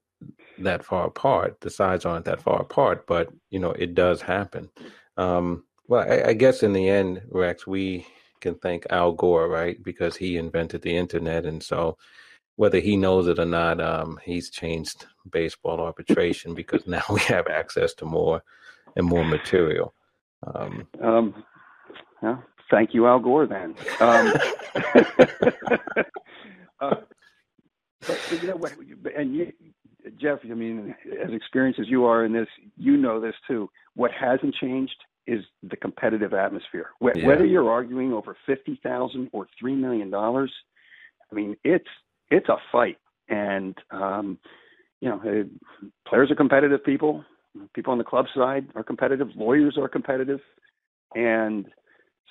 that 0.58 0.84
far 0.84 1.06
apart. 1.06 1.60
The 1.60 1.70
sides 1.70 2.04
aren't 2.04 2.24
that 2.26 2.42
far 2.42 2.60
apart, 2.60 3.06
but 3.06 3.28
you 3.50 3.58
know, 3.58 3.72
it 3.72 3.94
does 3.94 4.20
happen. 4.20 4.70
Um, 5.16 5.64
well, 5.88 6.06
I, 6.10 6.30
I 6.30 6.32
guess 6.32 6.62
in 6.62 6.72
the 6.72 6.88
end, 6.88 7.22
Rex, 7.30 7.66
we 7.66 8.06
can 8.40 8.54
thank 8.56 8.86
Al 8.90 9.12
Gore, 9.12 9.48
right? 9.48 9.82
Because 9.82 10.16
he 10.16 10.36
invented 10.36 10.82
the 10.82 10.96
internet, 10.96 11.46
and 11.46 11.62
so 11.62 11.96
whether 12.56 12.78
he 12.78 12.96
knows 12.96 13.26
it 13.26 13.38
or 13.38 13.44
not, 13.44 13.80
um, 13.80 14.18
he's 14.22 14.50
changed 14.50 15.06
baseball 15.30 15.80
arbitration 15.80 16.54
because 16.54 16.86
now 16.86 17.02
we 17.10 17.20
have 17.20 17.46
access 17.48 17.94
to 17.94 18.04
more 18.04 18.42
and 18.96 19.06
more 19.06 19.24
material. 19.24 19.94
Um, 20.46 20.86
um, 21.00 21.44
yeah, 22.22 22.38
thank 22.74 22.92
you, 22.92 23.06
Al 23.06 23.20
Gore. 23.20 23.46
Then, 23.46 23.74
um, 24.00 24.32
uh, 26.80 26.94
but, 28.00 28.18
but, 28.30 28.42
you 28.42 28.48
know 28.48 28.56
what? 28.56 28.72
And 29.16 29.34
you, 29.34 29.52
Jeff, 30.20 30.40
I 30.44 30.54
mean, 30.54 30.94
as 31.24 31.32
experienced 31.32 31.80
as 31.80 31.88
you 31.88 32.04
are 32.04 32.24
in 32.24 32.32
this, 32.32 32.48
you 32.76 32.96
know 32.96 33.20
this 33.20 33.34
too. 33.46 33.70
What 33.94 34.10
hasn't 34.10 34.54
changed 34.56 34.96
is 35.26 35.40
the 35.62 35.76
competitive 35.76 36.34
atmosphere. 36.34 36.88
Wh- 37.00 37.16
yeah. 37.16 37.26
Whether 37.26 37.46
you're 37.46 37.70
arguing 37.70 38.12
over 38.12 38.36
fifty 38.44 38.78
thousand 38.82 39.30
or 39.32 39.46
three 39.58 39.74
million 39.74 40.10
dollars, 40.10 40.52
I 41.30 41.34
mean, 41.34 41.56
it's 41.64 41.88
it's 42.30 42.48
a 42.48 42.56
fight, 42.72 42.98
and 43.28 43.76
um, 43.90 44.38
you 45.00 45.08
know, 45.08 45.48
players 46.08 46.30
are 46.30 46.36
competitive 46.36 46.84
people. 46.84 47.24
People 47.72 47.92
on 47.92 47.98
the 47.98 48.04
club 48.04 48.26
side 48.34 48.66
are 48.74 48.82
competitive. 48.82 49.28
Lawyers 49.36 49.78
are 49.78 49.88
competitive, 49.88 50.40
and 51.14 51.66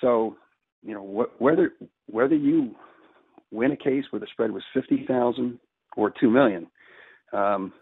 so 0.00 0.36
you 0.82 0.94
know 0.94 1.02
wh- 1.04 1.40
whether 1.42 1.72
whether 2.06 2.34
you 2.34 2.74
win 3.50 3.72
a 3.72 3.76
case 3.76 4.04
where 4.10 4.20
the 4.20 4.26
spread 4.32 4.50
was 4.50 4.62
fifty 4.72 5.04
thousand 5.06 5.58
or 5.96 6.12
two 6.20 6.30
million, 6.30 6.66
um, 7.32 7.72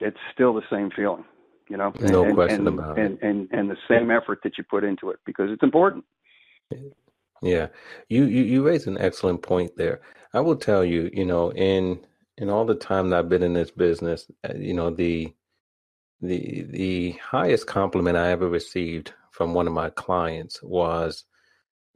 it's 0.00 0.16
still 0.32 0.54
the 0.54 0.62
same 0.70 0.90
feeling. 0.94 1.24
You 1.68 1.78
know, 1.78 1.92
no 2.00 2.24
and, 2.24 2.34
question 2.34 2.66
and, 2.66 2.78
about 2.78 2.98
and, 2.98 3.14
it, 3.14 3.18
and 3.22 3.48
and 3.52 3.70
the 3.70 3.76
same 3.88 4.10
effort 4.10 4.40
that 4.44 4.58
you 4.58 4.64
put 4.64 4.84
into 4.84 5.10
it 5.10 5.18
because 5.24 5.50
it's 5.50 5.62
important. 5.62 6.04
Yeah, 7.42 7.68
you, 8.08 8.24
you 8.24 8.42
you 8.42 8.66
raise 8.66 8.86
an 8.86 8.98
excellent 8.98 9.42
point 9.42 9.76
there. 9.76 10.00
I 10.32 10.40
will 10.40 10.56
tell 10.56 10.84
you, 10.84 11.10
you 11.12 11.24
know, 11.24 11.52
in 11.52 12.04
in 12.38 12.50
all 12.50 12.64
the 12.64 12.74
time 12.74 13.10
that 13.10 13.18
I've 13.18 13.28
been 13.28 13.42
in 13.42 13.52
this 13.54 13.70
business, 13.70 14.30
uh, 14.48 14.54
you 14.56 14.74
know, 14.74 14.90
the 14.90 15.32
the 16.20 16.62
the 16.70 17.12
highest 17.12 17.66
compliment 17.66 18.16
I 18.16 18.30
ever 18.30 18.48
received 18.48 19.12
from 19.30 19.54
one 19.54 19.66
of 19.66 19.72
my 19.72 19.90
clients 19.90 20.62
was 20.62 21.24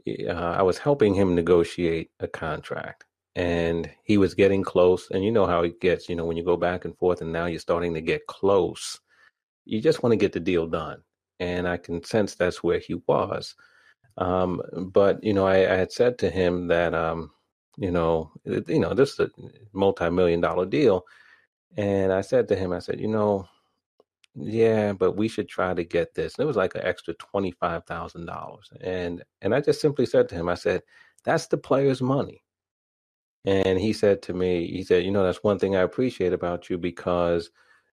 uh, 0.06 0.32
I 0.32 0.62
was 0.62 0.78
helping 0.78 1.14
him 1.14 1.34
negotiate 1.34 2.10
a 2.20 2.28
contract, 2.28 3.04
and 3.34 3.90
he 4.04 4.18
was 4.18 4.34
getting 4.34 4.62
close. 4.62 5.08
And 5.10 5.24
you 5.24 5.30
know 5.30 5.46
how 5.46 5.62
it 5.62 5.80
gets, 5.80 6.08
you 6.08 6.16
know, 6.16 6.24
when 6.24 6.36
you 6.36 6.44
go 6.44 6.56
back 6.56 6.84
and 6.84 6.96
forth, 6.96 7.20
and 7.20 7.32
now 7.32 7.46
you're 7.46 7.60
starting 7.60 7.94
to 7.94 8.00
get 8.00 8.26
close. 8.26 8.98
You 9.64 9.80
just 9.80 10.02
want 10.02 10.12
to 10.12 10.16
get 10.16 10.32
the 10.32 10.40
deal 10.40 10.66
done, 10.66 11.02
and 11.40 11.68
I 11.68 11.76
can 11.76 12.02
sense 12.04 12.34
that's 12.34 12.62
where 12.62 12.78
he 12.78 12.94
was. 13.06 13.54
Um, 14.16 14.60
but 14.92 15.22
you 15.22 15.32
know, 15.32 15.46
I, 15.46 15.72
I, 15.72 15.76
had 15.76 15.92
said 15.92 16.18
to 16.18 16.30
him 16.30 16.66
that 16.68 16.92
um, 16.92 17.30
you 17.76 17.92
know, 17.92 18.32
you 18.44 18.80
know, 18.80 18.92
this 18.92 19.12
is 19.12 19.20
a 19.20 19.30
multi-million 19.72 20.40
dollar 20.40 20.66
deal, 20.66 21.04
and 21.76 22.12
I 22.12 22.22
said 22.22 22.48
to 22.48 22.56
him, 22.56 22.72
I 22.72 22.80
said, 22.80 23.00
you 23.00 23.06
know, 23.06 23.48
yeah, 24.40 24.92
but 24.92 25.12
we 25.12 25.28
should 25.28 25.48
try 25.48 25.74
to 25.74 25.84
get 25.84 26.14
this. 26.14 26.36
And 26.36 26.44
it 26.44 26.46
was 26.46 26.56
like 26.56 26.74
an 26.74 26.84
extra 26.84 27.14
twenty 27.14 27.50
five 27.52 27.84
thousand 27.84 28.26
dollars, 28.26 28.70
and 28.80 29.22
and 29.42 29.54
I 29.54 29.60
just 29.60 29.80
simply 29.80 30.06
said 30.06 30.28
to 30.30 30.34
him, 30.36 30.48
I 30.48 30.54
said, 30.54 30.82
that's 31.24 31.46
the 31.48 31.58
player's 31.58 32.02
money. 32.02 32.42
And 33.44 33.78
he 33.80 33.92
said 33.92 34.22
to 34.22 34.34
me, 34.34 34.66
he 34.68 34.82
said, 34.84 35.04
you 35.04 35.10
know, 35.10 35.22
that's 35.24 35.42
one 35.42 35.58
thing 35.58 35.76
I 35.76 35.80
appreciate 35.82 36.32
about 36.32 36.68
you 36.70 36.76
because 36.78 37.50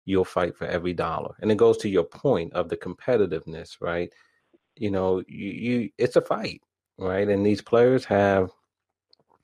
you'll 0.06 0.25
fight 0.25 0.56
for 0.58 0.65
every 0.67 0.93
dollar. 0.93 1.36
And 1.41 1.52
it 1.52 1.58
goes 1.58 1.78
to 1.78 1.89
your 1.89 2.04
point 2.04 2.54
of 2.54 2.69
the 2.69 2.78
competitiveness, 2.78 3.78
right? 3.82 4.12
you 4.78 4.89
know, 4.91 5.23
you, 5.28 5.49
you 5.49 5.89
it's 5.97 6.15
a 6.15 6.21
fight, 6.21 6.62
right? 6.97 7.28
And 7.28 7.45
these 7.45 7.62
players 7.62 8.06
have 8.06 8.52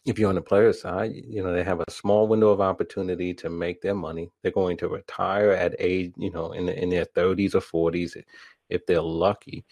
if 0.06 0.20
you're 0.20 0.30
on 0.30 0.36
the 0.36 0.42
player 0.42 0.72
side, 0.72 1.14
you 1.16 1.44
know, 1.44 1.52
they 1.52 1.64
have 1.64 1.80
a 1.80 1.92
small 1.92 2.28
window 2.28 2.50
of 2.50 2.62
opportunity 2.62 3.34
to 3.34 3.50
make 3.50 3.82
their 3.82 3.96
money. 3.96 4.32
They're 4.42 4.52
going 4.52 4.78
to 4.78 4.88
retire 4.88 5.52
at 5.52 5.76
age, 5.80 6.14
you 6.18 6.32
know, 6.32 6.52
in 6.52 6.70
in 6.70 6.90
their 6.90 7.06
30s 7.06 7.56
or 7.56 7.92
40s, 7.92 8.22
if 8.70 8.86
they're 8.86 9.02
lucky 9.02 9.66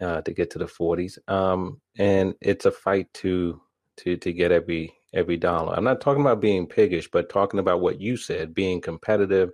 uh, 0.00 0.22
to 0.22 0.32
get 0.32 0.50
to 0.50 0.58
the 0.58 0.66
40s. 0.66 1.18
Um, 1.28 1.80
and 1.98 2.34
it's 2.40 2.64
a 2.64 2.72
fight 2.72 3.12
to 3.14 3.60
to 3.98 4.16
to 4.16 4.32
get 4.32 4.52
every 4.52 4.94
every 5.12 5.36
dollar. 5.36 5.74
I'm 5.76 5.84
not 5.84 6.00
talking 6.00 6.22
about 6.22 6.40
being 6.40 6.66
piggish, 6.66 7.08
but 7.10 7.28
talking 7.28 7.60
about 7.60 7.80
what 7.80 8.00
you 8.00 8.16
said, 8.16 8.54
being 8.54 8.80
competitive 8.80 9.50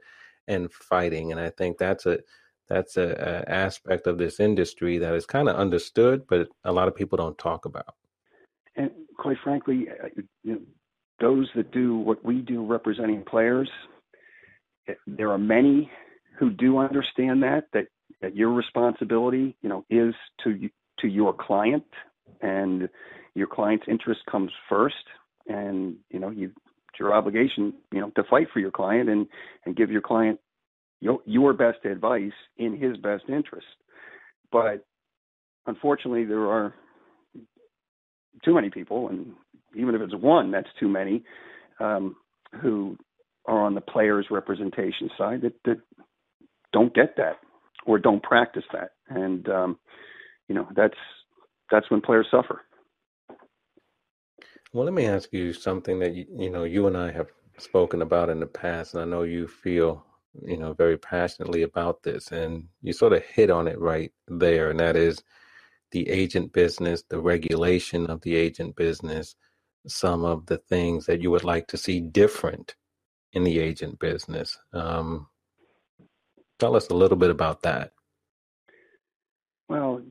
and 0.48 0.72
fighting. 0.72 1.32
And 1.32 1.40
I 1.40 1.50
think 1.50 1.76
that's 1.76 2.06
a 2.06 2.20
that's 2.68 2.96
a, 2.96 3.44
a 3.48 3.50
aspect 3.50 4.06
of 4.06 4.16
this 4.16 4.38
industry 4.38 4.98
that 4.98 5.14
is 5.14 5.26
kind 5.26 5.48
of 5.48 5.56
understood, 5.56 6.22
but 6.28 6.48
a 6.64 6.72
lot 6.72 6.88
of 6.88 6.94
people 6.94 7.18
don't 7.18 7.36
talk 7.36 7.64
about. 7.64 7.94
And 8.76 8.92
quite 9.20 9.36
frankly, 9.44 9.86
you 10.42 10.54
know, 10.54 10.60
those 11.20 11.48
that 11.54 11.70
do 11.70 11.98
what 11.98 12.24
we 12.24 12.40
do 12.40 12.64
representing 12.64 13.22
players, 13.22 13.68
there 15.06 15.30
are 15.30 15.38
many 15.38 15.90
who 16.38 16.50
do 16.50 16.78
understand 16.78 17.42
that 17.42 17.64
that 17.72 17.86
that 18.22 18.34
your 18.34 18.52
responsibility, 18.52 19.56
you 19.62 19.68
know, 19.68 19.84
is 19.90 20.14
to 20.42 20.70
to 21.00 21.06
your 21.06 21.34
client, 21.34 21.84
and 22.40 22.88
your 23.34 23.46
client's 23.46 23.84
interest 23.88 24.20
comes 24.30 24.50
first, 24.68 24.96
and 25.46 25.96
you 26.08 26.18
know, 26.18 26.30
you 26.30 26.46
it's 26.88 26.98
your 26.98 27.12
obligation, 27.12 27.74
you 27.92 28.00
know, 28.00 28.10
to 28.16 28.24
fight 28.28 28.48
for 28.52 28.58
your 28.58 28.70
client 28.70 29.10
and 29.10 29.26
and 29.66 29.76
give 29.76 29.90
your 29.90 30.02
client 30.02 30.40
your, 31.00 31.20
your 31.26 31.52
best 31.52 31.84
advice 31.84 32.32
in 32.56 32.78
his 32.78 32.96
best 32.96 33.24
interest. 33.28 33.66
But 34.50 34.84
unfortunately, 35.66 36.24
there 36.24 36.46
are 36.50 36.74
too 38.44 38.54
many 38.54 38.70
people, 38.70 39.08
and 39.08 39.32
even 39.74 39.94
if 39.94 40.00
it's 40.00 40.14
one, 40.14 40.50
that's 40.50 40.68
too 40.78 40.88
many, 40.88 41.22
um, 41.80 42.16
who 42.60 42.96
are 43.46 43.62
on 43.64 43.74
the 43.74 43.80
player's 43.80 44.26
representation 44.30 45.10
side 45.16 45.42
that, 45.42 45.54
that 45.64 45.78
don't 46.72 46.94
get 46.94 47.16
that 47.16 47.36
or 47.86 47.98
don't 47.98 48.22
practice 48.22 48.64
that, 48.72 48.92
and 49.08 49.48
um, 49.48 49.78
you 50.48 50.54
know 50.54 50.68
that's 50.74 50.98
that's 51.70 51.90
when 51.90 52.00
players 52.00 52.26
suffer. 52.30 52.62
Well, 54.72 54.84
let 54.84 54.94
me 54.94 55.06
ask 55.06 55.32
you 55.32 55.52
something 55.52 55.98
that 56.00 56.14
you, 56.14 56.26
you 56.36 56.50
know 56.50 56.64
you 56.64 56.86
and 56.86 56.96
I 56.96 57.10
have 57.12 57.28
spoken 57.58 58.02
about 58.02 58.30
in 58.30 58.40
the 58.40 58.46
past, 58.46 58.94
and 58.94 59.02
I 59.02 59.06
know 59.06 59.22
you 59.22 59.48
feel 59.48 60.04
you 60.46 60.56
know, 60.56 60.72
very 60.72 60.96
passionately 60.96 61.62
about 61.62 62.02
this. 62.02 62.30
And 62.32 62.68
you 62.82 62.92
sort 62.92 63.12
of 63.12 63.22
hit 63.22 63.50
on 63.50 63.68
it 63.68 63.78
right 63.78 64.12
there, 64.28 64.70
and 64.70 64.80
that 64.80 64.96
is 64.96 65.22
the 65.92 66.08
agent 66.08 66.52
business, 66.52 67.04
the 67.08 67.20
regulation 67.20 68.06
of 68.06 68.20
the 68.22 68.36
agent 68.36 68.76
business, 68.76 69.34
some 69.86 70.24
of 70.24 70.46
the 70.46 70.58
things 70.58 71.06
that 71.06 71.20
you 71.20 71.30
would 71.30 71.44
like 71.44 71.66
to 71.68 71.76
see 71.76 72.00
different 72.00 72.74
in 73.32 73.44
the 73.44 73.58
agent 73.58 73.98
business. 73.98 74.58
Um, 74.72 75.28
tell 76.58 76.76
us 76.76 76.88
a 76.88 76.94
little 76.94 77.16
bit 77.16 77.30
about 77.30 77.62
that. 77.62 77.92
Well, 79.68 80.02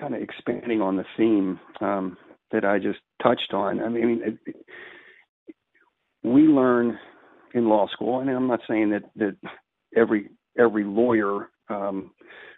kind 0.00 0.14
of 0.14 0.22
expanding 0.22 0.80
on 0.80 0.96
the 0.96 1.04
theme 1.16 1.60
um, 1.80 2.16
that 2.50 2.64
I 2.64 2.78
just 2.78 2.98
touched 3.22 3.52
on. 3.52 3.80
I 3.80 3.88
mean, 3.88 4.22
it, 4.24 4.56
we 6.24 6.42
learn 6.42 6.98
in 7.54 7.68
law 7.68 7.86
school, 7.88 8.20
and 8.20 8.30
I'm 8.30 8.46
not 8.46 8.60
saying 8.68 8.90
that 8.90 9.02
that 9.16 9.36
every 9.94 10.30
every 10.58 10.84
lawyer 10.84 11.50
um, 11.68 12.12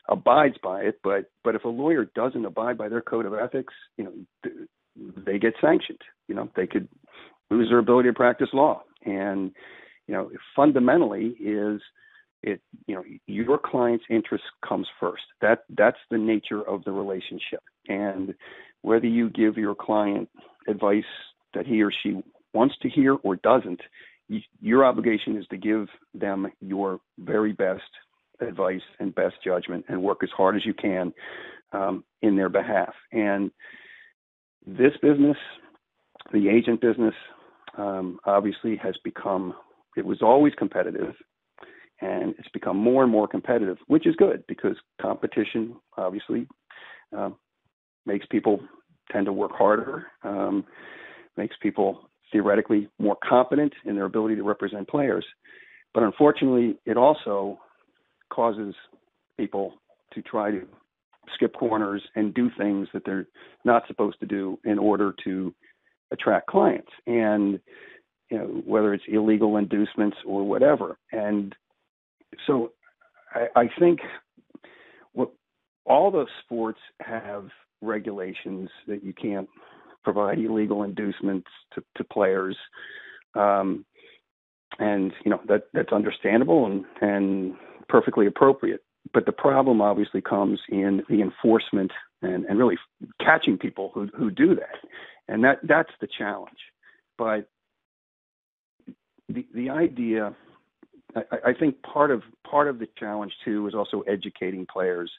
abides 0.08 0.56
by 0.62 0.82
it, 0.82 0.98
but 1.02 1.30
but 1.42 1.54
if 1.54 1.64
a 1.64 1.68
lawyer 1.68 2.06
doesn't 2.14 2.44
abide 2.44 2.78
by 2.78 2.88
their 2.88 3.00
code 3.00 3.26
of 3.26 3.34
ethics, 3.34 3.74
you 3.96 4.04
know, 4.04 5.06
they 5.26 5.38
get 5.38 5.54
sanctioned. 5.60 6.00
You 6.28 6.34
know, 6.34 6.48
they 6.56 6.66
could 6.66 6.88
lose 7.50 7.68
their 7.68 7.78
ability 7.78 8.08
to 8.08 8.14
practice 8.14 8.48
law, 8.52 8.82
and 9.04 9.52
you 10.06 10.14
know, 10.14 10.30
fundamentally 10.54 11.34
is 11.40 11.80
it 12.42 12.60
you 12.86 12.94
know 12.94 13.04
your 13.26 13.58
client's 13.58 14.04
interest 14.10 14.44
comes 14.66 14.86
first. 15.00 15.22
That 15.40 15.64
that's 15.76 15.98
the 16.10 16.18
nature 16.18 16.62
of 16.62 16.84
the 16.84 16.92
relationship, 16.92 17.62
and 17.88 18.34
whether 18.82 19.06
you 19.06 19.30
give 19.30 19.56
your 19.56 19.74
client 19.74 20.28
advice 20.68 21.04
that 21.54 21.66
he 21.66 21.82
or 21.82 21.90
she 22.02 22.22
wants 22.52 22.74
to 22.82 22.88
hear 22.88 23.14
or 23.22 23.36
doesn't, 23.36 23.80
your 24.60 24.84
obligation 24.84 25.36
is 25.36 25.46
to 25.48 25.56
give 25.56 25.88
them 26.14 26.50
your 26.60 27.00
very 27.18 27.52
best 27.52 27.82
advice 28.40 28.82
and 28.98 29.14
best 29.14 29.36
judgment 29.44 29.84
and 29.88 30.02
work 30.02 30.22
as 30.22 30.30
hard 30.36 30.56
as 30.56 30.64
you 30.64 30.74
can 30.74 31.12
um, 31.72 32.04
in 32.22 32.36
their 32.36 32.48
behalf. 32.48 32.94
And 33.12 33.50
this 34.66 34.92
business, 35.02 35.36
the 36.32 36.48
agent 36.48 36.80
business, 36.80 37.14
um, 37.76 38.18
obviously 38.24 38.76
has 38.76 38.94
become, 39.04 39.54
it 39.96 40.04
was 40.04 40.22
always 40.22 40.52
competitive 40.56 41.14
and 42.00 42.34
it's 42.38 42.48
become 42.52 42.76
more 42.76 43.02
and 43.02 43.12
more 43.12 43.28
competitive, 43.28 43.78
which 43.86 44.06
is 44.06 44.16
good 44.16 44.44
because 44.48 44.76
competition 45.00 45.76
obviously 45.96 46.46
uh, 47.16 47.30
makes 48.06 48.26
people 48.26 48.60
tend 49.10 49.26
to 49.26 49.32
work 49.32 49.52
harder, 49.52 50.06
um, 50.22 50.64
makes 51.36 51.56
people 51.62 52.10
theoretically 52.32 52.88
more 52.98 53.16
confident 53.26 53.72
in 53.84 53.94
their 53.94 54.04
ability 54.04 54.34
to 54.36 54.42
represent 54.42 54.88
players. 54.88 55.24
But 55.92 56.02
unfortunately, 56.02 56.76
it 56.84 56.96
also 56.96 57.58
causes 58.34 58.74
people 59.38 59.74
to 60.12 60.22
try 60.22 60.50
to 60.50 60.66
skip 61.34 61.54
corners 61.54 62.02
and 62.14 62.34
do 62.34 62.50
things 62.58 62.88
that 62.92 63.02
they're 63.04 63.26
not 63.64 63.86
supposed 63.86 64.18
to 64.20 64.26
do 64.26 64.58
in 64.64 64.78
order 64.78 65.14
to 65.24 65.54
attract 66.12 66.46
clients 66.46 66.90
and 67.06 67.58
you 68.30 68.38
know 68.38 68.62
whether 68.66 68.92
it's 68.92 69.04
illegal 69.08 69.56
inducements 69.56 70.16
or 70.26 70.46
whatever 70.46 70.98
and 71.12 71.54
so 72.46 72.72
I, 73.34 73.46
I 73.56 73.70
think 73.78 74.00
what 75.12 75.30
all 75.86 76.10
those 76.10 76.28
sports 76.44 76.78
have 77.00 77.48
regulations 77.80 78.70
that 78.86 79.02
you 79.04 79.12
can't 79.12 79.48
provide 80.02 80.38
illegal 80.38 80.82
inducements 80.82 81.48
to, 81.74 81.82
to 81.96 82.04
players. 82.04 82.56
Um, 83.34 83.84
and 84.78 85.12
you 85.24 85.30
know 85.30 85.40
that 85.46 85.68
that's 85.72 85.92
understandable 85.92 86.66
and 86.66 86.84
and 87.00 87.54
perfectly 87.88 88.26
appropriate. 88.26 88.82
But 89.12 89.26
the 89.26 89.32
problem 89.32 89.80
obviously 89.80 90.20
comes 90.20 90.60
in 90.68 91.02
the 91.08 91.20
enforcement 91.20 91.92
and, 92.22 92.44
and 92.46 92.58
really 92.58 92.78
catching 93.20 93.58
people 93.58 93.90
who, 93.94 94.08
who 94.16 94.30
do 94.30 94.54
that. 94.54 94.76
And 95.28 95.44
that 95.44 95.58
that's 95.62 95.92
the 96.00 96.08
challenge. 96.18 96.58
But 97.16 97.48
the 99.28 99.46
the 99.54 99.70
idea 99.70 100.34
I, 101.16 101.22
I 101.46 101.52
think 101.52 101.82
part 101.82 102.10
of 102.10 102.22
part 102.48 102.68
of 102.68 102.78
the 102.78 102.88
challenge 102.98 103.32
too 103.44 103.66
is 103.66 103.74
also 103.74 104.00
educating 104.02 104.66
players 104.66 105.10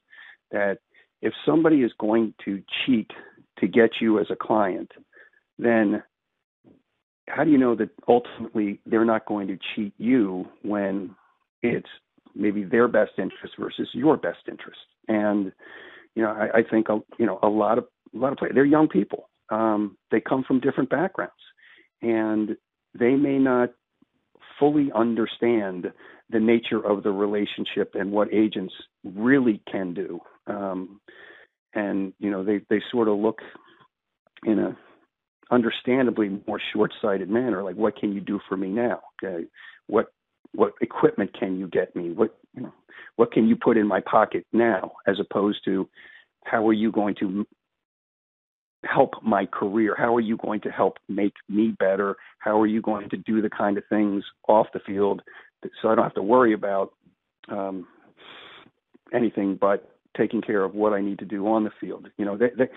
that 0.52 0.80
if 1.22 1.34
somebody 1.46 1.82
is 1.82 1.92
going 2.00 2.34
to 2.46 2.62
cheat 2.86 3.12
to 3.60 3.68
get 3.68 3.92
you 4.02 4.20
as 4.20 4.28
a 4.30 4.36
client, 4.36 4.92
then 5.58 6.04
how 7.28 7.44
do 7.44 7.52
you 7.52 7.58
know 7.58 7.76
that 7.76 7.90
ultimately 8.08 8.80
they're 8.86 9.06
not 9.06 9.26
going 9.26 9.48
to 9.48 9.58
cheat 9.74 9.94
you 9.98 10.48
when 10.62 11.16
it's 11.64 11.90
maybe 12.36 12.64
their 12.64 12.88
best 12.88 13.12
interest 13.18 13.56
versus 13.60 13.88
your 13.94 14.18
best 14.18 14.40
interest? 14.48 14.80
And 15.08 15.52
you 16.16 16.24
know, 16.24 16.30
I, 16.30 16.60
I 16.60 16.64
think 16.70 16.88
you 17.18 17.26
know 17.26 17.40
a 17.44 17.48
lot 17.48 17.78
of 17.78 17.86
a 18.14 18.18
lot 18.18 18.32
of 18.32 18.38
players. 18.38 18.54
They're 18.56 18.66
young 18.66 18.88
people. 18.88 19.30
Um, 19.50 19.98
they 20.12 20.22
come 20.22 20.44
from 20.48 20.60
different 20.60 20.90
backgrounds, 20.90 21.34
and 22.02 22.56
they 22.98 23.16
may 23.16 23.38
not 23.38 23.70
fully 24.60 24.92
understand 24.96 25.92
the 26.30 26.40
nature 26.40 26.84
of 26.84 27.04
the 27.04 27.12
relationship 27.12 27.92
and 27.94 28.12
what 28.12 28.34
agents 28.34 28.74
really 29.04 29.62
can 29.72 29.94
do. 29.94 30.20
Um, 30.48 31.02
and 31.74 32.14
you 32.20 32.32
know, 32.32 32.44
they 32.44 32.62
they 32.70 32.82
sort 32.92 33.08
of 33.08 33.18
look 33.18 33.40
in 34.46 34.60
a 34.60 34.78
understandably 35.52 36.42
more 36.48 36.60
short-sighted 36.74 37.30
manner, 37.30 37.64
like 37.64 37.76
what 37.76 37.96
can 37.96 38.14
you 38.14 38.22
do 38.22 38.40
for 38.50 38.58
me 38.58 38.68
now? 38.70 39.00
Okay, 39.24 39.46
what 39.88 40.08
what 40.56 40.74
equipment 40.82 41.32
can 41.38 41.58
you 41.60 41.68
get 41.68 41.96
me? 41.96 42.12
What 42.12 42.38
you 42.54 42.64
know, 42.64 42.74
what 43.16 43.32
can 43.32 43.48
you 43.48 43.56
put 43.56 43.78
in 43.78 43.88
my 43.88 44.02
pocket 44.02 44.46
now, 44.54 44.94
as 45.08 45.20
opposed 45.20 45.60
to 45.66 45.88
how 46.44 46.68
are 46.68 46.74
you 46.74 46.92
going 46.92 47.16
to 47.20 47.46
help 48.84 49.14
my 49.24 49.46
career? 49.46 49.96
How 49.98 50.16
are 50.16 50.22
you 50.22 50.38
going 50.38 50.62
to 50.62 50.70
help 50.70 50.98
make 51.10 51.34
me 51.50 51.76
better? 51.80 52.16
How 52.40 52.60
are 52.60 52.68
you 52.68 52.82
going 52.82 53.10
to 53.10 53.18
do 53.18 53.42
the 53.42 53.50
kind 53.50 53.78
of 53.78 53.84
things 53.90 54.24
off 54.48 54.68
the 54.74 54.80
field 54.80 55.22
that, 55.64 55.72
so 55.82 55.90
I 55.90 55.96
don't 55.96 56.04
have 56.04 56.14
to 56.16 56.24
worry 56.24 56.54
about 56.54 56.94
um, 57.50 57.88
anything 59.14 59.58
but 59.60 59.90
taking 60.16 60.42
care 60.42 60.64
of 60.64 60.76
what 60.76 60.94
I 60.94 61.02
need 61.02 61.20
to 61.20 61.26
do 61.26 61.48
on 61.48 61.64
the 61.64 61.72
field? 61.80 62.08
You 62.18 62.26
know, 62.26 62.38
they, 62.38 62.50
they, 62.58 62.70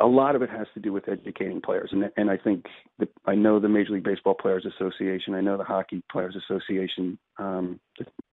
a 0.00 0.06
lot 0.06 0.34
of 0.34 0.42
it 0.42 0.50
has 0.50 0.66
to 0.74 0.80
do 0.80 0.92
with 0.92 1.08
educating 1.08 1.60
players, 1.60 1.90
and 1.92 2.10
and 2.16 2.30
I 2.30 2.36
think 2.36 2.66
the, 2.98 3.08
I 3.26 3.34
know 3.34 3.60
the 3.60 3.68
Major 3.68 3.92
League 3.92 4.04
Baseball 4.04 4.34
Players 4.34 4.66
Association, 4.66 5.34
I 5.34 5.40
know 5.40 5.56
the 5.56 5.64
Hockey 5.64 6.02
Players 6.10 6.36
Association, 6.36 7.18
um, 7.38 7.80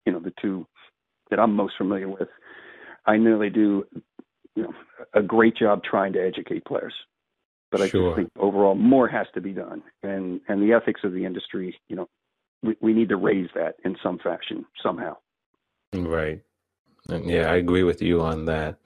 you 0.05 0.13
know, 0.13 0.19
the 0.19 0.33
two 0.41 0.65
that 1.29 1.39
I'm 1.39 1.55
most 1.55 1.75
familiar 1.77 2.09
with. 2.09 2.29
I 3.05 3.17
know 3.17 3.39
they 3.39 3.49
do 3.49 3.85
you 4.55 4.63
know, 4.63 4.73
a 5.13 5.21
great 5.21 5.55
job 5.55 5.83
trying 5.83 6.13
to 6.13 6.23
educate 6.23 6.65
players. 6.65 6.93
But 7.71 7.81
I 7.81 7.87
sure. 7.87 8.09
just 8.09 8.15
think 8.17 8.29
overall 8.37 8.75
more 8.75 9.07
has 9.07 9.27
to 9.33 9.41
be 9.41 9.53
done, 9.53 9.81
and 10.03 10.41
and 10.49 10.61
the 10.61 10.73
ethics 10.73 11.01
of 11.03 11.13
the 11.13 11.23
industry, 11.23 11.79
you 11.87 11.95
know, 11.95 12.09
we, 12.61 12.75
we 12.81 12.93
need 12.93 13.09
to 13.09 13.15
raise 13.15 13.49
that 13.55 13.75
in 13.85 13.95
some 14.03 14.19
fashion 14.19 14.65
somehow. 14.83 15.15
Right. 15.93 16.41
And 17.07 17.29
yeah, 17.29 17.51
I 17.51 17.55
agree 17.55 17.83
with 17.83 18.01
you 18.01 18.21
on 18.21 18.45
that. 18.45 18.77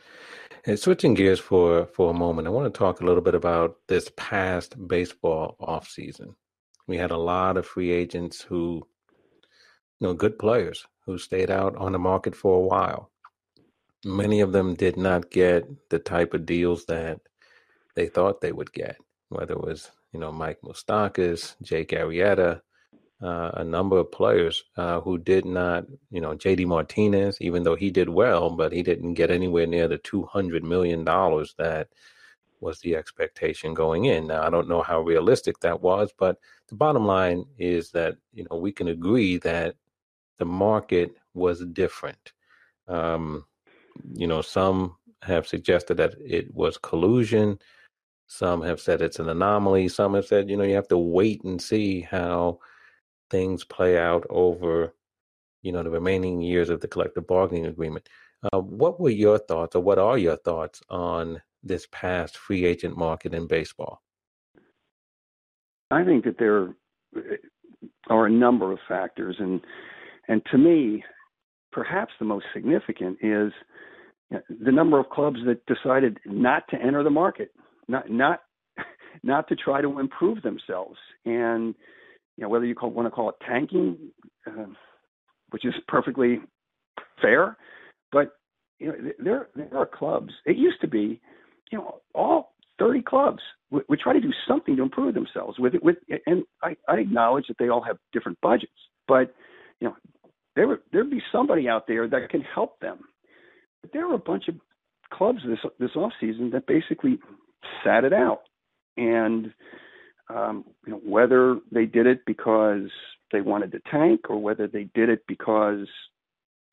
And 0.67 0.79
switching 0.79 1.13
gears 1.13 1.39
for 1.39 1.85
for 1.85 2.11
a 2.11 2.13
moment, 2.13 2.47
I 2.47 2.51
want 2.51 2.73
to 2.73 2.77
talk 2.77 3.01
a 3.01 3.05
little 3.05 3.21
bit 3.21 3.35
about 3.35 3.77
this 3.87 4.11
past 4.17 4.75
baseball 4.87 5.55
off 5.59 5.87
season. 5.87 6.35
We 6.87 6.97
had 6.97 7.11
a 7.11 7.17
lot 7.17 7.57
of 7.57 7.65
free 7.65 7.91
agents 7.91 8.41
who, 8.41 8.87
you 9.99 10.07
know, 10.07 10.13
good 10.13 10.39
players 10.39 10.85
who 11.05 11.17
stayed 11.17 11.51
out 11.51 11.75
on 11.75 11.91
the 11.91 11.99
market 11.99 12.35
for 12.35 12.57
a 12.57 12.67
while 12.67 13.11
many 14.05 14.39
of 14.39 14.51
them 14.51 14.75
did 14.75 14.95
not 14.95 15.31
get 15.31 15.89
the 15.89 15.99
type 15.99 16.33
of 16.33 16.45
deals 16.45 16.85
that 16.85 17.19
they 17.95 18.07
thought 18.07 18.39
they 18.39 18.51
would 18.51 18.71
get, 18.71 18.97
whether 19.29 19.53
it 19.53 19.61
was, 19.61 19.89
you 20.13 20.19
know, 20.19 20.31
Mike 20.31 20.59
Moustakas, 20.63 21.55
Jake 21.61 21.89
Arrieta, 21.89 22.61
uh, 23.25 23.49
a 23.55 23.63
number 23.63 23.97
of 23.97 24.11
players 24.11 24.63
uh, 24.77 25.01
who 25.01 25.17
did 25.17 25.45
not, 25.45 25.85
you 26.11 26.21
know, 26.21 26.35
JD 26.35 26.67
Martinez, 26.67 27.39
even 27.41 27.63
though 27.63 27.73
he 27.75 27.89
did 27.89 28.07
well, 28.07 28.51
but 28.51 28.71
he 28.71 28.83
didn't 28.83 29.15
get 29.15 29.31
anywhere 29.31 29.65
near 29.65 29.87
the 29.87 29.97
$200 29.97 30.61
million 30.61 31.03
that 31.03 31.87
was 32.59 32.79
the 32.81 32.95
expectation 32.95 33.73
going 33.73 34.05
in. 34.05 34.27
Now, 34.27 34.43
I 34.43 34.51
don't 34.51 34.69
know 34.69 34.83
how 34.83 35.01
realistic 35.01 35.59
that 35.61 35.81
was, 35.81 36.13
but 36.15 36.37
the 36.67 36.75
bottom 36.75 37.07
line 37.07 37.45
is 37.57 37.89
that, 37.91 38.15
you 38.31 38.45
know, 38.47 38.57
we 38.57 38.71
can 38.71 38.89
agree 38.89 39.37
that 39.37 39.75
the 40.37 40.45
market 40.45 41.15
was 41.33 41.65
different. 41.65 42.33
Um, 42.87 43.45
you 44.13 44.27
know, 44.27 44.43
some 44.43 44.97
have 45.23 45.47
suggested 45.47 45.97
that 45.97 46.13
it 46.23 46.53
was 46.53 46.77
collusion. 46.77 47.57
Some 48.27 48.61
have 48.61 48.79
said 48.79 49.01
it's 49.01 49.19
an 49.19 49.29
anomaly. 49.29 49.87
Some 49.87 50.13
have 50.13 50.27
said, 50.27 50.47
you 50.47 50.57
know, 50.57 50.63
you 50.63 50.75
have 50.75 50.87
to 50.89 50.97
wait 50.99 51.43
and 51.43 51.59
see 51.59 52.01
how 52.01 52.59
things 53.29 53.63
play 53.63 53.97
out 53.97 54.25
over, 54.29 54.93
you 55.61 55.71
know, 55.71 55.83
the 55.83 55.89
remaining 55.89 56.41
years 56.41 56.69
of 56.69 56.81
the 56.81 56.87
collective 56.87 57.27
bargaining 57.27 57.65
agreement. 57.65 58.07
Uh, 58.53 58.59
what 58.59 58.99
were 58.99 59.09
your 59.09 59.39
thoughts, 59.39 59.75
or 59.75 59.81
what 59.81 59.97
are 59.97 60.17
your 60.17 60.37
thoughts 60.37 60.81
on 60.89 61.41
this 61.63 61.87
past 61.91 62.37
free 62.37 62.65
agent 62.65 62.95
market 62.97 63.33
in 63.33 63.47
baseball? 63.47 64.01
I 65.91 66.03
think 66.03 66.25
that 66.25 66.37
there 66.37 66.75
are 68.09 68.25
a 68.25 68.31
number 68.31 68.71
of 68.71 68.79
factors, 68.87 69.35
and 69.39 69.61
and 70.27 70.41
to 70.51 70.57
me, 70.57 71.03
perhaps 71.71 72.13
the 72.19 72.25
most 72.25 72.45
significant 72.53 73.17
is 73.21 73.51
the 74.31 74.71
number 74.71 74.99
of 74.99 75.09
clubs 75.09 75.39
that 75.45 75.65
decided 75.65 76.19
not 76.25 76.63
to 76.69 76.77
enter 76.81 77.03
the 77.03 77.09
market, 77.09 77.51
not 77.87 78.09
not 78.09 78.41
not 79.23 79.47
to 79.47 79.55
try 79.55 79.81
to 79.81 79.99
improve 79.99 80.41
themselves, 80.41 80.97
and 81.25 81.75
you 82.37 82.43
know 82.43 82.49
whether 82.49 82.65
you 82.65 82.75
call, 82.75 82.91
want 82.91 83.07
to 83.07 83.11
call 83.11 83.29
it 83.29 83.35
tanking, 83.47 83.97
uh, 84.47 84.65
which 85.49 85.65
is 85.65 85.73
perfectly 85.87 86.39
fair, 87.21 87.57
but 88.11 88.33
you 88.79 88.87
know, 88.87 88.95
there 89.19 89.47
there 89.55 89.77
are 89.77 89.85
clubs. 89.85 90.33
It 90.45 90.57
used 90.57 90.81
to 90.81 90.87
be, 90.87 91.21
you 91.71 91.77
know, 91.77 92.01
all 92.13 92.55
30 92.79 93.01
clubs 93.03 93.39
would, 93.71 93.83
would 93.87 93.99
try 93.99 94.13
to 94.13 94.19
do 94.19 94.31
something 94.47 94.75
to 94.75 94.83
improve 94.83 95.13
themselves 95.13 95.57
with 95.59 95.75
it. 95.75 95.83
With 95.83 95.97
and 96.25 96.43
I, 96.61 96.75
I 96.87 96.97
acknowledge 96.97 97.47
that 97.47 97.57
they 97.57 97.69
all 97.69 97.81
have 97.81 97.97
different 98.11 98.37
budgets, 98.41 98.73
but 99.07 99.33
you 99.79 99.87
know, 99.87 99.95
there 100.55 100.67
would 100.67 100.79
there'd 100.91 101.09
be 101.09 101.21
somebody 101.31 101.67
out 101.69 101.87
there 101.87 102.07
that 102.07 102.29
can 102.29 102.41
help 102.41 102.79
them. 102.79 102.99
But 103.81 103.93
there 103.93 104.07
were 104.07 104.15
a 104.15 104.19
bunch 104.19 104.47
of 104.47 104.55
clubs 105.13 105.39
this 105.47 105.59
this 105.79 105.95
off 105.95 106.11
season 106.19 106.49
that 106.51 106.67
basically 106.67 107.19
sat 107.83 108.03
it 108.03 108.13
out, 108.13 108.41
and 108.97 109.53
um, 110.29 110.65
you 110.85 110.93
know, 110.93 111.01
whether 111.03 111.59
they 111.71 111.85
did 111.85 112.07
it 112.07 112.21
because 112.25 112.89
they 113.31 113.41
wanted 113.41 113.71
to 113.71 113.79
tank 113.91 114.21
or 114.29 114.37
whether 114.41 114.67
they 114.67 114.85
did 114.95 115.09
it 115.09 115.23
because 115.27 115.87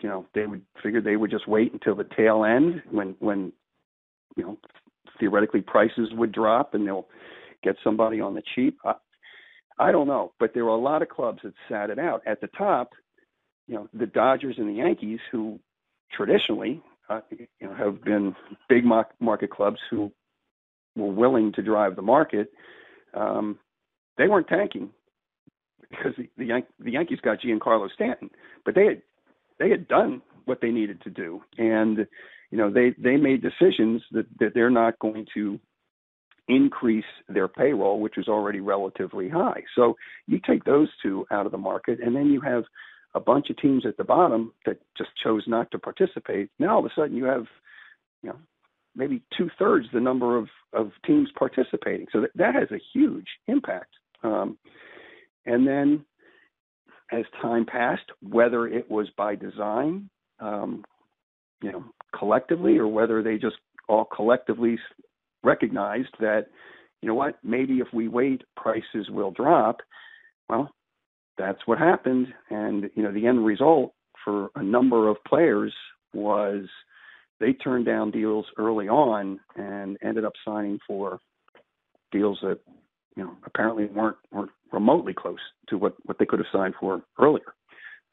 you 0.02 0.08
know 0.08 0.26
they 0.34 0.46
would 0.46 0.62
figure 0.82 1.00
they 1.00 1.16
would 1.16 1.30
just 1.30 1.48
wait 1.48 1.72
until 1.72 1.94
the 1.94 2.06
tail 2.16 2.44
end 2.44 2.82
when 2.90 3.14
when 3.20 3.52
you 4.36 4.44
know 4.44 4.58
theoretically 5.18 5.60
prices 5.60 6.10
would 6.12 6.32
drop 6.32 6.74
and 6.74 6.86
they'll 6.86 7.08
get 7.62 7.76
somebody 7.84 8.20
on 8.20 8.34
the 8.34 8.42
cheap. 8.54 8.78
I, 8.84 8.94
I 9.78 9.92
don't 9.92 10.08
know, 10.08 10.32
but 10.38 10.52
there 10.54 10.64
were 10.64 10.70
a 10.70 10.76
lot 10.76 11.02
of 11.02 11.08
clubs 11.08 11.40
that 11.44 11.54
sat 11.68 11.90
it 11.90 11.98
out. 11.98 12.22
At 12.26 12.40
the 12.40 12.48
top, 12.48 12.90
you 13.66 13.74
know, 13.74 13.88
the 13.94 14.06
Dodgers 14.06 14.56
and 14.58 14.68
the 14.68 14.74
Yankees, 14.74 15.20
who 15.30 15.58
traditionally 16.12 16.82
uh, 17.08 17.20
you 17.30 17.46
know 17.60 17.74
have 17.74 18.02
been 18.04 18.34
big 18.68 18.84
market 18.84 19.50
clubs 19.50 19.78
who 19.90 20.12
were 20.96 21.12
willing 21.12 21.52
to 21.52 21.62
drive 21.62 21.96
the 21.96 22.02
market, 22.02 22.52
um, 23.14 23.58
they 24.18 24.28
weren't 24.28 24.48
tanking 24.48 24.90
because 25.90 26.12
the 26.16 26.28
the, 26.36 26.46
Yan- 26.46 26.66
the 26.80 26.92
Yankees 26.92 27.20
got 27.22 27.40
Giancarlo 27.40 27.90
Stanton, 27.92 28.30
but 28.64 28.74
they 28.74 28.86
had 28.86 29.02
they 29.58 29.70
had 29.70 29.88
done 29.88 30.22
what 30.44 30.60
they 30.60 30.70
needed 30.70 31.00
to 31.02 31.10
do, 31.10 31.42
and 31.58 32.06
you 32.50 32.58
know 32.58 32.70
they 32.70 32.94
they 32.98 33.16
made 33.16 33.42
decisions 33.42 34.02
that 34.12 34.26
that 34.40 34.54
they're 34.54 34.70
not 34.70 34.98
going 34.98 35.26
to 35.34 35.58
increase 36.48 37.04
their 37.28 37.48
payroll, 37.48 38.00
which 38.00 38.18
is 38.18 38.28
already 38.28 38.60
relatively 38.60 39.28
high. 39.28 39.62
So 39.76 39.96
you 40.26 40.40
take 40.44 40.64
those 40.64 40.88
two 41.02 41.26
out 41.30 41.46
of 41.46 41.52
the 41.52 41.58
market, 41.58 42.00
and 42.00 42.16
then 42.16 42.26
you 42.26 42.40
have 42.40 42.64
a 43.14 43.20
bunch 43.20 43.50
of 43.50 43.56
teams 43.58 43.86
at 43.86 43.96
the 43.96 44.04
bottom 44.04 44.52
that 44.66 44.78
just 44.96 45.10
chose 45.22 45.44
not 45.46 45.70
to 45.70 45.78
participate. 45.78 46.50
Now 46.58 46.74
all 46.74 46.78
of 46.80 46.86
a 46.86 46.94
sudden 46.96 47.16
you 47.16 47.24
have, 47.24 47.44
you 48.22 48.30
know, 48.30 48.36
maybe 48.94 49.22
two 49.36 49.48
thirds 49.58 49.86
the 49.92 50.00
number 50.00 50.36
of 50.36 50.48
of 50.72 50.90
teams 51.06 51.28
participating. 51.38 52.06
So 52.12 52.22
that, 52.22 52.30
that 52.34 52.54
has 52.54 52.70
a 52.70 52.80
huge 52.92 53.26
impact. 53.46 53.90
Um, 54.22 54.56
and 55.44 55.66
then 55.66 56.04
as 57.10 57.24
time 57.40 57.66
passed, 57.66 58.10
whether 58.22 58.66
it 58.66 58.90
was 58.90 59.08
by 59.16 59.34
design, 59.34 60.08
um, 60.40 60.84
you 61.62 61.70
know, 61.70 61.84
collectively, 62.18 62.78
or 62.78 62.88
whether 62.88 63.22
they 63.22 63.36
just 63.36 63.56
all 63.88 64.04
collectively 64.04 64.78
recognized 65.44 66.14
that, 66.20 66.46
you 67.00 67.08
know 67.08 67.14
what, 67.14 67.38
maybe 67.42 67.74
if 67.74 67.88
we 67.92 68.08
wait, 68.08 68.42
prices 68.56 69.10
will 69.10 69.30
drop. 69.30 69.80
Well, 70.48 70.70
that's 71.36 71.58
what 71.66 71.78
happened, 71.78 72.28
and 72.50 72.90
you 72.94 73.02
know, 73.02 73.12
the 73.12 73.26
end 73.26 73.44
result 73.44 73.92
for 74.24 74.50
a 74.54 74.62
number 74.62 75.08
of 75.08 75.16
players 75.26 75.74
was 76.14 76.64
they 77.42 77.52
turned 77.52 77.84
down 77.84 78.12
deals 78.12 78.46
early 78.56 78.88
on 78.88 79.40
and 79.56 79.98
ended 80.02 80.24
up 80.24 80.32
signing 80.44 80.78
for 80.86 81.18
deals 82.12 82.38
that 82.42 82.60
you 83.16 83.24
know 83.24 83.32
apparently 83.44 83.86
weren't 83.86 84.16
weren't 84.30 84.50
remotely 84.72 85.12
close 85.12 85.40
to 85.68 85.76
what 85.76 85.94
what 86.04 86.18
they 86.18 86.24
could 86.24 86.38
have 86.38 86.46
signed 86.52 86.74
for 86.78 87.02
earlier. 87.18 87.54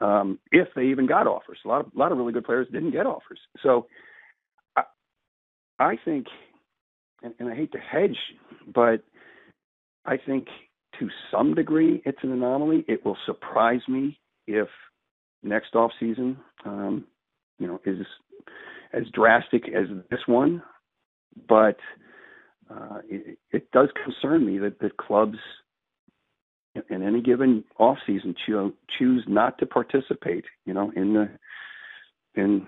Um, 0.01 0.39
if 0.51 0.69
they 0.75 0.85
even 0.85 1.05
got 1.05 1.27
offers, 1.27 1.59
a 1.63 1.67
lot 1.67 1.81
of 1.81 1.91
a 1.95 1.99
lot 1.99 2.11
of 2.11 2.17
really 2.17 2.33
good 2.33 2.43
players 2.43 2.67
didn't 2.71 2.91
get 2.91 3.05
offers. 3.05 3.39
So 3.61 3.85
I, 4.75 4.83
I 5.79 5.95
think, 6.03 6.25
and, 7.21 7.33
and 7.39 7.49
I 7.49 7.55
hate 7.55 7.71
to 7.73 7.79
hedge, 7.79 8.17
but 8.73 9.03
I 10.05 10.17
think 10.17 10.47
to 10.99 11.07
some 11.31 11.53
degree 11.53 12.01
it's 12.03 12.23
an 12.23 12.31
anomaly. 12.31 12.83
It 12.87 13.05
will 13.05 13.17
surprise 13.27 13.81
me 13.87 14.17
if 14.47 14.69
next 15.43 15.75
off 15.75 15.91
season, 15.99 16.37
um, 16.65 17.05
you 17.59 17.67
know, 17.67 17.79
is 17.85 18.05
as 18.93 19.03
drastic 19.13 19.63
as 19.69 19.87
this 20.09 20.21
one, 20.25 20.61
but 21.47 21.77
uh, 22.69 22.99
it, 23.07 23.37
it, 23.51 23.71
does 23.71 23.89
concern 24.03 24.45
me 24.45 24.57
that, 24.59 24.79
that 24.79 24.97
clubs 24.97 25.37
in 26.89 27.03
any 27.03 27.21
given 27.21 27.63
off 27.77 27.97
season 28.05 28.35
cho- 28.47 28.73
choose 28.97 29.23
not 29.27 29.57
to 29.57 29.65
participate, 29.65 30.45
you 30.65 30.73
know, 30.73 30.91
in 30.95 31.13
the 31.13 31.29
in 32.35 32.67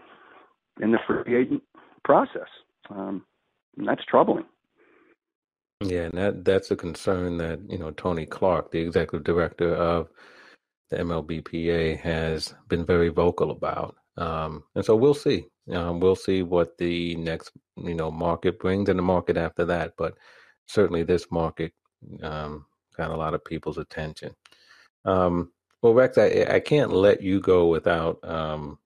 in 0.81 0.91
the 0.91 0.99
free 1.07 1.35
agent 1.35 1.61
process. 2.03 2.47
Um, 2.89 3.23
that's 3.77 4.03
troubling. 4.05 4.45
Yeah, 5.81 6.03
and 6.03 6.17
that 6.17 6.45
that's 6.45 6.71
a 6.71 6.75
concern 6.75 7.37
that 7.37 7.59
you 7.69 7.77
know 7.77 7.91
Tony 7.91 8.25
Clark, 8.25 8.71
the 8.71 8.79
executive 8.79 9.23
director 9.23 9.73
of 9.75 10.09
the 10.89 10.97
MLBPA, 10.97 11.99
has 11.99 12.53
been 12.67 12.85
very 12.85 13.09
vocal 13.09 13.51
about. 13.51 13.95
Um, 14.17 14.63
and 14.75 14.85
so 14.85 14.95
we'll 14.95 15.13
see. 15.13 15.45
Um, 15.71 15.99
we'll 15.99 16.15
see 16.15 16.43
what 16.43 16.77
the 16.77 17.15
next 17.15 17.51
you 17.77 17.93
know 17.93 18.11
market 18.11 18.59
brings 18.59 18.89
and 18.89 18.99
the 18.99 19.03
market 19.03 19.37
after 19.37 19.65
that. 19.65 19.93
But 19.97 20.15
certainly 20.67 21.03
this 21.03 21.31
market 21.31 21.73
um, 22.21 22.65
got 22.97 23.11
a 23.11 23.15
lot 23.15 23.33
of 23.33 23.45
people's 23.45 23.77
attention. 23.77 24.33
Um, 25.05 25.51
well, 25.81 25.93
Rex, 25.93 26.17
I, 26.17 26.45
I 26.49 26.59
can't 26.59 26.91
let 26.91 27.21
you 27.21 27.39
go 27.39 27.67
without 27.67 28.19
um, 28.23 28.77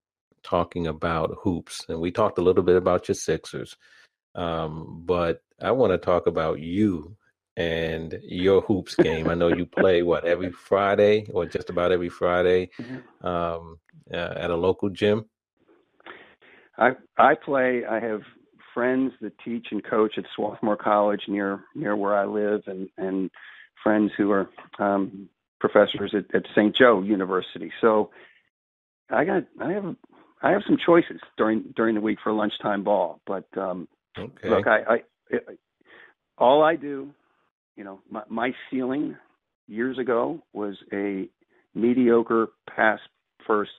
talking 0.43 0.87
about 0.87 1.37
hoops, 1.41 1.85
and 1.89 1.99
we 1.99 2.11
talked 2.11 2.37
a 2.37 2.43
little 2.43 2.63
bit 2.63 2.77
about 2.77 3.07
your 3.07 3.15
Sixers, 3.15 3.75
um, 4.35 5.03
but 5.05 5.41
I 5.61 5.71
want 5.71 5.91
to 5.91 5.97
talk 5.97 6.27
about 6.27 6.59
you 6.59 7.17
and 7.57 8.19
your 8.23 8.61
hoops 8.61 8.95
game. 8.95 9.29
I 9.29 9.33
know 9.33 9.47
you 9.47 9.65
play 9.77 10.03
what 10.03 10.25
every 10.25 10.51
Friday 10.51 11.27
or 11.31 11.45
just 11.45 11.69
about 11.69 11.91
every 11.91 12.09
Friday 12.09 12.69
mm-hmm. 12.79 13.25
um, 13.25 13.79
uh, 14.13 14.33
at 14.37 14.51
a 14.51 14.55
local 14.55 14.89
gym. 14.89 15.25
I 16.77 16.91
I 17.17 17.35
play. 17.35 17.85
I 17.85 17.99
have 17.99 18.21
friends 18.73 19.13
that 19.21 19.37
teach 19.39 19.67
and 19.71 19.83
coach 19.83 20.17
at 20.17 20.25
Swarthmore 20.35 20.77
College 20.77 21.23
near 21.27 21.63
near 21.73 21.95
where 21.95 22.15
I 22.15 22.25
live, 22.25 22.63
and 22.67 22.89
and 22.97 23.31
friends 23.81 24.11
who 24.17 24.31
are 24.31 24.49
um, 24.79 25.29
professors 25.59 26.13
at, 26.13 26.33
at 26.35 26.45
St. 26.53 26.75
Joe 26.75 27.01
University. 27.01 27.71
So 27.79 28.11
I 29.09 29.23
got 29.23 29.43
I 29.61 29.71
have 29.71 29.95
I 30.41 30.51
have 30.51 30.63
some 30.67 30.77
choices 30.77 31.21
during 31.37 31.73
during 31.75 31.95
the 31.95 32.01
week 32.01 32.19
for 32.21 32.31
lunchtime 32.31 32.83
ball. 32.83 33.21
But 33.25 33.45
um, 33.57 33.87
okay. 34.17 34.49
look, 34.49 34.67
I, 34.67 35.01
I, 35.31 35.37
all 36.37 36.63
I 36.63 36.75
do, 36.75 37.13
you 37.75 37.83
know, 37.83 38.01
my, 38.09 38.23
my 38.29 38.53
ceiling 38.69 39.15
years 39.67 39.97
ago 39.97 40.41
was 40.53 40.75
a 40.93 41.27
mediocre 41.73 42.49
pass 42.73 42.99
first 43.45 43.71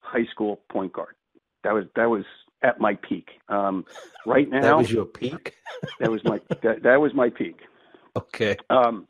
high 0.00 0.26
school 0.30 0.60
point 0.70 0.92
guard. 0.92 1.14
That 1.64 1.74
was 1.74 1.84
that 1.96 2.08
was 2.08 2.24
at 2.62 2.80
my 2.80 2.94
peak. 2.96 3.28
Um, 3.48 3.84
right 4.26 4.48
now, 4.48 4.62
that 4.62 4.78
was 4.78 4.92
your 4.92 5.04
peak. 5.04 5.54
that 6.00 6.10
was 6.10 6.22
my 6.24 6.40
that, 6.62 6.82
that 6.82 7.00
was 7.00 7.12
my 7.14 7.30
peak. 7.30 7.56
Okay. 8.16 8.56
Um, 8.70 9.06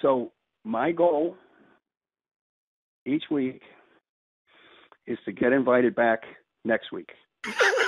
so 0.00 0.32
my 0.64 0.92
goal 0.92 1.36
each 3.06 3.24
week 3.30 3.62
is 5.06 5.18
to 5.24 5.32
get 5.32 5.52
invited 5.52 5.94
back 5.94 6.22
next 6.64 6.92
week, 6.92 7.10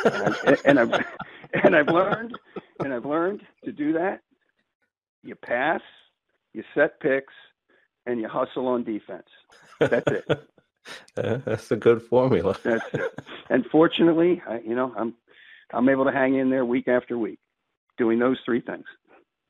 and, 0.04 0.36
I, 0.44 0.56
and 0.64 0.80
I've 0.80 1.04
and 1.64 1.76
I've 1.76 1.88
learned 1.88 2.36
and 2.80 2.92
I've 2.92 3.04
learned 3.04 3.42
to 3.64 3.72
do 3.72 3.92
that. 3.94 4.20
You 5.22 5.34
pass, 5.34 5.80
you 6.52 6.64
set 6.74 7.00
picks, 7.00 7.32
and 8.06 8.20
you 8.20 8.28
hustle 8.28 8.66
on 8.66 8.84
defense. 8.84 9.28
That's 9.78 10.10
it. 10.10 10.24
Uh, 10.28 10.36
that's 11.44 11.70
a 11.70 11.76
good 11.76 12.02
formula. 12.02 12.56
that's 12.64 12.84
it. 12.92 13.20
And 13.50 13.64
fortunately, 13.70 14.42
I, 14.48 14.60
you 14.60 14.74
know, 14.74 14.92
I'm 14.96 15.14
I'm 15.72 15.88
able 15.88 16.04
to 16.04 16.12
hang 16.12 16.34
in 16.34 16.50
there 16.50 16.64
week 16.64 16.88
after 16.88 17.16
week, 17.16 17.38
doing 17.98 18.18
those 18.18 18.38
three 18.44 18.60
things. 18.60 18.84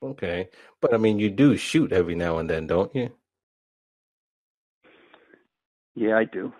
Okay, 0.02 0.48
but 0.80 0.92
I 0.92 0.96
mean, 0.96 1.18
you 1.18 1.30
do 1.30 1.56
shoot 1.56 1.92
every 1.92 2.14
now 2.14 2.38
and 2.38 2.50
then, 2.50 2.66
don't 2.66 2.94
you? 2.94 3.10
Yeah, 5.94 6.16
I 6.16 6.24
do. 6.24 6.52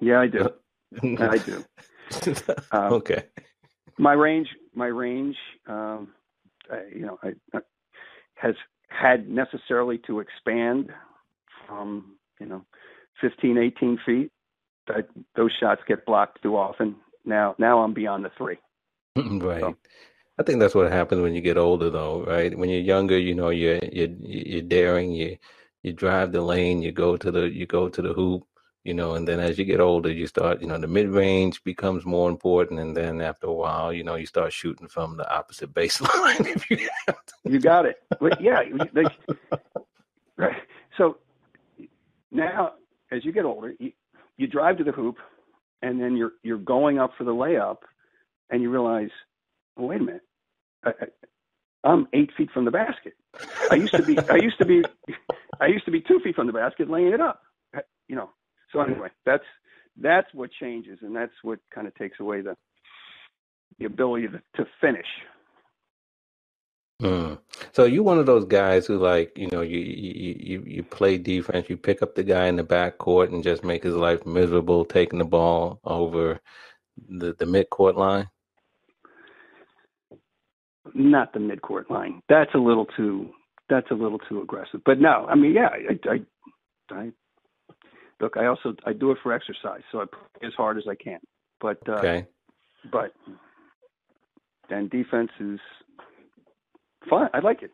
yeah, 0.00 0.20
I 0.20 0.26
do. 0.26 0.48
I 1.18 1.38
do. 1.38 1.64
Um, 2.72 2.92
okay. 2.92 3.24
My 3.98 4.12
range, 4.12 4.48
my 4.74 4.88
range, 4.88 5.36
um, 5.66 6.08
I, 6.70 6.82
you 6.94 7.06
know, 7.06 7.18
I, 7.22 7.32
I, 7.54 7.60
has 8.42 8.56
had 8.88 9.28
necessarily 9.28 9.98
to 10.06 10.20
expand 10.20 10.92
from 11.66 12.16
you 12.40 12.46
know 12.46 12.64
15, 13.20 13.56
18 13.56 13.98
feet. 14.04 14.32
That 14.88 15.08
those 15.36 15.52
shots 15.52 15.80
get 15.86 16.04
blocked 16.04 16.42
too 16.42 16.56
often. 16.56 16.96
Now, 17.24 17.54
now 17.56 17.82
I'm 17.82 17.94
beyond 17.94 18.24
the 18.24 18.30
three. 18.36 18.58
right. 19.16 19.60
So, 19.60 19.76
I 20.38 20.42
think 20.42 20.58
that's 20.58 20.74
what 20.74 20.90
happens 20.90 21.22
when 21.22 21.34
you 21.34 21.40
get 21.40 21.56
older, 21.56 21.88
though, 21.88 22.24
right? 22.24 22.56
When 22.56 22.68
you're 22.68 22.80
younger, 22.80 23.16
you 23.16 23.34
know, 23.34 23.50
you're 23.50 23.78
you're 23.92 24.08
you're 24.20 24.62
daring, 24.62 25.12
you 25.12 25.36
you 25.82 25.92
drive 25.92 26.32
the 26.32 26.42
lane, 26.42 26.82
you 26.82 26.90
go 26.90 27.16
to 27.16 27.30
the 27.30 27.48
you 27.48 27.66
go 27.66 27.88
to 27.88 28.02
the 28.02 28.12
hoop, 28.12 28.44
you 28.84 28.94
know, 28.94 29.14
and 29.14 29.28
then 29.28 29.38
as 29.38 29.58
you 29.58 29.64
get 29.64 29.80
older, 29.80 30.10
you 30.10 30.26
start, 30.26 30.60
you 30.60 30.66
know, 30.66 30.78
the 30.78 30.88
mid 30.88 31.08
range 31.08 31.62
becomes 31.62 32.04
more 32.04 32.28
important, 32.28 32.80
and 32.80 32.96
then 32.96 33.20
after 33.20 33.46
a 33.46 33.52
while, 33.52 33.92
you 33.92 34.02
know, 34.02 34.16
you 34.16 34.26
start 34.26 34.52
shooting 34.52 34.88
from 34.88 35.16
the 35.16 35.34
opposite 35.34 35.72
baseline. 35.74 36.46
if 36.46 36.68
you, 36.70 36.88
you 37.44 37.60
got 37.60 37.86
it. 37.86 38.02
But 38.20 38.40
yeah, 38.40 38.62
they, 38.92 39.04
right. 40.36 40.56
So 40.98 41.18
now, 42.32 42.72
as 43.12 43.24
you 43.24 43.32
get 43.32 43.44
older, 43.44 43.74
you, 43.78 43.92
you 44.36 44.46
drive 44.48 44.78
to 44.78 44.84
the 44.84 44.92
hoop, 44.92 45.16
and 45.80 46.00
then 46.00 46.16
you're 46.16 46.32
you're 46.42 46.58
going 46.58 46.98
up 46.98 47.12
for 47.16 47.24
the 47.24 47.32
layup, 47.32 47.78
and 48.50 48.62
you 48.62 48.70
realize, 48.70 49.10
well, 49.76 49.88
wait 49.88 50.00
a 50.00 50.04
minute, 50.04 50.22
I, 50.84 50.90
I, 50.90 51.88
I'm 51.88 52.08
eight 52.12 52.30
feet 52.36 52.50
from 52.52 52.64
the 52.64 52.72
basket. 52.72 53.14
I 53.70 53.76
used 53.76 53.94
to 53.94 54.02
be 54.02 54.18
I 54.18 54.36
used 54.36 54.58
to 54.58 54.64
be 54.64 54.82
I 55.60 55.66
used 55.66 55.84
to 55.84 55.92
be 55.92 56.00
two 56.00 56.18
feet 56.24 56.34
from 56.34 56.48
the 56.48 56.52
basket, 56.52 56.90
laying 56.90 57.12
it 57.12 57.20
up. 57.20 57.42
You 58.08 58.16
know. 58.16 58.30
So 58.72 58.80
anyway, 58.80 59.08
that's 59.26 59.44
that's 60.00 60.28
what 60.32 60.50
changes, 60.58 60.98
and 61.02 61.14
that's 61.14 61.32
what 61.42 61.58
kind 61.74 61.86
of 61.86 61.94
takes 61.94 62.20
away 62.20 62.40
the 62.40 62.56
the 63.78 63.84
ability 63.86 64.28
to, 64.28 64.42
to 64.56 64.68
finish. 64.80 65.06
Mm. 67.02 67.38
So 67.72 67.84
you 67.84 68.02
one 68.02 68.18
of 68.18 68.26
those 68.26 68.44
guys 68.44 68.86
who 68.86 68.98
like 68.98 69.36
you 69.36 69.48
know 69.50 69.60
you, 69.60 69.78
you 69.78 70.36
you 70.38 70.64
you 70.66 70.82
play 70.82 71.18
defense, 71.18 71.68
you 71.68 71.76
pick 71.76 72.00
up 72.00 72.14
the 72.14 72.22
guy 72.22 72.46
in 72.46 72.56
the 72.56 72.62
back 72.62 72.98
court 72.98 73.30
and 73.30 73.42
just 73.42 73.64
make 73.64 73.82
his 73.82 73.94
life 73.94 74.24
miserable, 74.24 74.84
taking 74.84 75.18
the 75.18 75.24
ball 75.24 75.80
over 75.84 76.40
the 77.08 77.34
the 77.38 77.46
mid 77.46 77.70
court 77.70 77.96
line. 77.96 78.28
Not 80.94 81.32
the 81.32 81.40
mid 81.40 81.62
court 81.62 81.90
line. 81.90 82.22
That's 82.28 82.54
a 82.54 82.58
little 82.58 82.86
too. 82.96 83.30
That's 83.68 83.90
a 83.90 83.94
little 83.94 84.18
too 84.18 84.40
aggressive. 84.42 84.80
But 84.84 85.00
no, 85.00 85.26
I 85.28 85.34
mean, 85.34 85.54
yeah, 85.54 85.68
I, 85.68 86.10
I, 86.10 86.94
I 86.94 87.12
look. 88.22 88.36
I 88.36 88.46
also 88.46 88.74
I 88.86 88.92
do 88.92 89.10
it 89.10 89.18
for 89.22 89.32
exercise, 89.32 89.82
so 89.90 90.00
I 90.00 90.04
play 90.06 90.46
as 90.46 90.54
hard 90.54 90.78
as 90.78 90.84
I 90.88 90.94
can. 90.94 91.18
But 91.60 91.78
uh, 91.88 91.92
okay. 91.92 92.26
But 92.90 93.12
then 94.70 94.88
defense 94.88 95.30
is 95.38 95.60
fun. 97.10 97.28
I 97.34 97.40
like 97.40 97.62
it. 97.62 97.72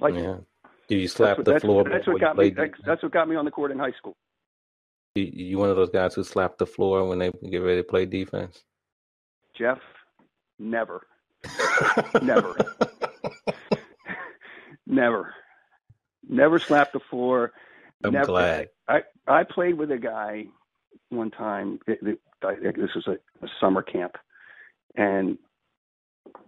Like 0.00 0.14
yeah. 0.14 0.38
Do 0.88 0.96
you 0.96 1.08
slap 1.08 1.38
what, 1.38 1.44
the 1.46 1.52
that's, 1.52 1.64
floor? 1.64 1.84
That's 1.88 2.06
what 2.06 2.20
got 2.20 2.36
me. 2.36 2.50
That's, 2.50 2.72
that's, 2.84 3.02
what 3.02 3.12
got 3.12 3.28
me 3.28 3.36
on 3.36 3.44
the 3.44 3.50
court 3.50 3.70
in 3.70 3.78
high 3.78 3.92
school. 3.92 4.16
You, 5.14 5.30
you 5.32 5.58
one 5.58 5.70
of 5.70 5.76
those 5.76 5.90
guys 5.90 6.14
who 6.14 6.24
slap 6.24 6.58
the 6.58 6.66
floor 6.66 7.08
when 7.08 7.18
they 7.18 7.30
get 7.48 7.58
ready 7.58 7.80
to 7.80 7.84
play 7.84 8.04
defense? 8.04 8.62
Jeff, 9.56 9.78
never, 10.58 11.06
never, 12.22 12.56
never, 14.86 15.34
never 16.28 16.58
slap 16.58 16.92
the 16.92 17.00
floor. 17.00 17.52
I'm 18.04 18.12
never, 18.12 18.26
glad. 18.26 18.68
I 18.88 19.00
I 19.26 19.44
played 19.44 19.78
with 19.78 19.90
a 19.90 19.98
guy 19.98 20.44
one 21.10 21.30
time. 21.30 21.78
It, 21.86 21.98
it, 22.02 22.18
I, 22.42 22.54
this 22.54 22.90
was 22.94 23.06
a, 23.06 23.44
a 23.44 23.48
summer 23.60 23.82
camp, 23.82 24.16
and 24.96 25.38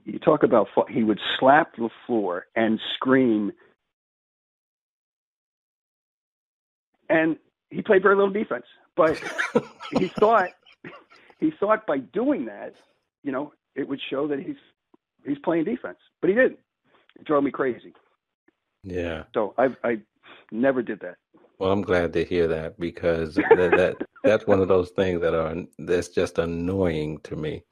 you 0.05 0.18
talk 0.18 0.42
about 0.42 0.68
he 0.88 1.05
would 1.05 1.20
slap 1.38 1.76
the 1.76 1.90
floor 2.07 2.46
and 2.57 2.80
scream. 2.94 3.52
And 7.09 7.36
he 7.70 7.82
played 7.82 8.02
very 8.02 8.16
little 8.16 8.32
defense 8.32 8.64
but 8.96 9.20
he 9.98 10.09
thought 10.09 10.50
he 11.38 11.52
thought 11.59 11.86
by 11.86 11.98
doing 11.98 12.46
that 12.46 12.74
you 13.22 13.32
know 13.32 13.52
it 13.74 13.88
would 13.88 14.00
show 14.11 14.28
that 14.28 14.38
he's 14.38 14.57
he's 15.24 15.38
playing 15.38 15.64
defense 15.64 15.98
but 16.20 16.30
he 16.30 16.36
didn't. 16.36 16.59
It 17.18 17.24
drove 17.24 17.44
me 17.44 17.50
crazy. 17.50 17.92
Yeah. 18.82 19.24
So 19.34 19.55
i 19.59 19.68
i 19.82 19.96
never 20.52 20.82
did 20.82 21.00
that 21.00 21.16
well 21.59 21.72
i'm 21.72 21.82
glad 21.82 22.12
to 22.12 22.24
hear 22.24 22.48
that 22.48 22.78
because 22.80 23.34
that, 23.36 23.72
that 23.76 23.96
that's 24.24 24.46
one 24.46 24.61
of 24.61 24.68
those 24.68 24.90
things 24.90 25.20
that 25.20 25.34
are 25.34 25.57
that's 25.78 26.09
just 26.09 26.38
annoying 26.38 27.18
to 27.24 27.36
me 27.36 27.62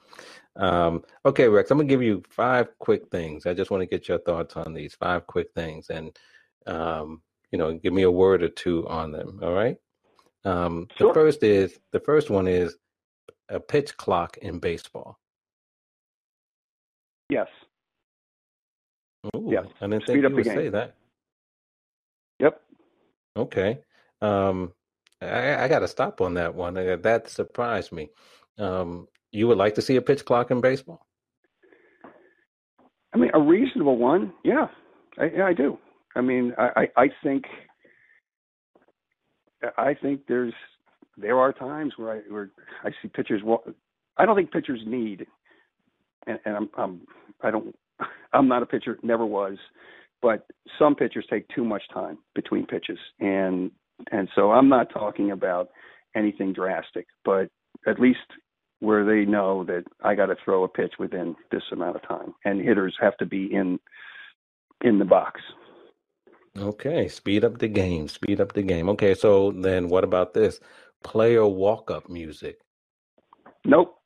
um, 0.57 1.03
okay, 1.25 1.49
Rex, 1.49 1.71
I'm 1.71 1.79
gonna 1.79 1.89
give 1.89 2.03
you 2.03 2.23
five 2.29 2.69
quick 2.79 3.09
things. 3.11 3.47
I 3.47 3.55
just 3.55 3.71
want 3.71 3.83
to 3.83 3.87
get 3.87 4.09
your 4.09 4.19
thoughts 4.19 4.57
on 4.57 4.75
these 4.75 4.95
five 4.95 5.27
quick 5.27 5.49
things, 5.55 5.89
and 5.89 6.17
um, 6.67 7.23
you 7.51 7.59
know, 7.59 7.73
give 7.75 7.93
me 7.93 8.03
a 8.03 8.11
word 8.11 8.43
or 8.43 8.49
two 8.49 8.87
on 8.89 9.13
them. 9.13 9.41
All 9.43 9.53
right. 9.53 9.77
Um, 10.45 10.89
sure. 10.99 11.09
The 11.09 11.15
first 11.15 11.43
is 11.43 11.79
the 11.93 12.01
first 12.01 12.31
one 12.31 12.47
is 12.47 12.77
a 13.49 13.61
pitch 13.61 13.97
clock 13.97 14.37
in 14.39 14.59
baseball. 14.59 15.19
Yes. 17.31 17.49
Ooh, 19.37 19.49
yes. 19.51 19.67
I 19.81 19.87
didn't 19.87 20.03
Speed 20.03 20.07
think 20.07 20.29
you 20.29 20.35
would 20.35 20.45
game. 20.45 20.55
say 20.55 20.69
that. 20.71 20.95
Okay. 23.37 23.81
Um, 24.21 24.73
I, 25.21 25.65
I 25.65 25.69
got 25.69 25.81
to 25.81 25.89
stop 25.89 26.21
on 26.21 26.35
that 26.35 26.55
one. 26.55 26.75
That 26.75 27.29
surprised 27.29 27.93
me. 27.93 28.11
Um, 28.59 29.09
you 29.31 29.49
would 29.49 29.59
like 29.59 29.75
to 29.77 29.83
see 29.83 29.97
a 29.97 30.03
pitch 30.03 30.25
clock 30.25 30.51
in 30.51 30.61
baseball? 30.61 31.07
I 33.15 33.19
mean, 33.19 33.31
a 33.35 33.41
reasonable 33.41 33.99
one, 33.99 34.33
yeah, 34.43 34.69
I, 35.19 35.25
yeah, 35.37 35.45
I 35.45 35.53
do. 35.53 35.79
I 36.17 36.21
mean, 36.21 36.55
I, 36.59 36.89
I, 36.97 37.03
I 37.03 37.09
think, 37.23 37.45
I 39.77 39.95
think 39.95 40.23
there's, 40.29 40.55
there 41.19 41.39
are 41.39 41.53
times 41.53 41.93
where 41.97 42.11
I, 42.11 42.19
where 42.31 42.51
I 42.85 42.91
see 43.03 43.09
pitchers. 43.09 43.43
I 44.17 44.25
don't 44.25 44.37
think 44.37 44.51
pitchers 44.51 44.81
need, 44.87 45.27
and, 46.27 46.39
and 46.45 46.57
I'm, 46.57 46.71
I'm, 46.79 47.01
I 47.43 47.51
don't, 47.51 47.77
I'm 48.33 48.49
not 48.49 48.63
a 48.63 48.67
pitcher, 48.67 48.99
never 49.03 49.27
was, 49.27 49.59
but 50.23 50.47
some 50.79 50.95
pitchers 50.95 51.27
take 51.29 51.47
too 51.49 51.65
much 51.65 51.83
time 51.93 52.19
between 52.35 52.67
pitches, 52.67 52.99
and 53.21 53.71
and 54.11 54.29
so 54.35 54.53
I'm 54.53 54.69
not 54.69 54.91
talking 54.93 55.33
about 55.33 55.69
anything 56.17 56.53
drastic, 56.53 57.07
but 57.25 57.49
at 57.87 58.01
least 58.01 58.19
where 58.81 59.05
they 59.05 59.29
know 59.29 59.65
that 59.65 59.85
I 60.03 60.15
got 60.15 60.27
to 60.27 60.37
throw 60.45 60.65
a 60.65 60.69
pitch 60.69 60.95
within 60.99 61.37
this 61.51 61.63
amount 61.73 61.97
of 61.97 62.09
time, 62.09 62.35
and 62.45 62.61
hitters 62.61 62.97
have 63.01 63.17
to 63.19 63.27
be 63.27 63.53
in 63.53 63.79
in 64.83 64.99
the 64.99 65.05
box. 65.05 65.41
Okay, 66.59 67.09
speed 67.09 67.45
up 67.45 67.59
the 67.59 67.69
game. 67.69 68.09
Speed 68.09 68.41
up 68.41 68.53
the 68.53 68.63
game. 68.63 68.89
Okay, 68.91 69.15
so 69.15 69.53
then 69.53 69.89
what 69.89 70.05
about 70.05 70.35
this 70.35 70.61
player 71.03 71.47
walk 71.47 71.91
up 71.91 72.11
music? 72.11 72.59
Nope. 73.65 73.97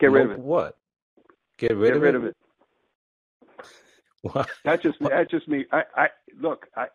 Get 0.00 0.10
rid 0.10 0.24
nope, 0.24 0.32
of 0.32 0.38
it. 0.38 0.44
What? 0.44 0.76
Get 1.58 1.76
rid, 1.76 1.88
Get 1.88 1.96
of, 1.96 2.02
rid 2.02 2.14
it? 2.14 2.18
of 2.18 2.24
it. 2.24 2.36
That's 4.64 4.82
just 4.82 4.98
that's 5.00 5.30
just 5.30 5.48
me. 5.48 5.64
I, 5.72 5.82
I 5.96 6.06
look. 6.38 6.66
I 6.76 6.88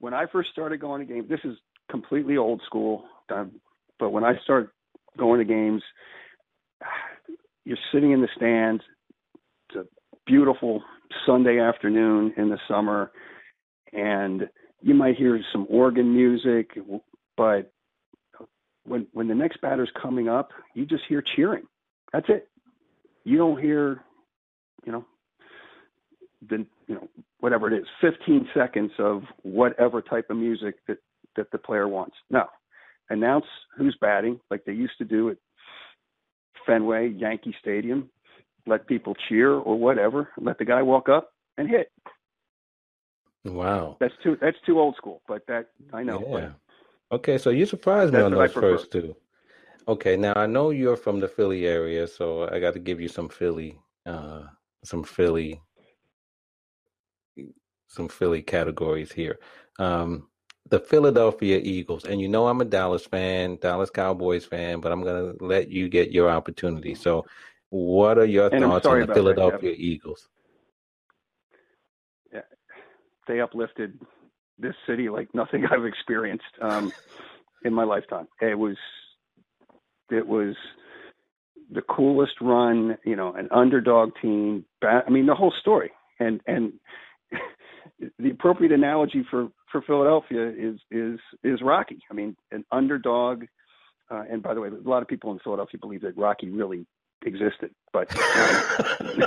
when 0.00 0.12
I 0.12 0.26
first 0.26 0.50
started 0.50 0.80
going 0.80 1.06
to 1.06 1.12
games, 1.12 1.28
this 1.28 1.40
is 1.44 1.56
completely 1.90 2.36
old 2.36 2.60
school. 2.66 3.04
Um, 3.30 3.52
but 3.98 4.10
when 4.10 4.22
I 4.22 4.38
started 4.44 4.68
going 5.18 5.38
to 5.40 5.44
games. 5.44 5.82
You're 7.64 7.76
sitting 7.92 8.12
in 8.12 8.22
the 8.22 8.28
stands. 8.36 8.82
It's 9.68 9.76
a 9.76 9.84
beautiful 10.24 10.82
Sunday 11.26 11.60
afternoon 11.60 12.32
in 12.38 12.48
the 12.48 12.58
summer, 12.66 13.10
and 13.92 14.48
you 14.80 14.94
might 14.94 15.16
hear 15.16 15.38
some 15.52 15.66
organ 15.68 16.14
music, 16.14 16.70
but 17.36 17.72
when 18.84 19.06
when 19.12 19.28
the 19.28 19.34
next 19.34 19.60
batter's 19.60 19.90
coming 20.00 20.28
up, 20.28 20.52
you 20.74 20.86
just 20.86 21.04
hear 21.08 21.22
cheering. 21.36 21.64
That's 22.12 22.28
it. 22.30 22.48
You 23.24 23.36
don't 23.36 23.60
hear, 23.60 24.02
you 24.86 24.92
know, 24.92 25.04
the 26.46 26.66
you 26.86 26.94
know 26.94 27.08
whatever 27.40 27.72
it 27.72 27.78
is, 27.78 27.86
15 28.00 28.48
seconds 28.54 28.92
of 28.98 29.22
whatever 29.42 30.02
type 30.02 30.30
of 30.30 30.36
music 30.36 30.76
that 30.86 30.98
that 31.36 31.50
the 31.50 31.58
player 31.58 31.88
wants. 31.88 32.16
No, 32.30 32.46
announce 33.10 33.46
who's 33.76 33.96
batting 34.00 34.40
like 34.50 34.64
they 34.64 34.72
used 34.72 34.98
to 34.98 35.04
do 35.04 35.30
at 35.30 35.36
Fenway, 36.66 37.08
Yankee 37.10 37.54
Stadium, 37.60 38.10
let 38.66 38.86
people 38.86 39.14
cheer 39.28 39.52
or 39.52 39.78
whatever, 39.78 40.28
let 40.38 40.58
the 40.58 40.64
guy 40.64 40.82
walk 40.82 41.08
up 41.08 41.32
and 41.56 41.68
hit. 41.68 41.90
Wow. 43.44 43.96
That's 44.00 44.14
too 44.22 44.36
that's 44.40 44.58
too 44.66 44.78
old 44.78 44.96
school, 44.96 45.22
but 45.26 45.42
that 45.48 45.70
I 45.92 46.02
know. 46.02 46.22
Yeah. 46.28 46.50
Okay, 47.10 47.38
so 47.38 47.50
you 47.50 47.64
surprised 47.64 48.12
me 48.12 48.20
on 48.20 48.32
those 48.32 48.52
first 48.52 48.92
two. 48.92 49.16
Okay, 49.86 50.16
now 50.18 50.34
I 50.36 50.44
know 50.44 50.68
you're 50.70 50.98
from 50.98 51.20
the 51.20 51.28
Philly 51.28 51.66
area, 51.66 52.06
so 52.06 52.46
I 52.46 52.60
got 52.60 52.74
to 52.74 52.78
give 52.78 53.00
you 53.00 53.08
some 53.08 53.28
Philly 53.28 53.78
uh 54.06 54.42
some 54.84 55.02
Philly 55.02 55.60
some 57.88 58.08
Philly 58.08 58.42
categories 58.42 59.12
here. 59.12 59.38
Um 59.78 60.28
the 60.70 60.78
Philadelphia 60.78 61.60
Eagles. 61.62 62.04
And 62.04 62.20
you 62.20 62.28
know 62.28 62.46
I'm 62.48 62.60
a 62.60 62.64
Dallas 62.64 63.04
fan, 63.04 63.58
Dallas 63.60 63.90
Cowboys 63.90 64.44
fan, 64.44 64.80
but 64.80 64.92
I'm 64.92 65.02
going 65.02 65.38
to 65.38 65.44
let 65.44 65.68
you 65.68 65.88
get 65.88 66.12
your 66.12 66.30
opportunity. 66.30 66.94
So, 66.94 67.26
what 67.70 68.18
are 68.18 68.24
your 68.24 68.52
and 68.52 68.64
thoughts 68.64 68.86
on 68.86 69.00
the 69.00 69.14
Philadelphia 69.14 69.70
that, 69.70 69.80
Eagles? 69.80 70.28
Yeah, 72.32 72.40
they 73.26 73.40
uplifted 73.40 74.00
this 74.58 74.74
city 74.86 75.08
like 75.08 75.28
nothing 75.34 75.64
I've 75.70 75.84
experienced 75.84 76.44
um, 76.60 76.92
in 77.64 77.74
my 77.74 77.84
lifetime. 77.84 78.28
It 78.40 78.58
was, 78.58 78.76
it 80.10 80.26
was 80.26 80.56
the 81.70 81.82
coolest 81.82 82.40
run. 82.40 82.96
You 83.04 83.16
know, 83.16 83.34
an 83.34 83.48
underdog 83.50 84.12
team. 84.20 84.64
I 84.82 85.08
mean, 85.10 85.26
the 85.26 85.34
whole 85.34 85.52
story. 85.60 85.92
And 86.20 86.40
and 86.46 86.72
the 88.18 88.30
appropriate 88.30 88.72
analogy 88.72 89.24
for 89.30 89.48
for 89.70 89.82
Philadelphia 89.82 90.52
is 90.56 90.80
is 90.90 91.18
is 91.42 91.60
Rocky. 91.62 92.00
I 92.10 92.14
mean, 92.14 92.36
an 92.50 92.64
underdog. 92.72 93.44
Uh, 94.10 94.24
and 94.30 94.42
by 94.42 94.54
the 94.54 94.60
way, 94.60 94.68
a 94.68 94.88
lot 94.88 95.02
of 95.02 95.08
people 95.08 95.32
in 95.32 95.38
Philadelphia 95.40 95.78
believe 95.78 96.00
that 96.00 96.16
Rocky 96.16 96.48
really 96.48 96.86
existed, 97.26 97.70
but 97.92 98.10
um, 98.16 99.24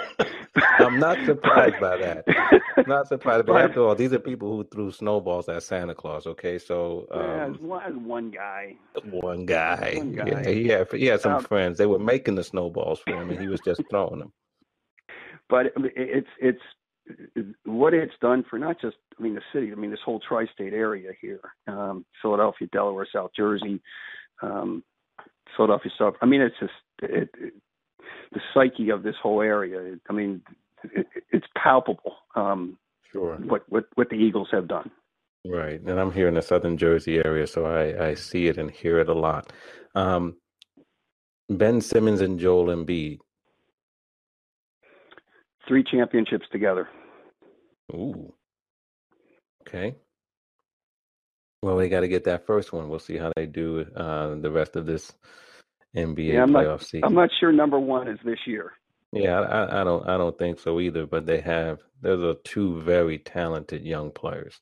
I'm 0.80 1.00
not 1.00 1.18
surprised 1.26 1.80
by 1.80 1.98
that. 1.98 2.24
I'm 2.78 2.88
not 2.88 3.08
surprised, 3.08 3.46
but, 3.46 3.54
but, 3.54 3.62
after 3.62 3.82
all, 3.82 3.96
these 3.96 4.14
are 4.14 4.20
people 4.20 4.56
who 4.56 4.64
threw 4.64 4.92
snowballs 4.92 5.50
at 5.50 5.64
Santa 5.64 5.94
Claus. 5.94 6.26
Okay, 6.26 6.58
so 6.58 7.08
um, 7.12 7.22
yeah, 7.22 7.48
one, 7.60 8.06
one 8.06 8.32
guy. 8.32 8.76
One 9.04 9.46
guy. 9.46 9.96
One 9.98 10.14
guy. 10.14 10.26
Yeah, 10.28 10.50
he 10.50 10.68
had 10.68 10.92
he 10.92 11.06
had 11.06 11.22
some 11.22 11.34
um, 11.34 11.44
friends. 11.44 11.78
They 11.78 11.86
were 11.86 12.00
making 12.00 12.36
the 12.36 12.44
snowballs 12.44 13.02
for 13.06 13.22
him, 13.22 13.30
and 13.30 13.40
he 13.40 13.48
was 13.48 13.62
just 13.62 13.82
throwing 13.90 14.20
them. 14.20 14.34
But 15.50 15.74
it's 15.98 16.30
it's 16.40 16.62
what 17.66 17.94
it's 17.94 18.14
done 18.22 18.44
for 18.50 18.60
not 18.60 18.80
just 18.82 18.98
I 19.20 19.24
mean 19.24 19.36
the 19.36 19.42
city. 19.54 19.72
I 19.72 19.76
mean 19.76 19.92
this 19.92 20.00
whole 20.06 20.20
tri-state 20.20 20.74
area 20.74 21.12
here, 21.22 21.42
um, 21.68 22.06
Philadelphia, 22.22 22.68
Delaware, 22.72 23.08
South 23.12 23.32
Jersey, 23.36 23.82
um, 24.42 24.84
Philadelphia 25.56 25.92
sub. 25.98 26.14
I 26.22 26.26
mean 26.26 26.42
it's 26.42 26.56
just 26.60 26.74
it, 27.02 27.30
it 27.38 27.54
the 28.32 28.42
psyche 28.54 28.90
of 28.90 29.04
this 29.04 29.16
whole 29.22 29.42
area. 29.42 29.98
I 30.10 30.14
mean, 30.14 30.42
it, 30.84 31.08
it's 31.32 31.46
palpable. 31.56 32.16
Um, 32.36 32.78
sure. 33.12 33.36
What 33.38 33.64
what 33.70 33.86
what 33.96 34.10
the 34.10 34.16
Eagles 34.16 34.50
have 34.52 34.68
done. 34.68 34.90
Right, 35.46 35.82
and 35.82 36.00
I'm 36.00 36.12
here 36.12 36.28
in 36.28 36.36
the 36.36 36.42
Southern 36.42 36.78
Jersey 36.78 37.18
area, 37.18 37.48
so 37.48 37.66
I 37.66 38.10
I 38.10 38.14
see 38.14 38.48
it 38.48 38.58
and 38.58 38.70
hear 38.70 39.00
it 39.00 39.10
a 39.10 39.14
lot. 39.14 39.52
Um, 39.96 40.36
ben 41.50 41.82
Simmons 41.82 42.22
and 42.22 42.40
Joel 42.40 42.68
Embiid. 42.68 43.20
Three 45.72 45.86
championships 45.86 46.46
together. 46.52 46.90
Ooh. 47.94 48.34
Okay. 49.62 49.96
Well, 51.64 51.78
they 51.78 51.88
got 51.88 52.02
to 52.02 52.10
get 52.10 52.26
that 52.26 52.46
first 52.46 52.74
one. 52.74 52.90
We'll 52.90 53.00
see 53.00 53.16
how 53.16 53.32
they 53.38 53.46
do 53.46 53.86
uh, 53.96 54.36
the 54.36 54.52
rest 54.52 54.76
of 54.76 54.86
this 54.86 55.14
NBA 55.96 56.34
yeah, 56.34 56.44
I'm 56.44 56.50
playoff 56.50 56.68
not, 56.68 56.84
season. 56.84 57.06
I'm 57.06 57.14
not 57.14 57.30
sure 57.40 57.54
number 57.54 57.80
one 57.80 58.10
is 58.10 58.20
this 58.26 58.40
year. 58.46 58.74
Yeah, 59.14 59.40
I, 59.40 59.80
I 59.80 59.84
don't 59.86 60.06
I 60.10 60.18
don't 60.18 60.38
think 60.38 60.60
so 60.60 60.82
either. 60.82 61.08
But 61.08 61.26
they 61.26 61.40
have 61.40 61.80
those 62.02 62.22
are 62.22 62.38
two 62.44 62.82
very 62.82 63.20
talented 63.20 63.86
young 63.86 64.12
players, 64.12 64.60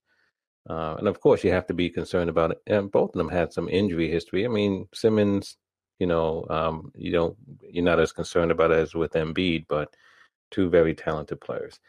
uh, 0.70 0.94
and 1.00 1.08
of 1.08 1.20
course 1.22 1.44
you 1.44 1.52
have 1.52 1.66
to 1.68 1.74
be 1.74 1.90
concerned 1.90 2.30
about 2.30 2.52
it. 2.52 2.60
And 2.68 2.92
both 2.92 3.16
of 3.16 3.18
them 3.18 3.30
had 3.30 3.52
some 3.52 3.68
injury 3.68 4.12
history. 4.12 4.46
I 4.46 4.48
mean 4.48 4.88
Simmons, 4.94 5.58
you 5.98 6.06
know, 6.06 6.46
um, 6.52 6.92
you 6.94 7.12
don't 7.12 7.36
you're 7.68 7.84
not 7.84 8.00
as 8.00 8.12
concerned 8.12 8.52
about 8.52 8.70
it 8.70 8.78
as 8.78 8.94
with 8.94 9.14
Embiid, 9.14 9.66
but 9.68 9.90
two 10.52 10.70
very 10.70 10.94
talented 10.94 11.42
players. 11.42 11.80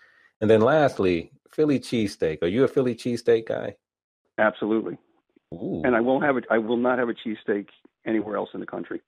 And 0.40 0.50
then 0.50 0.60
lastly, 0.60 1.32
Philly 1.50 1.78
cheesesteak. 1.78 2.42
Are 2.42 2.48
you 2.48 2.64
a 2.64 2.68
Philly 2.68 2.94
cheesesteak 2.94 3.46
guy? 3.46 3.76
Absolutely. 4.38 4.96
Ooh. 5.52 5.82
And 5.84 5.94
I 5.94 6.00
won't 6.00 6.24
have 6.24 6.36
it. 6.36 6.44
I 6.50 6.58
will 6.58 6.76
not 6.76 6.98
have 6.98 7.08
a 7.08 7.14
cheesesteak 7.14 7.68
anywhere 8.06 8.36
else 8.36 8.50
in 8.54 8.60
the 8.60 8.66
country. 8.66 9.00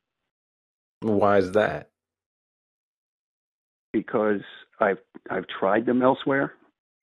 Why 1.01 1.39
is 1.39 1.53
that? 1.53 1.91
Because 3.93 4.41
I've 4.81 4.99
I've 5.31 5.47
tried 5.47 5.87
them 5.87 6.03
elsewhere, 6.03 6.53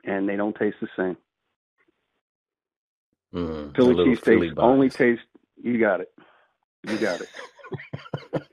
and 0.04 0.28
they 0.28 0.36
don't 0.36 0.56
taste 0.56 0.78
the 0.82 0.88
same. 0.98 1.18
Mm, 3.34 3.76
Philly 3.76 3.96
cheesesteaks 3.96 4.54
only 4.58 4.90
taste. 4.90 5.22
You 5.62 5.80
got 5.80 6.02
it. 6.02 6.12
You 6.88 6.98
got 6.98 7.22
it. 7.22 7.30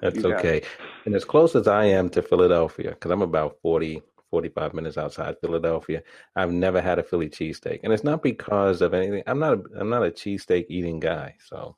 That's 0.00 0.24
okay. 0.24 0.58
It. 0.58 0.66
And 1.06 1.14
as 1.14 1.24
close 1.24 1.54
as 1.56 1.66
I 1.66 1.86
am 1.86 2.08
to 2.10 2.22
Philadelphia, 2.22 2.90
because 2.90 3.10
I'm 3.10 3.22
about 3.22 3.56
40, 3.62 4.02
45 4.30 4.74
minutes 4.74 4.98
outside 4.98 5.36
Philadelphia, 5.40 6.02
I've 6.36 6.52
never 6.52 6.80
had 6.80 6.98
a 6.98 7.02
Philly 7.02 7.28
cheesesteak. 7.28 7.80
And 7.82 7.92
it's 7.92 8.04
not 8.04 8.22
because 8.22 8.82
of 8.82 8.94
anything. 8.94 9.22
I'm 9.26 9.38
not 9.38 9.54
a, 9.54 9.62
I'm 9.78 9.88
not 9.88 10.06
a 10.06 10.10
cheesesteak 10.10 10.66
eating 10.68 11.00
guy. 11.00 11.34
So 11.46 11.76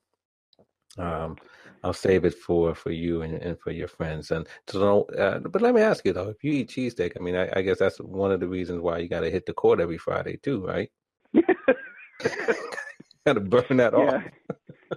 um, 0.98 1.36
I'll 1.82 1.92
save 1.92 2.24
it 2.24 2.34
for 2.34 2.74
for 2.74 2.90
you 2.90 3.22
and, 3.22 3.34
and 3.34 3.58
for 3.58 3.70
your 3.70 3.88
friends. 3.88 4.30
And 4.30 4.46
so, 4.66 5.04
uh, 5.18 5.38
but 5.38 5.62
let 5.62 5.74
me 5.74 5.80
ask 5.80 6.04
you 6.04 6.12
though, 6.12 6.28
if 6.28 6.42
you 6.44 6.52
eat 6.52 6.70
cheesesteak, 6.70 7.12
I 7.18 7.22
mean, 7.22 7.36
I, 7.36 7.48
I 7.56 7.62
guess 7.62 7.78
that's 7.78 7.98
one 7.98 8.32
of 8.32 8.40
the 8.40 8.48
reasons 8.48 8.80
why 8.80 8.98
you 8.98 9.08
got 9.08 9.20
to 9.20 9.30
hit 9.30 9.46
the 9.46 9.54
court 9.54 9.80
every 9.80 9.98
Friday 9.98 10.38
too, 10.42 10.66
right? 10.66 10.90
got 13.26 13.34
to 13.34 13.40
burn 13.40 13.76
that 13.76 13.92
yeah. 13.92 13.98
off. 13.98 14.22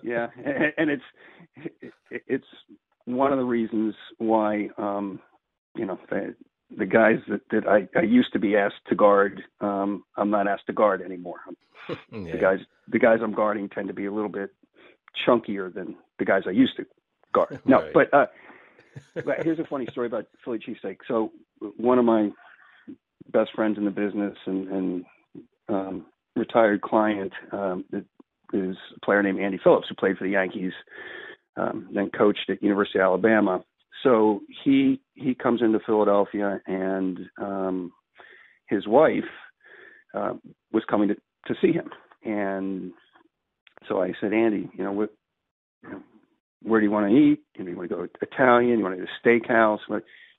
yeah, 0.04 0.28
and, 0.44 0.74
and 0.78 0.90
it's 0.90 1.04
it's 2.12 2.48
one 3.06 3.32
of 3.32 3.38
the 3.38 3.46
reasons 3.46 3.96
why 4.18 4.70
um, 4.78 5.20
you 5.76 5.86
know 5.86 6.00
the, 6.10 6.36
the 6.78 6.86
guys 6.86 7.18
that, 7.28 7.42
that 7.52 7.68
I, 7.68 7.88
I 7.98 8.04
used 8.04 8.34
to 8.34 8.40
be 8.40 8.56
asked 8.56 8.76
to 8.88 8.96
guard, 8.96 9.44
um, 9.62 10.04
I'm 10.18 10.30
not 10.30 10.48
asked 10.48 10.68
to 10.68 10.74
guard 10.74 11.02
anymore. 11.02 11.40
yeah. 11.90 11.96
The 12.12 12.38
guys 12.40 12.60
the 12.88 13.00
guys 13.00 13.20
I'm 13.22 13.34
guarding 13.34 13.70
tend 13.70 13.88
to 13.88 13.94
be 13.94 14.06
a 14.06 14.12
little 14.12 14.30
bit 14.30 14.52
chunkier 15.28 15.74
than 15.74 15.96
the 16.20 16.26
guys 16.26 16.44
I 16.48 16.52
used 16.52 16.76
to 16.78 16.86
guard. 17.34 17.60
No, 17.66 17.82
right. 17.82 17.94
but 17.94 18.14
uh, 18.14 18.26
but 19.26 19.44
here's 19.44 19.60
a 19.60 19.66
funny 19.66 19.88
story 19.92 20.08
about 20.08 20.28
Philly 20.44 20.60
cheesesteak. 20.60 20.98
So 21.08 21.32
one 21.78 22.00
of 22.00 22.06
my 22.06 22.30
best 23.32 23.52
friends 23.56 23.78
in 23.78 23.86
the 23.86 23.92
business 23.92 24.38
and, 24.46 24.68
and 24.68 25.06
um, 25.70 26.06
retired 26.36 26.82
client 26.82 27.32
um, 27.52 27.86
is 28.54 28.76
a 28.96 29.06
player 29.06 29.24
named 29.24 29.40
Andy 29.40 29.60
Phillips 29.64 29.88
who 29.90 29.96
played 29.96 30.18
for 30.18 30.26
the 30.26 30.32
Yankees, 30.32 30.74
um, 31.58 31.90
then 31.94 32.10
coached 32.10 32.50
at 32.50 32.64
University 32.64 33.00
of 33.00 33.04
Alabama. 33.04 33.64
So 34.04 34.42
he 34.64 35.02
he 35.14 35.36
comes 35.36 35.62
into 35.62 35.80
Philadelphia 35.86 36.60
and 36.68 37.20
um, 37.42 37.92
his 38.68 38.88
wife 38.88 39.24
uh, 40.14 40.34
was 40.72 40.84
coming 40.90 41.10
to 41.10 41.16
to 41.48 41.56
see 41.62 41.72
him 41.72 41.90
and 42.26 42.94
so 43.88 44.02
I 44.02 44.14
said, 44.22 44.34
Andy, 44.34 44.70
you 44.78 44.84
know, 44.84 44.92
what, 44.92 45.10
you 45.84 45.90
know, 45.90 46.04
where 46.62 46.80
do 46.80 46.86
you 46.86 46.92
want 46.92 47.10
to 47.10 47.16
eat? 47.16 47.42
You, 47.58 47.66
know, 47.66 47.72
you 47.72 47.78
want 47.78 47.90
to 47.90 47.96
go 47.96 48.08
Italian? 48.22 48.78
You 48.78 48.84
want 48.84 48.98
to 48.98 49.02
go 49.02 49.08
to 49.08 49.30
steakhouse? 49.50 49.80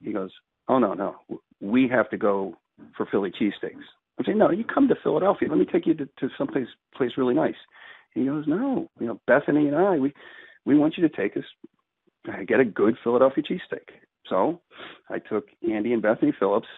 He 0.01 0.13
goes, 0.13 0.31
oh 0.69 0.79
no, 0.79 0.95
no, 0.95 1.17
we 1.61 1.89
have 1.89 2.09
to 2.11 2.17
go 2.17 2.57
for 2.97 3.07
Philly 3.11 3.31
cheesesteaks. 3.31 3.85
I'm 4.19 4.25
saying, 4.25 4.39
no, 4.39 4.51
you 4.51 4.65
come 4.65 4.89
to 4.89 4.95
Philadelphia. 5.03 5.49
Let 5.49 5.59
me 5.59 5.67
take 5.71 5.87
you 5.87 5.95
to, 5.95 6.07
to 6.07 6.29
someplace 6.39 6.69
place 6.97 7.13
really 7.17 7.35
nice. 7.35 7.55
He 8.15 8.25
goes, 8.25 8.45
no, 8.47 8.89
you 9.01 9.07
know, 9.07 9.21
Bethany 9.27 9.67
and 9.67 9.77
I, 9.77 9.97
we 9.97 10.15
we 10.65 10.77
want 10.77 10.97
you 10.97 11.07
to 11.09 11.15
take 11.15 11.37
us 11.37 11.45
uh, 12.29 12.45
get 12.47 12.61
a 12.61 12.65
good 12.65 12.97
Philadelphia 13.03 13.45
cheesesteak. 13.45 13.89
So 14.29 14.61
I 15.11 15.19
took 15.19 15.49
Andy 15.71 15.93
and 15.93 16.03
Bethany 16.03 16.33
Phillips 16.39 16.69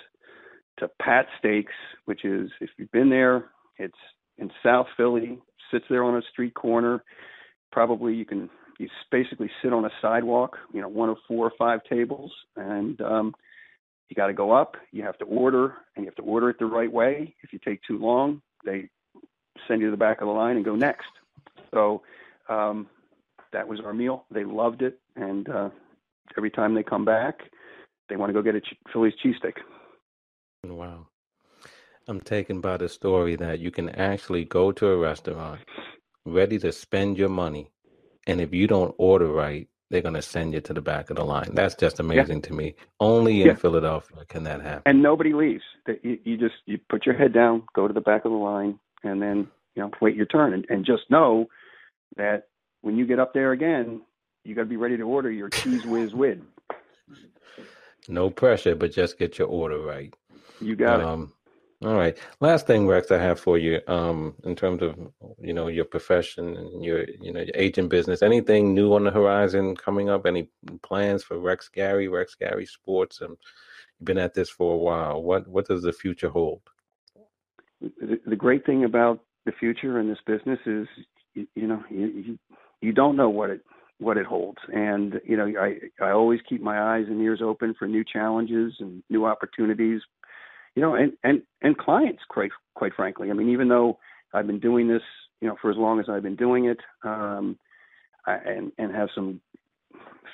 to 0.78 0.88
Pat's 1.00 1.28
Steaks, 1.38 1.72
which 2.04 2.24
is 2.24 2.50
if 2.60 2.70
you've 2.76 2.90
been 2.90 3.10
there, 3.10 3.46
it's 3.78 3.94
in 4.38 4.50
South 4.62 4.86
Philly, 4.96 5.38
sits 5.70 5.84
there 5.88 6.04
on 6.04 6.16
a 6.16 6.22
street 6.32 6.54
corner. 6.54 7.04
Probably 7.72 8.14
you 8.14 8.24
can 8.24 8.50
you 8.78 8.88
basically 9.10 9.50
sit 9.62 9.72
on 9.72 9.84
a 9.84 9.90
sidewalk, 10.02 10.56
you 10.72 10.82
know, 10.82 10.88
one 10.88 11.08
of 11.08 11.16
four 11.26 11.46
or 11.46 11.52
five 11.58 11.80
tables, 11.88 12.32
and 12.56 13.00
um, 13.00 13.34
you 14.08 14.16
got 14.16 14.26
to 14.26 14.34
go 14.34 14.52
up. 14.52 14.76
You 14.92 15.02
have 15.04 15.16
to 15.18 15.24
order, 15.24 15.74
and 15.94 16.04
you 16.04 16.06
have 16.06 16.16
to 16.16 16.22
order 16.22 16.50
it 16.50 16.58
the 16.58 16.66
right 16.66 16.92
way. 16.92 17.34
If 17.42 17.52
you 17.52 17.58
take 17.64 17.80
too 17.88 17.98
long, 17.98 18.42
they 18.64 18.90
send 19.66 19.80
you 19.80 19.86
to 19.86 19.90
the 19.90 19.96
back 19.96 20.20
of 20.20 20.26
the 20.26 20.32
line 20.32 20.56
and 20.56 20.64
go 20.64 20.76
next. 20.76 21.08
So 21.72 22.02
um, 22.48 22.86
that 23.56 23.66
was 23.66 23.80
our 23.80 23.94
meal. 23.94 24.26
They 24.30 24.44
loved 24.44 24.82
it, 24.82 25.00
and 25.16 25.48
uh, 25.48 25.70
every 26.36 26.50
time 26.50 26.74
they 26.74 26.82
come 26.82 27.06
back, 27.06 27.38
they 28.10 28.16
want 28.16 28.28
to 28.28 28.34
go 28.34 28.42
get 28.42 28.54
a 28.54 28.60
Philly's 28.92 29.14
cheesesteak. 29.24 29.54
Wow. 30.62 31.06
I'm 32.06 32.20
taken 32.20 32.60
by 32.60 32.76
the 32.76 32.88
story 32.90 33.34
that 33.36 33.58
you 33.58 33.70
can 33.70 33.88
actually 33.88 34.44
go 34.44 34.72
to 34.72 34.88
a 34.88 34.96
restaurant 34.98 35.60
ready 36.26 36.58
to 36.58 36.70
spend 36.70 37.16
your 37.16 37.30
money, 37.30 37.70
and 38.26 38.42
if 38.42 38.52
you 38.52 38.66
don't 38.66 38.94
order 38.98 39.28
right, 39.28 39.68
they're 39.90 40.02
going 40.02 40.14
to 40.14 40.22
send 40.22 40.52
you 40.52 40.60
to 40.60 40.74
the 40.74 40.82
back 40.82 41.08
of 41.08 41.16
the 41.16 41.24
line. 41.24 41.54
That's 41.54 41.76
just 41.76 41.98
amazing 41.98 42.40
yeah. 42.42 42.48
to 42.48 42.52
me. 42.52 42.74
Only 43.00 43.40
in 43.40 43.46
yeah. 43.48 43.54
Philadelphia 43.54 44.18
can 44.28 44.42
that 44.42 44.60
happen. 44.60 44.82
And 44.84 45.02
nobody 45.02 45.32
leaves. 45.32 45.64
You, 46.02 46.18
you 46.24 46.36
just 46.36 46.56
you 46.66 46.78
put 46.90 47.06
your 47.06 47.16
head 47.16 47.32
down, 47.32 47.62
go 47.74 47.88
to 47.88 47.94
the 47.94 48.02
back 48.02 48.26
of 48.26 48.32
the 48.32 48.36
line, 48.36 48.78
and 49.02 49.22
then 49.22 49.48
you 49.74 49.82
know 49.82 49.90
wait 50.02 50.14
your 50.14 50.26
turn, 50.26 50.52
and, 50.52 50.66
and 50.68 50.84
just 50.84 51.04
know 51.08 51.46
that 52.16 52.48
when 52.86 52.96
you 52.96 53.04
get 53.04 53.18
up 53.18 53.34
there 53.34 53.50
again, 53.50 54.00
you 54.44 54.54
got 54.54 54.60
to 54.60 54.68
be 54.68 54.76
ready 54.76 54.96
to 54.96 55.02
order 55.02 55.28
your 55.28 55.50
Cheez 55.50 55.84
Whiz 55.84 56.14
wid. 56.14 56.40
No 58.08 58.30
pressure, 58.30 58.76
but 58.76 58.92
just 58.92 59.18
get 59.18 59.40
your 59.40 59.48
order 59.48 59.80
right. 59.80 60.14
You 60.60 60.76
got 60.76 61.00
um, 61.00 61.32
it. 61.82 61.88
All 61.88 61.96
right. 61.96 62.16
Last 62.38 62.68
thing, 62.68 62.86
Rex, 62.86 63.10
I 63.10 63.18
have 63.18 63.40
for 63.40 63.58
you, 63.58 63.80
um, 63.88 64.36
in 64.44 64.54
terms 64.54 64.82
of 64.82 64.94
you 65.40 65.52
know 65.52 65.66
your 65.66 65.84
profession 65.84 66.56
and 66.56 66.84
your 66.84 67.04
you 67.20 67.32
know 67.32 67.40
your 67.40 67.56
agent 67.56 67.88
business. 67.88 68.22
Anything 68.22 68.72
new 68.72 68.94
on 68.94 69.02
the 69.02 69.10
horizon 69.10 69.74
coming 69.74 70.08
up? 70.08 70.24
Any 70.24 70.48
plans 70.84 71.24
for 71.24 71.40
Rex 71.40 71.68
Gary, 71.68 72.06
Rex 72.06 72.36
Gary 72.36 72.66
Sports? 72.66 73.20
And 73.20 73.36
you've 73.98 74.06
been 74.06 74.16
at 74.16 74.32
this 74.32 74.48
for 74.48 74.74
a 74.74 74.78
while. 74.78 75.20
What 75.24 75.48
what 75.48 75.66
does 75.66 75.82
the 75.82 75.92
future 75.92 76.28
hold? 76.28 76.62
The, 77.80 78.20
the 78.24 78.36
great 78.36 78.64
thing 78.64 78.84
about 78.84 79.18
the 79.44 79.52
future 79.58 79.98
in 79.98 80.08
this 80.08 80.22
business 80.24 80.60
is 80.66 80.86
you, 81.34 81.48
you 81.56 81.66
know 81.66 81.82
you, 81.90 82.06
you 82.06 82.38
you 82.80 82.92
don't 82.92 83.16
know 83.16 83.30
what 83.30 83.50
it 83.50 83.60
what 83.98 84.18
it 84.18 84.26
holds, 84.26 84.58
and 84.72 85.20
you 85.24 85.36
know 85.36 85.46
I 85.58 86.04
I 86.04 86.10
always 86.10 86.40
keep 86.48 86.60
my 86.62 86.96
eyes 86.96 87.06
and 87.08 87.20
ears 87.22 87.40
open 87.42 87.74
for 87.78 87.88
new 87.88 88.04
challenges 88.04 88.74
and 88.80 89.02
new 89.08 89.24
opportunities 89.24 90.02
you 90.76 90.82
know, 90.82 90.94
and 90.94 91.12
and 91.24 91.42
and 91.62 91.76
clients, 91.76 92.22
quite 92.28 92.50
quite 92.74 92.94
frankly. 92.94 93.30
I 93.30 93.32
mean, 93.32 93.48
even 93.48 93.68
though 93.68 93.98
I've 94.32 94.46
been 94.46 94.60
doing 94.60 94.86
this, 94.86 95.02
you 95.40 95.48
know, 95.48 95.56
for 95.60 95.70
as 95.70 95.76
long 95.76 95.98
as 95.98 96.06
I've 96.08 96.22
been 96.22 96.36
doing 96.36 96.66
it, 96.66 96.78
um, 97.02 97.58
I, 98.26 98.34
and 98.34 98.70
and 98.78 98.94
have 98.94 99.08
some 99.14 99.40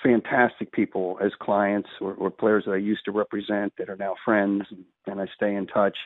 fantastic 0.02 0.72
people 0.72 1.16
as 1.24 1.30
clients 1.40 1.88
or, 2.00 2.14
or, 2.14 2.28
players 2.28 2.64
that 2.66 2.72
I 2.72 2.78
used 2.78 3.04
to 3.04 3.12
represent 3.12 3.72
that 3.78 3.88
are 3.88 3.96
now 3.96 4.16
friends, 4.24 4.64
and, 4.70 4.84
and 5.06 5.20
I 5.20 5.26
stay 5.36 5.54
in 5.54 5.68
touch. 5.68 5.96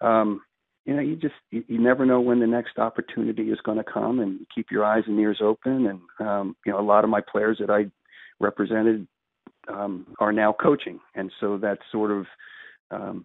Um, 0.00 0.42
you 0.84 0.94
know, 0.94 1.00
you 1.00 1.16
just 1.16 1.34
you, 1.50 1.64
you, 1.66 1.78
never 1.78 2.04
know 2.04 2.20
when 2.20 2.40
the 2.40 2.46
next 2.46 2.78
opportunity 2.78 3.50
is 3.50 3.58
going 3.64 3.78
to 3.78 3.84
come, 3.84 4.20
and 4.20 4.46
keep 4.54 4.66
your 4.70 4.84
eyes 4.84 5.04
and 5.06 5.18
ears 5.18 5.38
open. 5.42 5.86
And 5.86 6.26
um, 6.26 6.56
you 6.66 6.72
know, 6.72 6.80
a 6.80 6.82
lot 6.82 7.04
of 7.04 7.10
my 7.10 7.20
players 7.20 7.58
that 7.60 7.70
I 7.70 7.86
represented 8.38 9.06
um, 9.68 10.06
are 10.20 10.32
now 10.32 10.52
coaching, 10.52 11.00
and 11.14 11.32
so 11.40 11.56
that 11.58 11.78
sort 11.90 12.10
of 12.10 12.26
um, 12.90 13.24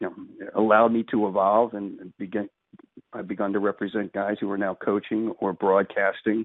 you 0.00 0.08
know 0.08 0.14
allowed 0.54 0.92
me 0.92 1.04
to 1.10 1.26
evolve 1.26 1.74
and 1.74 2.12
begin. 2.18 2.48
I've 3.12 3.26
begun 3.26 3.52
to 3.54 3.58
represent 3.58 4.12
guys 4.12 4.36
who 4.40 4.50
are 4.50 4.58
now 4.58 4.74
coaching 4.74 5.34
or 5.40 5.52
broadcasting, 5.52 6.44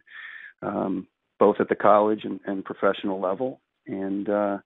um, 0.63 1.07
both 1.37 1.57
at 1.59 1.69
the 1.69 1.75
college 1.75 2.21
and, 2.23 2.39
and 2.47 2.65
professional 2.65 3.21
level. 3.21 3.61
And 3.85 4.27
uh, 4.27 4.57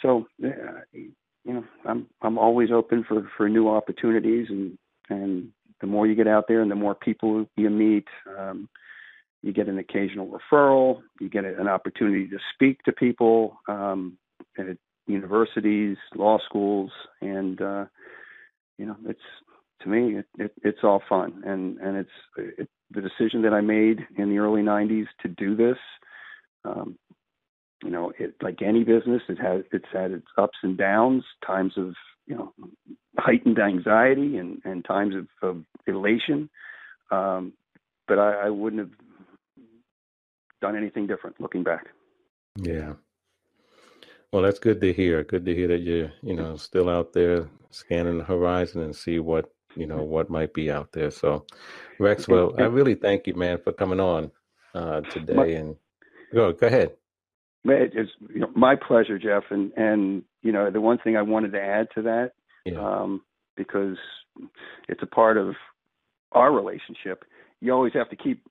so, 0.00 0.26
you 0.38 1.12
know, 1.44 1.64
I'm 1.84 2.06
I'm 2.22 2.38
always 2.38 2.70
open 2.70 3.04
for 3.06 3.28
for 3.36 3.48
new 3.48 3.68
opportunities, 3.68 4.46
and 4.48 4.78
and 5.10 5.50
the 5.80 5.86
more 5.86 6.06
you 6.06 6.14
get 6.14 6.28
out 6.28 6.44
there, 6.48 6.62
and 6.62 6.70
the 6.70 6.76
more 6.76 6.94
people 6.94 7.46
you 7.56 7.70
meet. 7.70 8.06
Um, 8.38 8.68
you 9.42 9.52
get 9.52 9.68
an 9.68 9.78
occasional 9.78 10.26
referral, 10.26 11.02
you 11.20 11.28
get 11.28 11.44
an 11.44 11.68
opportunity 11.68 12.26
to 12.28 12.38
speak 12.54 12.82
to 12.84 12.92
people 12.92 13.58
um, 13.68 14.16
at 14.58 14.78
universities, 15.06 15.98
law 16.16 16.38
schools, 16.46 16.90
and 17.20 17.60
uh, 17.60 17.84
you 18.78 18.86
know, 18.86 18.96
it's 19.06 19.20
to 19.82 19.88
me, 19.88 20.16
it, 20.18 20.26
it, 20.38 20.52
it's 20.62 20.78
all 20.82 21.02
fun, 21.08 21.42
and 21.44 21.78
and 21.78 21.96
it's 21.96 22.58
it, 22.58 22.68
the 22.90 23.02
decision 23.02 23.42
that 23.42 23.52
I 23.52 23.60
made 23.60 24.00
in 24.16 24.30
the 24.30 24.38
early 24.38 24.62
'90s 24.62 25.06
to 25.22 25.28
do 25.28 25.54
this. 25.54 25.78
Um, 26.64 26.98
you 27.82 27.90
know, 27.90 28.12
it 28.18 28.34
like 28.42 28.62
any 28.62 28.82
business, 28.82 29.22
it 29.28 29.38
has 29.38 29.62
it's 29.72 29.84
had 29.92 30.12
its 30.12 30.26
ups 30.38 30.58
and 30.62 30.76
downs, 30.76 31.22
times 31.46 31.74
of 31.76 31.94
you 32.26 32.36
know 32.36 32.52
heightened 33.18 33.58
anxiety 33.58 34.36
and 34.38 34.60
and 34.64 34.84
times 34.84 35.14
of, 35.14 35.28
of 35.42 35.64
elation. 35.86 36.50
Um, 37.10 37.52
but 38.06 38.18
I, 38.18 38.46
I 38.46 38.50
wouldn't 38.50 38.80
have 38.80 38.90
done 40.60 40.76
anything 40.76 41.06
different 41.06 41.40
looking 41.40 41.62
back. 41.62 41.88
Yeah. 42.56 42.94
Well, 44.32 44.42
that's 44.42 44.58
good 44.58 44.80
to 44.80 44.92
hear. 44.92 45.22
Good 45.22 45.44
to 45.44 45.54
hear 45.54 45.68
that 45.68 45.82
you're, 45.82 46.12
you 46.22 46.34
know, 46.34 46.56
still 46.56 46.88
out 46.88 47.12
there 47.12 47.48
scanning 47.70 48.18
the 48.18 48.24
horizon 48.24 48.82
and 48.82 48.94
see 48.94 49.18
what, 49.18 49.52
you 49.76 49.86
know, 49.86 50.02
what 50.02 50.28
might 50.28 50.52
be 50.52 50.70
out 50.70 50.90
there. 50.92 51.10
So, 51.10 51.46
Rex, 51.98 52.26
well, 52.26 52.52
I 52.58 52.62
really 52.64 52.94
thank 52.94 53.26
you, 53.26 53.34
man, 53.34 53.58
for 53.58 53.72
coming 53.72 54.00
on 54.00 54.30
uh, 54.74 55.02
today. 55.02 55.34
My, 55.34 55.46
and 55.46 55.76
go, 56.32 56.52
go 56.52 56.66
ahead. 56.66 56.92
It's 57.64 58.10
you 58.32 58.40
know, 58.40 58.50
my 58.54 58.76
pleasure, 58.76 59.18
Jeff. 59.18 59.44
And 59.50 59.72
and 59.76 60.22
you 60.42 60.52
know, 60.52 60.70
the 60.70 60.80
one 60.80 60.98
thing 60.98 61.16
I 61.16 61.22
wanted 61.22 61.52
to 61.52 61.60
add 61.60 61.88
to 61.94 62.02
that, 62.02 62.32
yeah. 62.64 62.78
um, 62.78 63.22
because 63.56 63.96
it's 64.88 65.02
a 65.02 65.06
part 65.06 65.36
of 65.36 65.54
our 66.32 66.52
relationship. 66.52 67.24
You 67.60 67.72
always 67.72 67.92
have 67.94 68.10
to 68.10 68.16
keep 68.16 68.42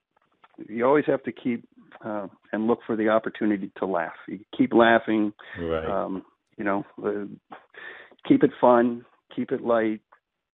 you 0.68 0.86
always 0.86 1.06
have 1.08 1.24
to 1.24 1.32
keep 1.32 1.68
uh, 2.04 2.28
and 2.52 2.68
look 2.68 2.80
for 2.86 2.96
the 2.96 3.10
opportunity 3.10 3.72
to 3.78 3.86
laugh. 3.86 4.14
You 4.28 4.40
keep 4.58 4.74
laughing. 4.74 5.34
Right. 5.60 5.86
Um, 5.86 6.24
you 6.58 6.64
know, 6.64 6.86
uh, 7.04 7.26
keep 8.28 8.44
it 8.44 8.52
fun, 8.60 9.06
keep 9.36 9.52
it 9.52 9.62
light. 9.62 10.02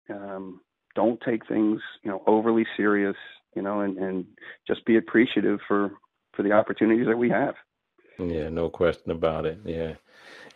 Um, 0.09 0.61
don't 0.95 1.19
take 1.25 1.47
things, 1.47 1.81
you 2.03 2.11
know, 2.11 2.23
overly 2.27 2.65
serious. 2.75 3.15
You 3.55 3.61
know, 3.63 3.81
and 3.81 3.97
and 3.97 4.25
just 4.67 4.85
be 4.85 4.97
appreciative 4.97 5.59
for 5.67 5.91
for 6.35 6.43
the 6.43 6.51
opportunities 6.51 7.07
that 7.07 7.17
we 7.17 7.29
have. 7.29 7.55
Yeah, 8.19 8.49
no 8.49 8.69
question 8.69 9.11
about 9.11 9.45
it. 9.45 9.59
Yeah 9.65 9.93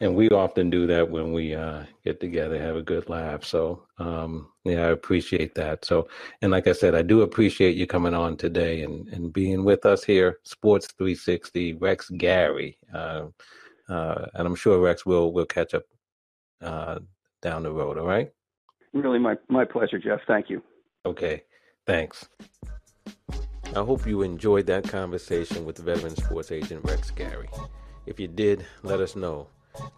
and 0.02 0.16
we 0.16 0.30
often 0.30 0.72
do 0.72 0.88
that 0.88 1.10
when 1.10 1.32
we 1.32 1.54
uh, 1.54 1.84
get 2.04 2.20
together, 2.20 2.60
have 2.60 2.76
a 2.76 2.82
good 2.82 3.08
laugh. 3.08 3.46
So, 3.46 3.84
um, 4.00 4.50
yeah, 4.66 4.88
I 4.88 4.90
appreciate 4.90 5.54
that. 5.56 5.86
So, 5.86 6.08
and 6.42 6.52
like 6.52 6.68
I 6.68 6.72
said, 6.72 6.96
I 6.96 7.04
do 7.04 7.22
appreciate 7.22 7.78
you 7.78 7.86
coming 7.86 8.16
on 8.16 8.36
today 8.36 8.82
and, 8.82 9.08
and 9.10 9.32
being 9.32 9.64
with 9.64 9.86
us 9.86 10.04
here, 10.04 10.40
Sports 10.44 10.88
360, 10.98 11.74
Rex 11.74 12.10
Gary. 12.18 12.80
Uh, 12.92 13.28
uh, 13.90 14.26
and 14.34 14.48
I'm 14.48 14.56
sure 14.56 14.80
Rex 14.80 15.06
will 15.06 15.34
will 15.34 15.46
catch 15.46 15.76
up 15.76 15.84
uh, 16.62 17.00
down 17.44 17.64
the 17.64 17.72
road. 17.72 18.00
All 18.00 18.08
right. 18.08 18.32
Really, 18.94 19.20
my 19.20 19.36
my 19.50 19.66
pleasure, 19.66 20.00
Jeff. 20.00 20.22
Thank 20.28 20.50
you. 20.50 20.64
Okay, 21.06 21.44
thanks. 21.86 22.28
I 23.74 23.84
hope 23.84 24.06
you 24.06 24.22
enjoyed 24.22 24.66
that 24.66 24.84
conversation 24.90 25.64
with 25.64 25.78
veteran 25.78 26.14
sports 26.18 26.52
agent 26.52 26.84
Rex 26.84 27.10
Gary. 27.10 27.48
If 28.06 28.20
you 28.20 28.28
did, 28.28 28.66
let 28.84 29.00
us 29.00 29.16
know. 29.16 29.48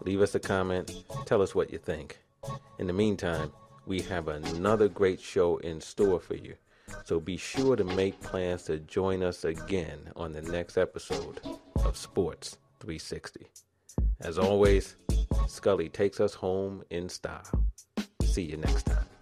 Leave 0.01 0.21
us 0.21 0.35
a 0.35 0.39
comment. 0.39 1.03
Tell 1.25 1.41
us 1.41 1.55
what 1.55 1.71
you 1.71 1.79
think. 1.79 2.19
In 2.77 2.85
the 2.85 2.93
meantime, 2.93 3.51
we 3.87 4.01
have 4.01 4.27
another 4.27 4.87
great 4.87 5.19
show 5.19 5.57
in 5.57 5.81
store 5.81 6.19
for 6.19 6.35
you. 6.35 6.53
So 7.05 7.19
be 7.19 7.35
sure 7.35 7.75
to 7.75 7.83
make 7.83 8.21
plans 8.21 8.63
to 8.63 8.77
join 8.77 9.23
us 9.23 9.43
again 9.43 10.11
on 10.15 10.33
the 10.33 10.43
next 10.43 10.77
episode 10.77 11.41
of 11.83 11.97
Sports 11.97 12.57
360. 12.79 13.47
As 14.19 14.37
always, 14.37 14.97
Scully 15.47 15.89
takes 15.89 16.19
us 16.19 16.35
home 16.35 16.83
in 16.91 17.09
style. 17.09 17.49
See 18.23 18.43
you 18.43 18.57
next 18.57 18.85
time. 18.85 19.12